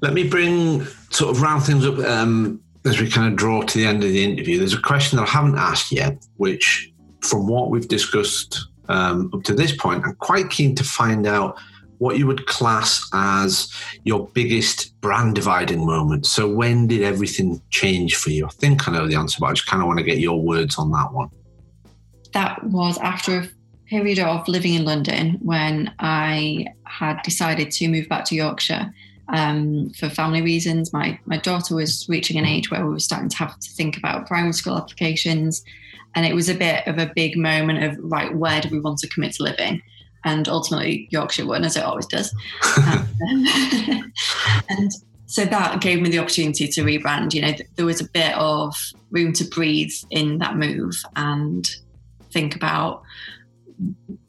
Let 0.00 0.12
me 0.12 0.28
bring 0.28 0.84
sort 1.10 1.34
of 1.34 1.40
round 1.40 1.64
things 1.64 1.86
up 1.86 1.98
um, 1.98 2.60
as 2.84 3.00
we 3.00 3.08
kind 3.08 3.28
of 3.32 3.36
draw 3.36 3.62
to 3.62 3.78
the 3.78 3.86
end 3.86 4.02
of 4.02 4.10
the 4.10 4.24
interview. 4.24 4.58
There's 4.58 4.74
a 4.74 4.80
question 4.80 5.16
that 5.18 5.28
I 5.28 5.30
haven't 5.30 5.56
asked 5.56 5.92
yet, 5.92 6.26
which, 6.36 6.92
from 7.20 7.46
what 7.46 7.70
we've 7.70 7.88
discussed 7.88 8.66
um, 8.88 9.30
up 9.32 9.42
to 9.44 9.54
this 9.54 9.74
point, 9.74 10.04
I'm 10.04 10.14
quite 10.16 10.50
keen 10.50 10.74
to 10.74 10.84
find 10.84 11.26
out 11.26 11.58
what 12.04 12.18
you 12.18 12.26
would 12.26 12.46
class 12.46 13.08
as 13.14 13.72
your 14.04 14.28
biggest 14.34 15.00
brand 15.00 15.34
dividing 15.34 15.86
moment. 15.86 16.26
So, 16.26 16.46
when 16.46 16.86
did 16.86 17.02
everything 17.02 17.62
change 17.70 18.14
for 18.14 18.28
you? 18.28 18.44
I 18.44 18.50
think 18.50 18.86
I 18.86 18.92
know 18.92 19.08
the 19.08 19.14
answer, 19.14 19.38
but 19.40 19.46
I 19.46 19.52
just 19.54 19.66
kind 19.66 19.82
of 19.82 19.86
want 19.86 20.00
to 20.00 20.04
get 20.04 20.18
your 20.18 20.38
words 20.42 20.76
on 20.76 20.90
that 20.90 21.14
one. 21.14 21.30
That 22.34 22.62
was 22.64 22.98
after 22.98 23.38
a 23.38 23.48
period 23.88 24.18
of 24.18 24.46
living 24.48 24.74
in 24.74 24.84
London 24.84 25.38
when 25.40 25.94
I 25.98 26.66
had 26.84 27.22
decided 27.22 27.70
to 27.70 27.88
move 27.88 28.06
back 28.10 28.26
to 28.26 28.34
Yorkshire. 28.34 28.92
Um, 29.28 29.88
for 29.98 30.10
family 30.10 30.42
reasons, 30.42 30.92
my 30.92 31.18
my 31.24 31.38
daughter 31.38 31.74
was 31.74 32.06
reaching 32.06 32.36
an 32.36 32.44
age 32.44 32.70
where 32.70 32.84
we 32.84 32.92
were 32.92 32.98
starting 32.98 33.30
to 33.30 33.36
have 33.38 33.58
to 33.58 33.70
think 33.70 33.96
about 33.96 34.26
primary 34.26 34.52
school 34.52 34.76
applications, 34.76 35.64
and 36.14 36.26
it 36.26 36.34
was 36.34 36.50
a 36.50 36.54
bit 36.54 36.86
of 36.86 36.98
a 36.98 37.10
big 37.16 37.38
moment 37.38 37.82
of 37.82 37.98
right, 38.02 38.36
where 38.36 38.60
do 38.60 38.68
we 38.68 38.80
want 38.80 38.98
to 38.98 39.08
commit 39.08 39.32
to 39.36 39.44
living? 39.44 39.80
And 40.24 40.48
ultimately 40.48 41.08
Yorkshire 41.10 41.46
won, 41.46 41.64
as 41.64 41.76
it 41.76 41.84
always 41.84 42.06
does. 42.06 42.34
um, 42.86 43.08
and 44.68 44.92
so 45.26 45.44
that 45.44 45.80
gave 45.80 46.00
me 46.00 46.10
the 46.10 46.18
opportunity 46.18 46.68
to 46.68 46.82
rebrand. 46.82 47.34
You 47.34 47.42
know, 47.42 47.52
there 47.76 47.86
was 47.86 48.00
a 48.00 48.08
bit 48.08 48.34
of 48.36 48.76
room 49.10 49.32
to 49.34 49.44
breathe 49.44 49.92
in 50.10 50.38
that 50.38 50.56
move 50.56 50.94
and 51.16 51.68
think 52.30 52.54
about, 52.54 53.02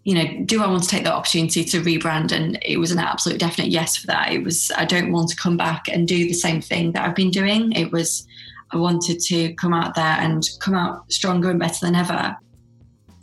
you 0.03 0.15
know, 0.15 0.43
do 0.45 0.63
I 0.63 0.67
want 0.67 0.83
to 0.83 0.89
take 0.89 1.03
that 1.03 1.13
opportunity 1.13 1.63
to 1.65 1.81
rebrand? 1.81 2.31
And 2.31 2.57
it 2.63 2.77
was 2.77 2.91
an 2.91 2.99
absolute 2.99 3.39
definite 3.39 3.69
yes 3.69 3.97
for 3.97 4.07
that. 4.07 4.31
It 4.31 4.43
was, 4.43 4.71
I 4.77 4.85
don't 4.85 5.11
want 5.11 5.29
to 5.29 5.35
come 5.35 5.57
back 5.57 5.87
and 5.87 6.07
do 6.07 6.27
the 6.27 6.33
same 6.33 6.61
thing 6.61 6.93
that 6.93 7.07
I've 7.07 7.15
been 7.15 7.31
doing. 7.31 7.71
It 7.73 7.91
was, 7.91 8.25
I 8.71 8.77
wanted 8.77 9.19
to 9.19 9.53
come 9.55 9.73
out 9.73 9.95
there 9.95 10.17
and 10.19 10.43
come 10.59 10.73
out 10.73 11.11
stronger 11.11 11.49
and 11.49 11.59
better 11.59 11.85
than 11.85 11.95
ever. 11.95 12.35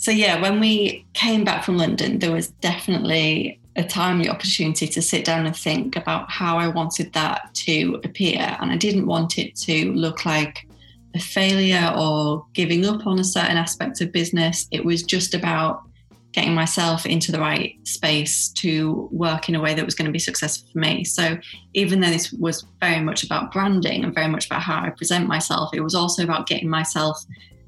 So, 0.03 0.11
yeah, 0.11 0.43
when 0.43 0.59
we 0.59 1.07
came 1.13 1.45
back 1.45 1.63
from 1.63 1.79
London, 1.79 2.19
there 2.19 2.33
was 2.33 2.49
definitely 2.49 3.61
a 3.77 3.85
timely 3.85 4.29
opportunity 4.29 4.89
to 4.89 5.01
sit 5.01 5.25
down 5.25 5.47
and 5.47 5.55
think 5.55 5.95
about 5.95 6.29
how 6.29 6.59
I 6.59 6.67
wanted 6.67 7.13
that 7.13 7.55
to 7.67 8.01
appear. 8.03 8.57
And 8.61 8.73
I 8.73 8.77
didn't 8.77 9.07
want 9.07 9.39
it 9.39 9.55
to 9.59 9.93
look 9.93 10.27
like 10.27 10.67
a 11.15 11.21
failure 11.21 11.95
or 11.97 12.45
giving 12.53 12.85
up 12.85 13.07
on 13.07 13.21
a 13.21 13.25
certain 13.25 13.57
aspect 13.57 14.01
of 14.01 14.11
business. 14.11 14.67
It 14.73 14.85
was 14.85 15.05
just 15.05 15.35
about 15.35 15.85
getting 16.33 16.53
myself 16.53 17.07
into 17.07 17.31
the 17.31 17.39
right 17.39 17.77
space 17.87 18.49
to 18.55 19.09
work 19.13 19.49
in 19.49 19.55
a 19.55 19.61
way 19.61 19.73
that 19.73 19.85
was 19.85 19.95
going 19.95 20.07
to 20.07 20.13
be 20.13 20.19
successful 20.19 20.69
for 20.73 20.81
me. 20.81 21.05
So, 21.05 21.39
even 21.75 22.01
though 22.01 22.11
this 22.11 22.33
was 22.33 22.67
very 22.81 23.01
much 23.01 23.23
about 23.23 23.53
branding 23.53 24.03
and 24.03 24.13
very 24.13 24.27
much 24.27 24.47
about 24.47 24.63
how 24.63 24.83
I 24.83 24.91
present 24.91 25.29
myself, 25.29 25.71
it 25.73 25.81
was 25.81 25.95
also 25.95 26.25
about 26.25 26.49
getting 26.49 26.69
myself 26.69 27.25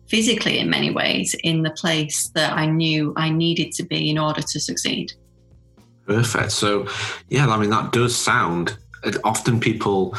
physically 0.08 0.58
in 0.58 0.68
many 0.68 0.90
ways 0.90 1.34
in 1.44 1.62
the 1.62 1.70
place 1.70 2.28
that 2.34 2.52
I 2.52 2.66
knew 2.66 3.12
I 3.16 3.30
needed 3.30 3.72
to 3.72 3.82
be 3.84 4.10
in 4.10 4.18
order 4.18 4.42
to 4.42 4.60
succeed. 4.60 5.12
Perfect. 6.06 6.52
So, 6.52 6.86
yeah, 7.28 7.48
I 7.48 7.56
mean, 7.56 7.70
that 7.70 7.92
does 7.92 8.14
sound 8.14 8.76
often 9.24 9.60
people 9.60 10.14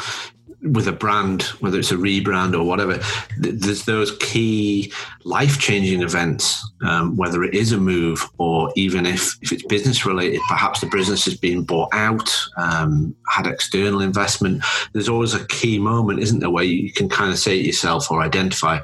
with 0.62 0.88
a 0.88 0.92
brand, 0.92 1.42
whether 1.60 1.78
it's 1.78 1.92
a 1.92 1.96
rebrand 1.96 2.54
or 2.54 2.64
whatever, 2.64 2.98
there's 3.38 3.84
those 3.84 4.16
key 4.18 4.92
life 5.24 5.58
changing 5.58 6.02
events, 6.02 6.68
um, 6.84 7.16
whether 7.16 7.44
it 7.44 7.54
is 7.54 7.72
a 7.72 7.78
move 7.78 8.28
or 8.38 8.72
even 8.74 9.06
if, 9.06 9.36
if 9.42 9.52
it's 9.52 9.62
business 9.64 10.04
related, 10.06 10.40
perhaps 10.48 10.80
the 10.80 10.88
business 10.88 11.24
has 11.24 11.36
been 11.36 11.62
bought 11.62 11.90
out, 11.92 12.34
um, 12.56 13.14
had 13.28 13.46
external 13.46 14.00
investment. 14.00 14.64
There's 14.92 15.08
always 15.08 15.34
a 15.34 15.46
key 15.46 15.78
moment, 15.78 16.20
isn't 16.20 16.40
there, 16.40 16.50
where 16.50 16.64
you 16.64 16.92
can 16.92 17.08
kind 17.08 17.30
of 17.30 17.38
say 17.38 17.60
to 17.60 17.66
yourself 17.66 18.10
or 18.10 18.22
identify, 18.22 18.80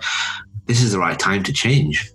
this 0.72 0.82
is 0.82 0.92
the 0.92 0.98
right 0.98 1.18
time 1.18 1.42
to 1.42 1.52
change. 1.52 2.10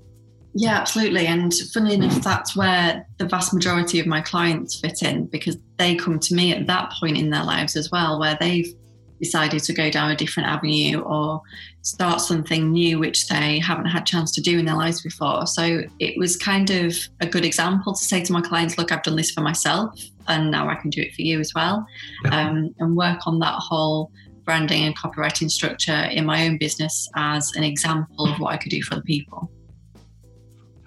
Yeah, 0.56 0.80
absolutely. 0.80 1.28
And 1.28 1.54
funnily 1.72 1.94
enough, 1.94 2.24
that's 2.24 2.56
where 2.56 3.06
the 3.20 3.28
vast 3.28 3.54
majority 3.54 4.00
of 4.00 4.08
my 4.08 4.20
clients 4.20 4.80
fit 4.80 5.04
in 5.04 5.28
because 5.28 5.58
they 5.78 5.94
come 5.96 6.18
to 6.18 6.34
me 6.34 6.54
at 6.54 6.66
that 6.66 6.92
point 7.00 7.20
in 7.20 7.30
their 7.30 7.44
lives 7.44 7.76
as 7.76 7.92
well, 7.92 8.20
where 8.20 8.36
they've 8.40 8.74
decided 9.22 9.62
to 9.66 9.74
go 9.74 9.92
down 9.92 10.10
a 10.10 10.16
different 10.16 10.50
avenue 10.50 11.02
or 11.02 11.40
start 11.84 12.20
something 12.20 12.72
new 12.72 12.98
which 12.98 13.28
they 13.28 13.60
haven't 13.60 13.86
had 13.86 14.08
chance 14.08 14.32
to 14.32 14.42
do 14.42 14.58
in 14.58 14.66
their 14.66 14.76
lives 14.76 15.02
before 15.02 15.48
so 15.48 15.82
it 15.98 16.16
was 16.20 16.38
kind 16.38 16.70
of 16.70 16.96
a 17.20 17.26
good 17.26 17.44
example 17.44 17.96
to 17.96 18.04
say 18.04 18.24
to 18.24 18.32
my 18.32 18.42
clients 18.42 18.78
look 18.78 18.92
i've 18.92 19.02
done 19.02 19.16
this 19.16 19.32
for 19.32 19.42
myself 19.42 20.00
and 20.28 20.52
now 20.52 20.70
i 20.70 20.76
can 20.76 20.92
do 20.92 21.02
it 21.02 21.12
for 21.16 21.24
you 21.24 21.40
as 21.40 21.52
well 21.56 21.84
yeah. 22.26 22.48
um, 22.48 22.76
and 22.78 22.96
work 22.96 23.26
on 23.26 23.40
that 23.40 23.56
whole 23.58 24.12
branding 24.48 24.86
and 24.86 24.98
copywriting 24.98 25.52
structure 25.52 26.08
in 26.10 26.26
my 26.26 26.48
own 26.48 26.58
business 26.58 27.08
as 27.16 27.54
an 27.56 27.64
example 27.64 28.26
of 28.32 28.40
what 28.40 28.54
I 28.54 28.58
could 28.58 28.72
do 28.72 28.82
for 28.82 28.96
the 28.96 29.02
people. 29.04 29.52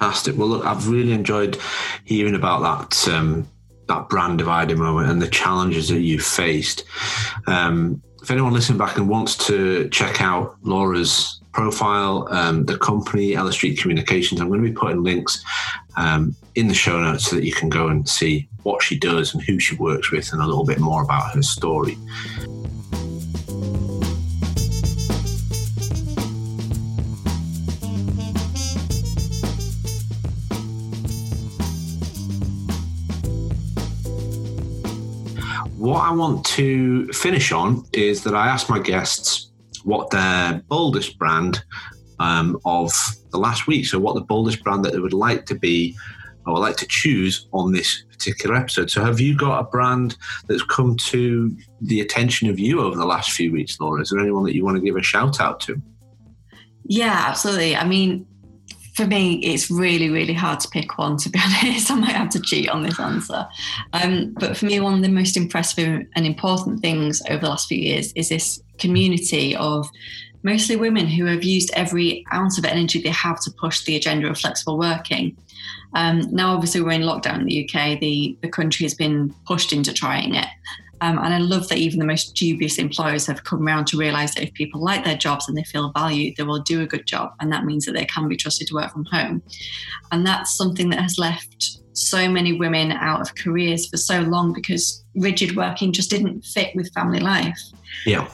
Fantastic. 0.01 0.37
Well, 0.37 0.49
look, 0.49 0.67
I've 0.67 0.89
really 0.89 1.13
enjoyed 1.13 1.59
hearing 2.05 2.35
about 2.35 2.63
that 2.63 3.15
um, 3.15 3.47
that 3.87 4.09
brand 4.09 4.39
dividing 4.39 4.79
moment 4.79 5.11
and 5.11 5.21
the 5.21 5.29
challenges 5.29 5.89
that 5.89 6.01
you've 6.01 6.25
faced. 6.25 6.85
Um, 7.47 8.03
if 8.23 8.31
anyone 8.31 8.53
listening 8.53 8.79
back 8.79 8.97
and 8.97 9.09
wants 9.09 9.37
to 9.47 9.89
check 9.91 10.23
out 10.23 10.57
Laura's 10.63 11.41
profile, 11.53 12.29
um, 12.31 12.65
the 12.65 12.79
company, 12.79 13.35
Ella 13.35 13.53
Street 13.53 13.79
Communications, 13.79 14.41
I'm 14.41 14.49
going 14.49 14.63
to 14.63 14.69
be 14.69 14.75
putting 14.75 15.03
links 15.03 15.45
um, 15.97 16.35
in 16.55 16.69
the 16.69 16.75
show 16.75 17.01
notes 17.01 17.27
so 17.27 17.37
that 17.37 17.45
you 17.45 17.53
can 17.53 17.69
go 17.69 17.89
and 17.89 18.09
see 18.09 18.49
what 18.63 18.83
she 18.83 18.99
does 18.99 19.35
and 19.35 19.43
who 19.43 19.59
she 19.59 19.75
works 19.77 20.11
with 20.11 20.33
and 20.33 20.41
a 20.41 20.47
little 20.47 20.65
bit 20.65 20.79
more 20.79 21.03
about 21.03 21.35
her 21.35 21.43
story. 21.43 21.99
I 36.11 36.13
want 36.13 36.45
to 36.47 37.07
finish 37.13 37.53
on 37.53 37.85
is 37.93 38.25
that 38.25 38.35
I 38.35 38.49
ask 38.49 38.69
my 38.69 38.81
guests 38.81 39.53
what 39.85 40.11
their 40.11 40.61
boldest 40.67 41.17
brand 41.21 41.63
um, 42.19 42.59
of 42.65 42.91
the 43.31 43.39
last 43.39 43.69
week, 43.69 43.87
so 43.87 44.01
what 44.01 44.17
the 44.17 44.21
boldest 44.21 44.65
brand 44.65 44.85
that 44.85 44.93
they 44.93 44.99
would 44.99 45.13
like 45.13 45.47
to 45.47 45.55
be 45.55 45.97
or 46.47 46.59
like 46.59 46.77
to 46.79 46.87
choose 46.89 47.47
on 47.53 47.71
this 47.71 48.03
particular 48.11 48.57
episode. 48.57 48.91
So, 48.91 49.05
have 49.05 49.21
you 49.21 49.37
got 49.37 49.61
a 49.61 49.63
brand 49.63 50.17
that's 50.49 50.65
come 50.65 50.97
to 50.97 51.57
the 51.81 52.01
attention 52.01 52.51
of 52.51 52.59
you 52.59 52.81
over 52.81 52.97
the 52.97 53.07
last 53.07 53.31
few 53.31 53.53
weeks, 53.53 53.79
Laura? 53.79 54.03
Is 54.03 54.11
there 54.11 54.19
anyone 54.19 54.43
that 54.47 54.57
you 54.57 54.65
want 54.65 54.79
to 54.79 54.83
give 54.83 54.97
a 54.97 55.03
shout 55.05 55.41
out 55.41 55.61
to? 55.61 55.81
Yeah, 56.87 57.25
absolutely. 57.29 57.77
I 57.77 57.85
mean, 57.85 58.27
for 59.01 59.07
me, 59.07 59.37
it's 59.37 59.71
really, 59.71 60.11
really 60.11 60.35
hard 60.35 60.61
to 60.61 60.69
pick 60.69 60.99
one, 60.99 61.17
to 61.17 61.31
be 61.31 61.41
honest. 61.63 61.91
I 61.91 61.95
might 61.95 62.13
have 62.13 62.29
to 62.31 62.41
cheat 62.41 62.69
on 62.69 62.83
this 62.83 63.01
answer. 63.01 63.49
Um, 63.95 64.35
but 64.39 64.59
for 64.59 64.67
me, 64.67 64.79
one 64.79 64.93
of 64.95 65.03
the 65.03 65.09
most 65.09 65.39
impressive 65.39 66.07
and 66.15 66.27
important 66.27 66.81
things 66.81 67.23
over 67.31 67.41
the 67.41 67.49
last 67.49 67.69
few 67.69 67.79
years 67.79 68.13
is 68.13 68.29
this 68.29 68.63
community 68.79 69.57
of 69.57 69.89
mostly 70.43 70.77
women 70.77 71.07
who 71.07 71.25
have 71.25 71.43
used 71.43 71.71
every 71.73 72.27
ounce 72.33 72.59
of 72.59 72.67
energy 72.67 73.01
they 73.01 73.09
have 73.09 73.41
to 73.41 73.51
push 73.53 73.85
the 73.85 73.97
agenda 73.97 74.29
of 74.29 74.39
flexible 74.39 74.79
working. 74.79 75.35
Um, 75.95 76.29
now, 76.31 76.53
obviously, 76.55 76.83
we're 76.83 76.93
in 76.93 77.03
lockdown 77.03 77.41
in 77.41 77.47
the 77.47 77.65
UK. 77.65 78.01
The, 78.01 78.37
the 78.43 78.49
country 78.49 78.85
has 78.85 78.95
been 78.95 79.35
pushed 79.47 79.73
into 79.73 79.95
trying 79.95 80.35
it. 80.35 80.47
Um, 81.03 81.19
and 81.19 81.33
I 81.33 81.39
love 81.39 81.69
that 81.69 81.79
even 81.79 81.99
the 81.99 82.05
most 82.05 82.35
dubious 82.35 82.79
employers 82.79 83.27
have 83.27 83.45
come 83.45 83.67
around 83.67 83.87
to 83.87 83.97
realise 83.97 84.35
that 84.35 84.43
if 84.43 84.53
people 84.53 84.83
like 84.83 85.05
their 85.05 85.17
jobs 85.17 85.49
and 85.49 85.57
they 85.57 85.65
feel 85.65 85.93
valued, 85.93 86.37
they 86.37 86.43
will 86.43 86.61
do 86.61 86.83
a 86.83 86.87
good 86.87 87.07
job. 87.07 87.33
And 87.41 87.51
that 87.53 87.65
means 87.65 87.87
that 87.87 87.93
they 87.93 88.05
can 88.05 88.29
be 88.29 88.37
trusted 88.37 88.67
to 88.69 88.75
work 88.75 88.93
from 88.93 89.07
home. 89.07 89.43
And 90.13 90.27
that's 90.27 90.57
something 90.57 90.91
that 90.91 91.01
has 91.01 91.19
left 91.19 91.79
so 91.93 92.29
many 92.29 92.53
women 92.53 92.93
out 92.93 93.21
of 93.21 93.35
careers 93.35 93.89
for 93.89 93.97
so 93.97 94.21
long 94.21 94.53
because 94.53 95.05
rigid 95.17 95.57
working 95.57 95.93
just 95.93 96.11
didn't 96.11 96.43
fit 96.43 96.75
with 96.75 96.93
family 96.93 97.21
life. 97.21 97.59
Yeah. 98.05 98.29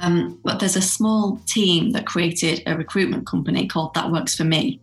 Um, 0.00 0.38
but 0.44 0.60
there's 0.60 0.76
a 0.76 0.82
small 0.82 1.40
team 1.46 1.90
that 1.90 2.06
created 2.06 2.62
a 2.66 2.76
recruitment 2.76 3.26
company 3.26 3.66
called 3.66 3.94
That 3.94 4.12
Works 4.12 4.36
for 4.36 4.44
Me. 4.44 4.80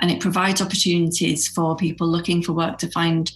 And 0.00 0.10
it 0.10 0.20
provides 0.20 0.60
opportunities 0.60 1.48
for 1.48 1.76
people 1.76 2.06
looking 2.06 2.42
for 2.42 2.52
work 2.52 2.78
to 2.78 2.90
find 2.90 3.32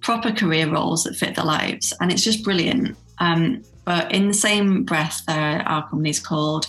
proper 0.00 0.32
career 0.32 0.70
roles 0.70 1.04
that 1.04 1.16
fit 1.16 1.34
their 1.34 1.44
lives. 1.44 1.92
And 2.00 2.10
it's 2.10 2.22
just 2.22 2.44
brilliant. 2.44 2.96
Um, 3.18 3.62
but 3.84 4.12
in 4.12 4.28
the 4.28 4.34
same 4.34 4.84
breath, 4.84 5.22
there 5.26 5.62
are 5.66 5.88
companies 5.88 6.20
called 6.20 6.66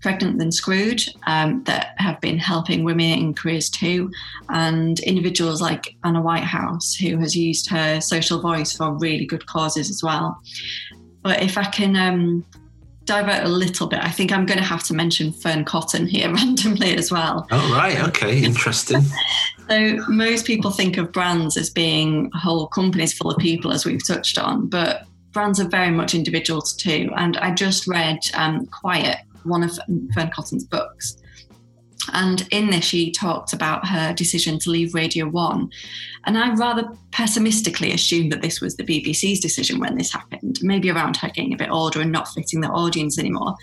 Pregnant 0.00 0.38
Then 0.38 0.50
Screwed 0.50 1.02
um, 1.26 1.62
that 1.64 1.94
have 1.98 2.20
been 2.20 2.38
helping 2.38 2.82
women 2.82 3.18
in 3.18 3.34
careers 3.34 3.70
too, 3.70 4.10
and 4.48 4.98
individuals 5.00 5.62
like 5.62 5.94
Anna 6.04 6.20
Whitehouse, 6.20 6.94
who 6.94 7.18
has 7.18 7.36
used 7.36 7.70
her 7.70 8.00
social 8.00 8.40
voice 8.40 8.76
for 8.76 8.92
really 8.94 9.24
good 9.24 9.46
causes 9.46 9.90
as 9.90 10.02
well. 10.02 10.40
But 11.22 11.40
if 11.42 11.56
I 11.56 11.64
can 11.64 11.94
um, 11.94 12.44
divert 13.04 13.44
a 13.44 13.48
little 13.48 13.86
bit, 13.86 14.00
I 14.00 14.10
think 14.10 14.32
I'm 14.32 14.44
going 14.44 14.58
to 14.58 14.64
have 14.64 14.82
to 14.84 14.94
mention 14.94 15.32
Fearne 15.32 15.64
Cotton 15.64 16.06
here 16.06 16.32
randomly 16.34 16.96
as 16.96 17.12
well. 17.12 17.46
Oh, 17.50 17.74
right. 17.74 18.02
Okay. 18.08 18.42
Interesting. 18.42 19.02
so, 19.68 19.96
most 20.08 20.46
people 20.46 20.70
think 20.70 20.96
of 20.96 21.12
brands 21.12 21.56
as 21.56 21.70
being 21.70 22.30
whole 22.34 22.66
companies 22.66 23.12
full 23.12 23.30
of 23.30 23.38
people, 23.38 23.72
as 23.72 23.84
we've 23.84 24.06
touched 24.06 24.38
on, 24.38 24.68
but 24.68 25.06
brands 25.32 25.60
are 25.60 25.68
very 25.68 25.90
much 25.90 26.14
individuals 26.14 26.74
too. 26.74 27.10
And 27.16 27.36
I 27.38 27.52
just 27.52 27.86
read 27.86 28.18
um, 28.34 28.66
Quiet, 28.66 29.18
one 29.44 29.62
of 29.62 29.78
Fearne 30.14 30.30
Cotton's 30.30 30.64
books. 30.64 31.16
And 32.12 32.46
in 32.50 32.70
this, 32.70 32.84
she 32.84 33.12
talked 33.12 33.52
about 33.52 33.86
her 33.86 34.12
decision 34.12 34.58
to 34.60 34.70
leave 34.70 34.94
Radio 34.94 35.28
1. 35.28 35.70
And 36.24 36.38
I 36.38 36.54
rather 36.54 36.88
pessimistically 37.10 37.92
assumed 37.92 38.32
that 38.32 38.42
this 38.42 38.60
was 38.60 38.76
the 38.76 38.84
BBC's 38.84 39.40
decision 39.40 39.78
when 39.78 39.96
this 39.96 40.12
happened, 40.12 40.58
maybe 40.62 40.90
around 40.90 41.16
her 41.18 41.28
getting 41.28 41.52
a 41.52 41.56
bit 41.56 41.70
older 41.70 42.00
and 42.00 42.12
not 42.12 42.28
fitting 42.28 42.60
the 42.60 42.68
audience 42.68 43.18
anymore. 43.18 43.54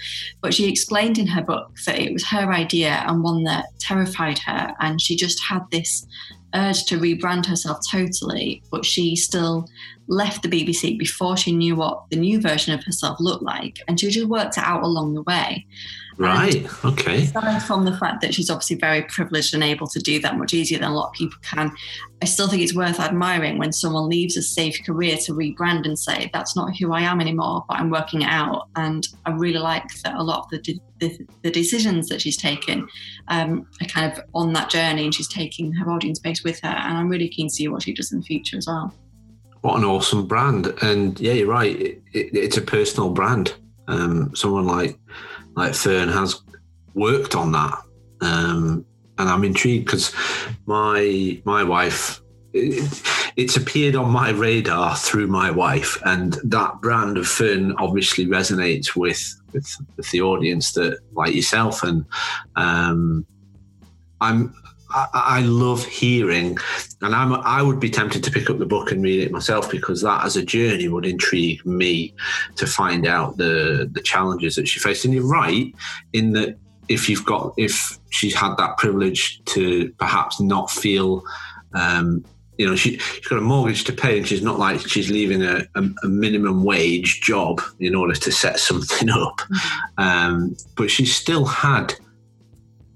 But 0.42 0.54
she 0.54 0.70
explained 0.70 1.18
in 1.18 1.28
her 1.28 1.42
book 1.42 1.72
that 1.86 2.00
it 2.00 2.14
was 2.14 2.26
her 2.28 2.52
idea 2.52 3.04
and 3.08 3.24
one 3.24 3.44
that 3.44 3.66
terrified 3.80 4.40
her. 4.40 4.74
And 4.80 5.02
she 5.02 5.16
just 5.16 5.42
had 5.44 5.64
this 5.72 6.06
urge 6.56 6.86
to 6.86 6.98
rebrand 6.98 7.46
herself 7.46 7.80
totally, 7.92 8.64
but 8.72 8.86
she 8.86 9.16
still 9.16 9.68
left 10.08 10.42
the 10.42 10.50
BBC 10.50 10.98
before 10.98 11.38
she 11.38 11.52
knew 11.52 11.76
what 11.76 12.10
the 12.10 12.18
new 12.18 12.42
version 12.42 12.74
of 12.74 12.84
herself 12.84 13.20
looked 13.20 13.44
like. 13.44 13.80
And 13.88 14.00
she 14.00 14.10
just 14.10 14.28
worked 14.28 14.58
it 14.58 14.64
out 14.64 14.84
along 14.84 15.14
the 15.14 15.22
way. 15.24 15.66
Right. 16.20 16.56
And 16.56 16.70
okay. 16.84 17.24
Aside 17.24 17.64
from 17.64 17.86
the 17.86 17.98
fact 17.98 18.20
that 18.22 18.34
she's 18.34 18.50
obviously 18.50 18.76
very 18.76 19.04
privileged 19.04 19.54
and 19.54 19.64
able 19.64 19.88
to 19.88 20.00
do 20.00 20.20
that 20.20 20.38
much 20.38 20.54
easier 20.54 20.78
than 20.78 20.90
a 20.90 20.94
lot 20.94 21.08
of 21.08 21.14
people 21.14 21.38
can, 21.42 21.72
I 22.22 22.26
still 22.26 22.50
think 22.50 22.62
it's 22.62 22.76
worth 22.76 23.00
admiring 23.00 23.58
when 23.58 23.72
someone 23.72 24.10
leaves 24.10 24.36
a 24.36 24.42
safe 24.42 24.78
career 24.86 25.16
to 25.16 25.32
rebrand 25.32 25.86
and 25.86 25.98
say, 25.98 26.30
that's 26.34 26.58
not 26.58 26.76
who 26.78 26.92
I 26.92 27.02
am 27.02 27.22
anymore, 27.22 27.64
but 27.70 27.80
I'm 27.80 27.90
working 27.90 28.24
it 28.24 28.30
out. 28.30 28.68
And 28.76 29.08
I 29.26 29.32
really 29.32 29.60
like 29.60 29.88
that 30.04 30.16
a 30.16 30.22
lot 30.22 30.40
of 30.40 30.50
the, 30.50 30.80
the, 31.00 31.26
the 31.44 31.52
decisions 31.52 32.10
that 32.10 32.22
she's 32.22 32.36
taken 32.36 32.90
um, 33.30 33.66
are 33.82 33.88
kind 33.88 34.12
of 34.12 34.22
on 34.36 34.52
that 34.54 34.70
journey 34.70 35.06
and 35.06 35.16
she's 35.16 35.30
taking 35.30 35.72
her 35.72 35.90
audience 35.90 36.20
base 36.20 36.44
with 36.44 36.60
her. 36.60 36.68
And 36.68 36.98
I'm 36.98 37.08
really 37.08 37.30
keen 37.30 37.48
to 37.48 37.56
see 37.56 37.70
what 37.70 37.84
she 37.84 37.94
does 37.94 38.12
in 38.12 38.20
the 38.20 38.26
future 38.26 38.58
as 38.58 38.68
well. 38.68 38.94
What 39.62 39.78
an 39.78 39.86
awesome 39.86 40.28
brand. 40.28 40.68
And 40.82 41.18
yeah, 41.18 41.32
you're 41.32 41.48
right. 41.48 41.80
It, 41.80 42.02
it, 42.12 42.36
it's 42.36 42.58
a 42.58 42.62
personal 42.62 43.10
brand. 43.10 43.54
Um, 43.88 44.36
someone 44.36 44.68
like 44.68 45.00
like 45.60 45.74
Fearne 45.74 46.10
has 46.10 46.42
worked 46.94 47.36
on 47.36 47.52
that. 47.52 47.78
Um, 48.22 48.86
and 49.18 49.30
I'm 49.30 49.44
intrigued 49.44 49.86
because 49.86 50.16
my 50.66 51.42
my 51.44 51.64
wife 51.64 52.22
it, 52.54 53.02
it's 53.36 53.58
appeared 53.58 53.96
on 53.96 54.10
my 54.10 54.30
radar 54.30 54.96
through 54.96 55.28
my 55.28 55.52
wife, 55.52 56.02
and 56.06 56.38
that 56.46 56.82
brand 56.82 57.18
of 57.18 57.26
Fearne 57.26 57.76
obviously 57.78 58.26
resonates 58.26 58.96
with 58.96 59.22
with, 59.54 59.76
with 59.98 60.10
the 60.12 60.22
audience 60.22 60.72
that 60.74 61.00
like 61.12 61.36
yourself, 61.36 61.84
and 61.84 62.06
um, 62.56 63.26
I'm 64.22 64.54
I, 64.92 65.08
I, 65.14 65.42
love 65.42 65.86
hearing, 65.86 66.58
and 67.02 67.14
I'm 67.16 67.34
I 67.34 67.62
would 67.62 67.80
be 67.80 67.90
tempted 67.90 68.24
to 68.24 68.32
pick 68.32 68.50
up 68.50 68.58
the 68.58 68.66
book 68.66 68.92
and 68.92 69.04
read 69.04 69.22
it 69.22 69.32
myself 69.32 69.70
because 69.70 70.02
that 70.02 70.26
as 70.26 70.36
a 70.36 70.44
journey 70.44 70.88
would 70.88 71.06
intrigue 71.06 71.64
me 71.66 72.14
to 72.56 72.66
find 72.66 73.06
out 73.06 73.38
the 73.38 73.90
the 73.92 74.02
challenges 74.02 74.56
that 74.56 74.68
she 74.68 74.80
faced. 74.80 75.06
And 75.06 75.14
you're 75.14 75.28
right 75.28 75.74
in 76.14 76.34
that 76.34 76.58
if 76.88 77.08
you've 77.08 77.26
got 77.26 77.54
if 77.58 78.00
she's 78.10 78.36
had 78.36 78.56
that 78.58 78.78
privilege 78.78 79.44
to 79.46 79.92
perhaps 79.94 80.40
not 80.40 80.72
feel. 80.72 81.24
Um, 81.74 82.26
you 82.58 82.68
know, 82.68 82.76
she, 82.76 82.98
she's 82.98 83.28
got 83.28 83.40
a 83.40 83.42
mortgage 83.42 83.86
to 83.86 83.94
pay, 83.94 84.18
and 84.18 84.28
she's 84.28 84.42
not 84.42 84.60
like 84.60 84.82
she's 84.82 85.10
leaving 85.10 85.42
a, 85.44 85.62
a, 85.76 85.84
a 86.04 86.08
minimum 86.10 86.66
wage 86.66 87.22
job 87.22 87.62
in 87.80 87.96
order 87.96 88.14
to 88.14 88.32
set 88.34 88.60
something 88.60 89.10
up. 89.10 89.38
Mm-hmm. 89.38 90.04
Um, 90.04 90.58
but 90.76 90.92
she 90.92 91.06
still 91.06 91.46
had 91.46 91.94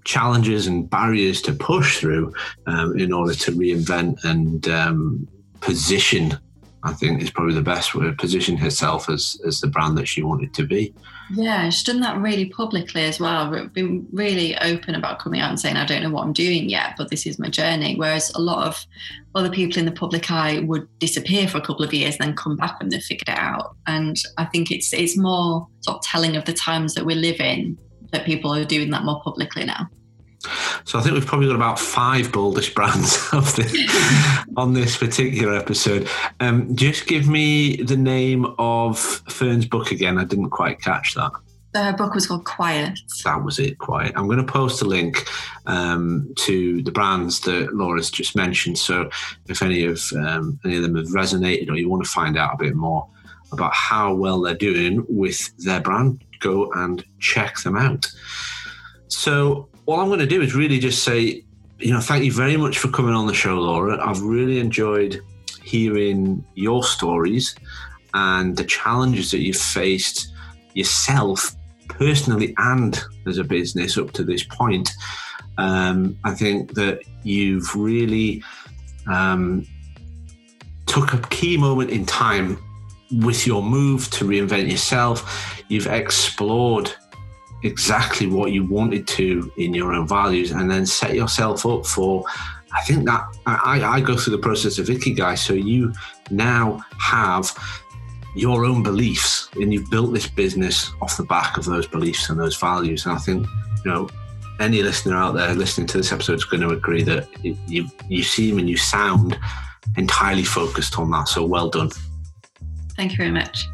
challenges 0.06 0.68
and 0.68 0.90
barriers 0.90 1.42
to 1.44 1.54
push 1.54 2.00
through 2.00 2.34
um, 2.68 2.98
in 2.98 3.12
order 3.12 3.34
to 3.34 3.52
reinvent 3.52 4.24
and 4.24 4.68
um, 4.68 5.28
position. 5.62 6.38
I 6.86 6.92
think 6.92 7.22
is 7.22 7.32
probably 7.32 7.54
the 7.54 7.62
best 7.62 7.96
word. 7.96 8.18
Position 8.18 8.58
herself 8.58 9.10
as 9.10 9.40
as 9.48 9.62
the 9.62 9.68
brand 9.68 9.98
that 9.98 10.08
she 10.08 10.22
wanted 10.22 10.54
to 10.56 10.66
be. 10.66 10.94
Yeah, 11.34 11.70
she's 11.70 11.84
done 11.84 12.02
that 12.02 12.18
really 12.18 12.50
publicly 12.50 13.04
as 13.04 13.22
well. 13.22 13.50
Been 13.70 14.06
really 14.12 14.58
open 14.58 14.94
about 14.94 15.20
coming 15.20 15.40
out 15.40 15.50
and 15.50 15.60
saying, 15.60 15.78
"I 15.78 15.86
don't 15.86 16.04
know 16.04 16.10
what 16.10 16.26
I'm 16.26 16.34
doing 16.34 16.70
yet, 16.70 16.96
but 16.98 17.10
this 17.10 17.26
is 17.26 17.40
my 17.40 17.48
journey." 17.48 17.96
Whereas 17.96 18.32
a 18.36 18.42
lot 18.42 18.68
of 18.68 18.86
other 19.34 19.50
people 19.50 19.80
in 19.80 19.86
the 19.86 19.94
public 19.94 20.30
eye 20.30 20.60
would 20.60 20.88
disappear 21.00 21.48
for 21.48 21.58
a 21.58 21.62
couple 21.62 21.86
of 21.86 21.94
years, 21.94 22.18
then 22.18 22.36
come 22.36 22.58
back 22.58 22.80
when 22.80 22.90
they've 22.90 23.02
figured 23.02 23.30
it 23.30 23.40
out. 23.40 23.78
And 23.88 24.18
I 24.38 24.44
think 24.46 24.70
it's 24.70 24.94
it's 24.94 25.18
more 25.18 25.68
sort 25.82 25.98
of 25.98 26.04
telling 26.04 26.36
of 26.36 26.44
the 26.44 26.54
times 26.54 26.96
that 26.96 27.06
we 27.06 27.16
live 27.16 27.40
in 27.40 27.78
that 28.14 28.26
people 28.26 28.54
are 28.54 28.64
doing 28.64 28.90
that 28.92 29.04
more 29.04 29.22
publicly 29.22 29.66
now. 29.66 29.90
So 30.86 31.00
I 31.00 31.02
think 31.02 31.14
we've 31.14 31.26
probably 31.26 31.48
got 31.48 31.56
about 31.56 31.80
five 31.80 32.32
boldish 32.32 32.74
brands 32.74 33.30
this, 33.56 34.46
on 34.58 34.74
this 34.74 34.98
particular 34.98 35.56
episode. 35.56 36.08
Um, 36.40 36.76
just 36.76 37.08
give 37.08 37.28
me 37.28 37.78
the 37.78 37.98
name 37.98 38.46
of 38.58 38.98
Fearne's 38.98 39.66
book 39.66 39.92
again. 39.92 40.18
I 40.18 40.26
didn't 40.26 40.50
quite 40.50 40.82
catch 40.82 41.16
that. 41.16 41.32
Her 41.74 41.94
book 41.94 42.14
was 42.14 42.28
called 42.28 42.46
Quiet. 42.46 43.00
That 43.24 43.44
was 43.44 43.58
it, 43.58 43.80
Quiet. 43.80 44.14
I'm 44.16 44.28
going 44.28 44.38
to 44.38 44.52
post 44.52 44.84
a 44.84 44.86
link 44.86 45.28
um, 45.66 46.32
to 46.40 46.84
the 46.84 46.92
brands 46.92 47.40
that 47.42 47.74
Laura's 47.74 48.12
just 48.12 48.36
mentioned. 48.36 48.78
So 48.78 49.10
if 49.48 49.64
any 49.64 49.86
of 49.86 50.00
um, 50.16 50.60
any 50.64 50.76
of 50.76 50.84
them 50.84 50.96
have 50.96 51.08
resonated 51.08 51.70
or 51.70 51.76
you 51.76 51.90
want 51.90 52.04
to 52.04 52.10
find 52.10 52.38
out 52.38 52.54
a 52.54 52.64
bit 52.64 52.76
more 52.76 53.08
about 53.52 53.74
how 53.74 54.14
well 54.14 54.42
they're 54.42 54.54
doing 54.54 55.04
with 55.10 55.56
their 55.58 55.80
brand, 55.80 56.24
go 56.44 56.72
and 56.74 57.04
check 57.20 57.58
them 57.64 57.76
out. 57.76 58.06
So 59.08 59.70
all 59.86 60.00
I'm 60.00 60.08
going 60.08 60.20
to 60.20 60.28
do 60.28 60.42
is 60.42 60.54
really 60.54 60.80
just 60.80 61.04
say, 61.04 61.44
you 61.80 61.92
know, 61.92 62.00
thank 62.00 62.24
you 62.24 62.32
very 62.32 62.58
much 62.58 62.78
for 62.78 62.90
coming 62.90 63.14
on 63.14 63.28
the 63.28 63.34
show, 63.34 63.56
Laura. 63.56 63.98
I've 64.06 64.22
really 64.22 64.60
enjoyed 64.60 65.22
hearing 65.64 66.46
your 66.56 66.84
stories 66.84 67.56
and 68.14 68.56
the 68.56 68.64
challenges 68.64 69.32
that 69.32 69.40
you've 69.40 69.58
faced 69.58 70.34
yourself 70.74 71.56
personally 71.88 72.54
and 72.58 73.02
as 73.28 73.38
a 73.38 73.44
business 73.44 73.98
up 73.98 74.12
to 74.12 74.24
this 74.24 74.44
point. 74.44 74.92
Um, 75.58 76.18
I 76.24 76.34
think 76.34 76.74
that 76.74 77.02
you've 77.24 77.76
really 77.76 78.44
um, 79.08 79.68
took 80.86 81.14
a 81.14 81.20
key 81.30 81.58
moment 81.58 81.92
in 81.92 82.06
time 82.06 82.58
with 83.12 83.46
your 83.46 83.62
move 83.62 84.10
to 84.12 84.26
reinvent 84.26 84.70
yourself. 84.70 85.64
You've 85.68 85.88
explored 85.88 86.92
exactly 87.64 88.28
what 88.28 88.52
you 88.52 88.66
wanted 88.66 89.08
to 89.08 89.52
in 89.58 89.74
your 89.74 89.94
own 89.94 90.08
values 90.08 90.52
and 90.52 90.70
then 90.70 90.86
set 90.86 91.16
yourself 91.16 91.66
up 91.66 91.86
for 91.86 92.26
I 92.74 92.82
think 92.82 93.06
that 93.06 93.24
I, 93.46 93.84
I 93.84 94.02
go 94.02 94.18
through 94.18 94.36
the 94.36 94.42
process 94.42 94.80
of 94.80 94.88
Ikigai. 94.88 95.38
So 95.38 95.54
you 95.54 95.94
now 96.32 96.84
have 97.00 97.56
your 98.36 98.66
own 98.66 98.82
beliefs 98.82 99.48
and 99.56 99.72
you've 99.72 99.90
built 99.92 100.12
this 100.14 100.28
business 100.28 100.92
off 101.02 101.18
the 101.18 101.24
back 101.24 101.58
of 101.58 101.66
those 101.66 101.86
beliefs 101.86 102.30
and 102.30 102.40
those 102.40 102.58
values. 102.58 103.06
And 103.06 103.16
I 103.16 103.20
think, 103.20 103.46
you 103.86 103.92
know, 103.92 104.10
any 104.60 104.82
listener 104.82 105.16
out 105.16 105.34
there 105.34 105.54
listening 105.54 105.88
to 105.88 105.98
this 105.98 106.12
episode 106.12 106.36
is 106.36 106.46
going 106.46 106.62
to 106.62 106.70
agree 106.70 107.04
that 107.04 107.28
you, 107.44 107.88
you 108.10 108.24
seem 108.24 108.58
and 108.58 108.68
you 108.68 108.78
sound 108.78 109.38
entirely 109.98 110.44
focused 110.44 110.98
on 110.98 111.12
that. 111.12 111.28
So 111.28 111.46
well 111.46 111.70
done. 111.70 111.92
Thank 112.96 113.12
you 113.12 113.18
very 113.18 113.32
much. 113.32 113.68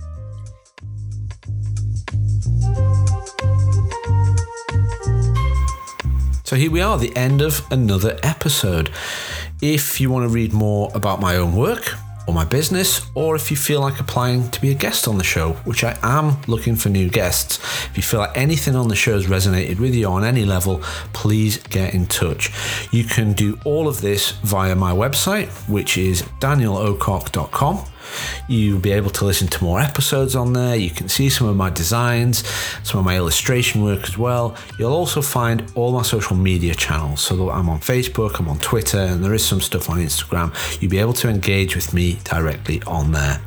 So 6.44 6.56
here 6.56 6.72
we 6.72 6.82
are, 6.82 6.98
the 6.98 7.16
end 7.16 7.42
of 7.42 7.62
another 7.72 8.18
episode. 8.24 8.90
If 9.62 10.02
you 10.02 10.10
want 10.10 10.28
to 10.28 10.34
read 10.34 10.52
more 10.52 10.90
about 10.96 11.20
my 11.20 11.36
own 11.36 11.56
work, 11.56 11.94
or 12.30 12.34
my 12.34 12.46
business, 12.46 13.10
or 13.16 13.36
if 13.36 13.50
you 13.50 13.58
feel 13.58 13.82
like 13.82 14.00
applying 14.00 14.48
to 14.52 14.62
be 14.62 14.70
a 14.70 14.76
guest 14.76 15.08
on 15.08 15.18
the 15.18 15.24
show, 15.24 15.54
which 15.66 15.84
I 15.84 15.98
am 16.04 16.38
looking 16.46 16.76
for 16.76 16.90
new 16.90 17.10
guests. 17.10 17.58
If 17.88 17.98
you 17.98 18.04
feel 18.04 18.20
like 18.20 18.38
anything 18.38 18.76
on 18.76 18.88
the 18.88 18.96
show 18.96 19.14
has 19.14 19.26
resonated 19.26 19.80
with 19.80 19.96
you 19.96 20.06
on 20.06 20.24
any 20.24 20.46
level, 20.46 20.78
please 21.12 21.58
get 21.58 21.96
in 21.96 22.06
touch. 22.06 22.52
You 22.92 23.04
can 23.04 23.34
do 23.34 23.60
all 23.66 23.88
of 23.88 24.02
this 24.02 24.34
via 24.44 24.76
my 24.76 24.92
website, 24.92 25.48
which 25.68 25.98
is 25.98 26.22
danielocock.com. 26.40 27.86
You'll 28.48 28.80
be 28.80 28.92
able 28.92 29.10
to 29.12 29.26
listen 29.26 29.48
to 29.50 29.64
more 29.64 29.80
episodes 29.80 30.36
on 30.36 30.54
there. 30.54 30.76
You 30.76 30.90
can 30.90 31.10
see 31.10 31.30
some 31.30 31.48
of 31.48 31.56
my 31.56 31.70
designs, 31.70 32.48
some 32.84 33.00
of 33.00 33.06
my 33.06 33.16
illustration 33.16 33.84
work 33.84 34.04
as 34.04 34.18
well. 34.18 34.56
You'll 34.78 34.94
also 34.94 35.22
find 35.22 35.64
all 35.76 35.92
my 35.92 36.04
social 36.04 36.36
media 36.36 36.74
channels. 36.76 37.22
So 37.22 37.50
I'm 37.50 37.70
on 37.70 37.80
Facebook, 37.80 38.40
I'm 38.40 38.48
on 38.48 38.60
Twitter, 38.60 39.00
and 39.00 39.24
there 39.24 39.34
is 39.34 39.46
some 39.46 39.62
stuff 39.62 39.90
on 39.90 39.98
Instagram. 39.98 40.54
You'll 40.82 40.92
be 40.92 41.00
able 41.00 41.14
to 41.14 41.30
engage 41.30 41.76
with 41.76 41.94
me 41.94 42.20
directly 42.24 42.82
on 42.88 43.12
there. 43.12 43.42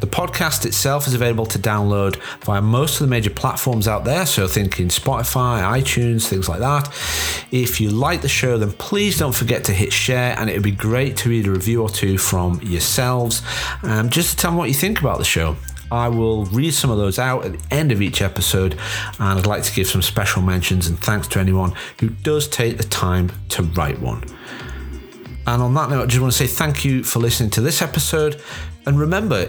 The 0.00 0.06
podcast 0.06 0.64
itself 0.64 1.08
is 1.08 1.14
available 1.14 1.46
to 1.46 1.58
download 1.58 2.16
via 2.44 2.62
most 2.62 3.00
of 3.00 3.06
the 3.06 3.10
major 3.10 3.30
platforms 3.30 3.88
out 3.88 4.04
there, 4.04 4.24
so 4.24 4.46
thinking 4.46 4.86
Spotify, 4.88 5.60
iTunes, 5.80 6.28
things 6.28 6.48
like 6.48 6.60
that. 6.60 6.88
If 7.50 7.80
you 7.80 7.90
like 7.90 8.22
the 8.22 8.28
show, 8.28 8.56
then 8.58 8.70
please 8.72 9.18
don't 9.18 9.34
forget 9.34 9.64
to 9.64 9.72
hit 9.72 9.92
share, 9.92 10.38
and 10.38 10.48
it 10.48 10.54
would 10.54 10.62
be 10.62 10.70
great 10.70 11.16
to 11.18 11.28
read 11.28 11.48
a 11.48 11.50
review 11.50 11.82
or 11.82 11.88
two 11.88 12.18
from 12.18 12.60
yourselves 12.62 13.42
um, 13.98 14.08
just 14.10 14.30
to 14.30 14.36
tell 14.36 14.52
me 14.52 14.58
what 14.58 14.68
you 14.68 14.74
think 14.74 15.00
about 15.00 15.18
the 15.18 15.24
show. 15.24 15.56
I 15.90 16.08
will 16.08 16.44
read 16.46 16.74
some 16.74 16.90
of 16.90 16.98
those 16.98 17.18
out 17.18 17.44
at 17.44 17.52
the 17.52 17.74
end 17.74 17.92
of 17.92 18.02
each 18.02 18.20
episode, 18.20 18.78
and 19.18 19.38
I'd 19.38 19.46
like 19.46 19.62
to 19.62 19.74
give 19.74 19.86
some 19.86 20.02
special 20.02 20.42
mentions 20.42 20.86
and 20.86 20.98
thanks 20.98 21.26
to 21.28 21.40
anyone 21.40 21.72
who 21.98 22.10
does 22.10 22.46
take 22.46 22.76
the 22.76 22.84
time 22.84 23.32
to 23.50 23.62
write 23.62 23.98
one. 24.00 24.22
And 25.46 25.62
on 25.62 25.72
that 25.74 25.88
note, 25.88 26.02
I 26.02 26.06
just 26.06 26.20
want 26.20 26.32
to 26.32 26.38
say 26.38 26.46
thank 26.46 26.84
you 26.84 27.02
for 27.02 27.20
listening 27.20 27.50
to 27.50 27.62
this 27.62 27.80
episode. 27.80 28.42
And 28.84 29.00
remember, 29.00 29.48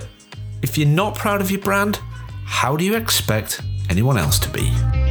if 0.61 0.77
you're 0.77 0.87
not 0.87 1.15
proud 1.15 1.41
of 1.41 1.51
your 1.51 1.61
brand, 1.61 1.99
how 2.45 2.77
do 2.77 2.85
you 2.85 2.95
expect 2.95 3.61
anyone 3.89 4.17
else 4.17 4.39
to 4.39 4.49
be? 4.49 5.08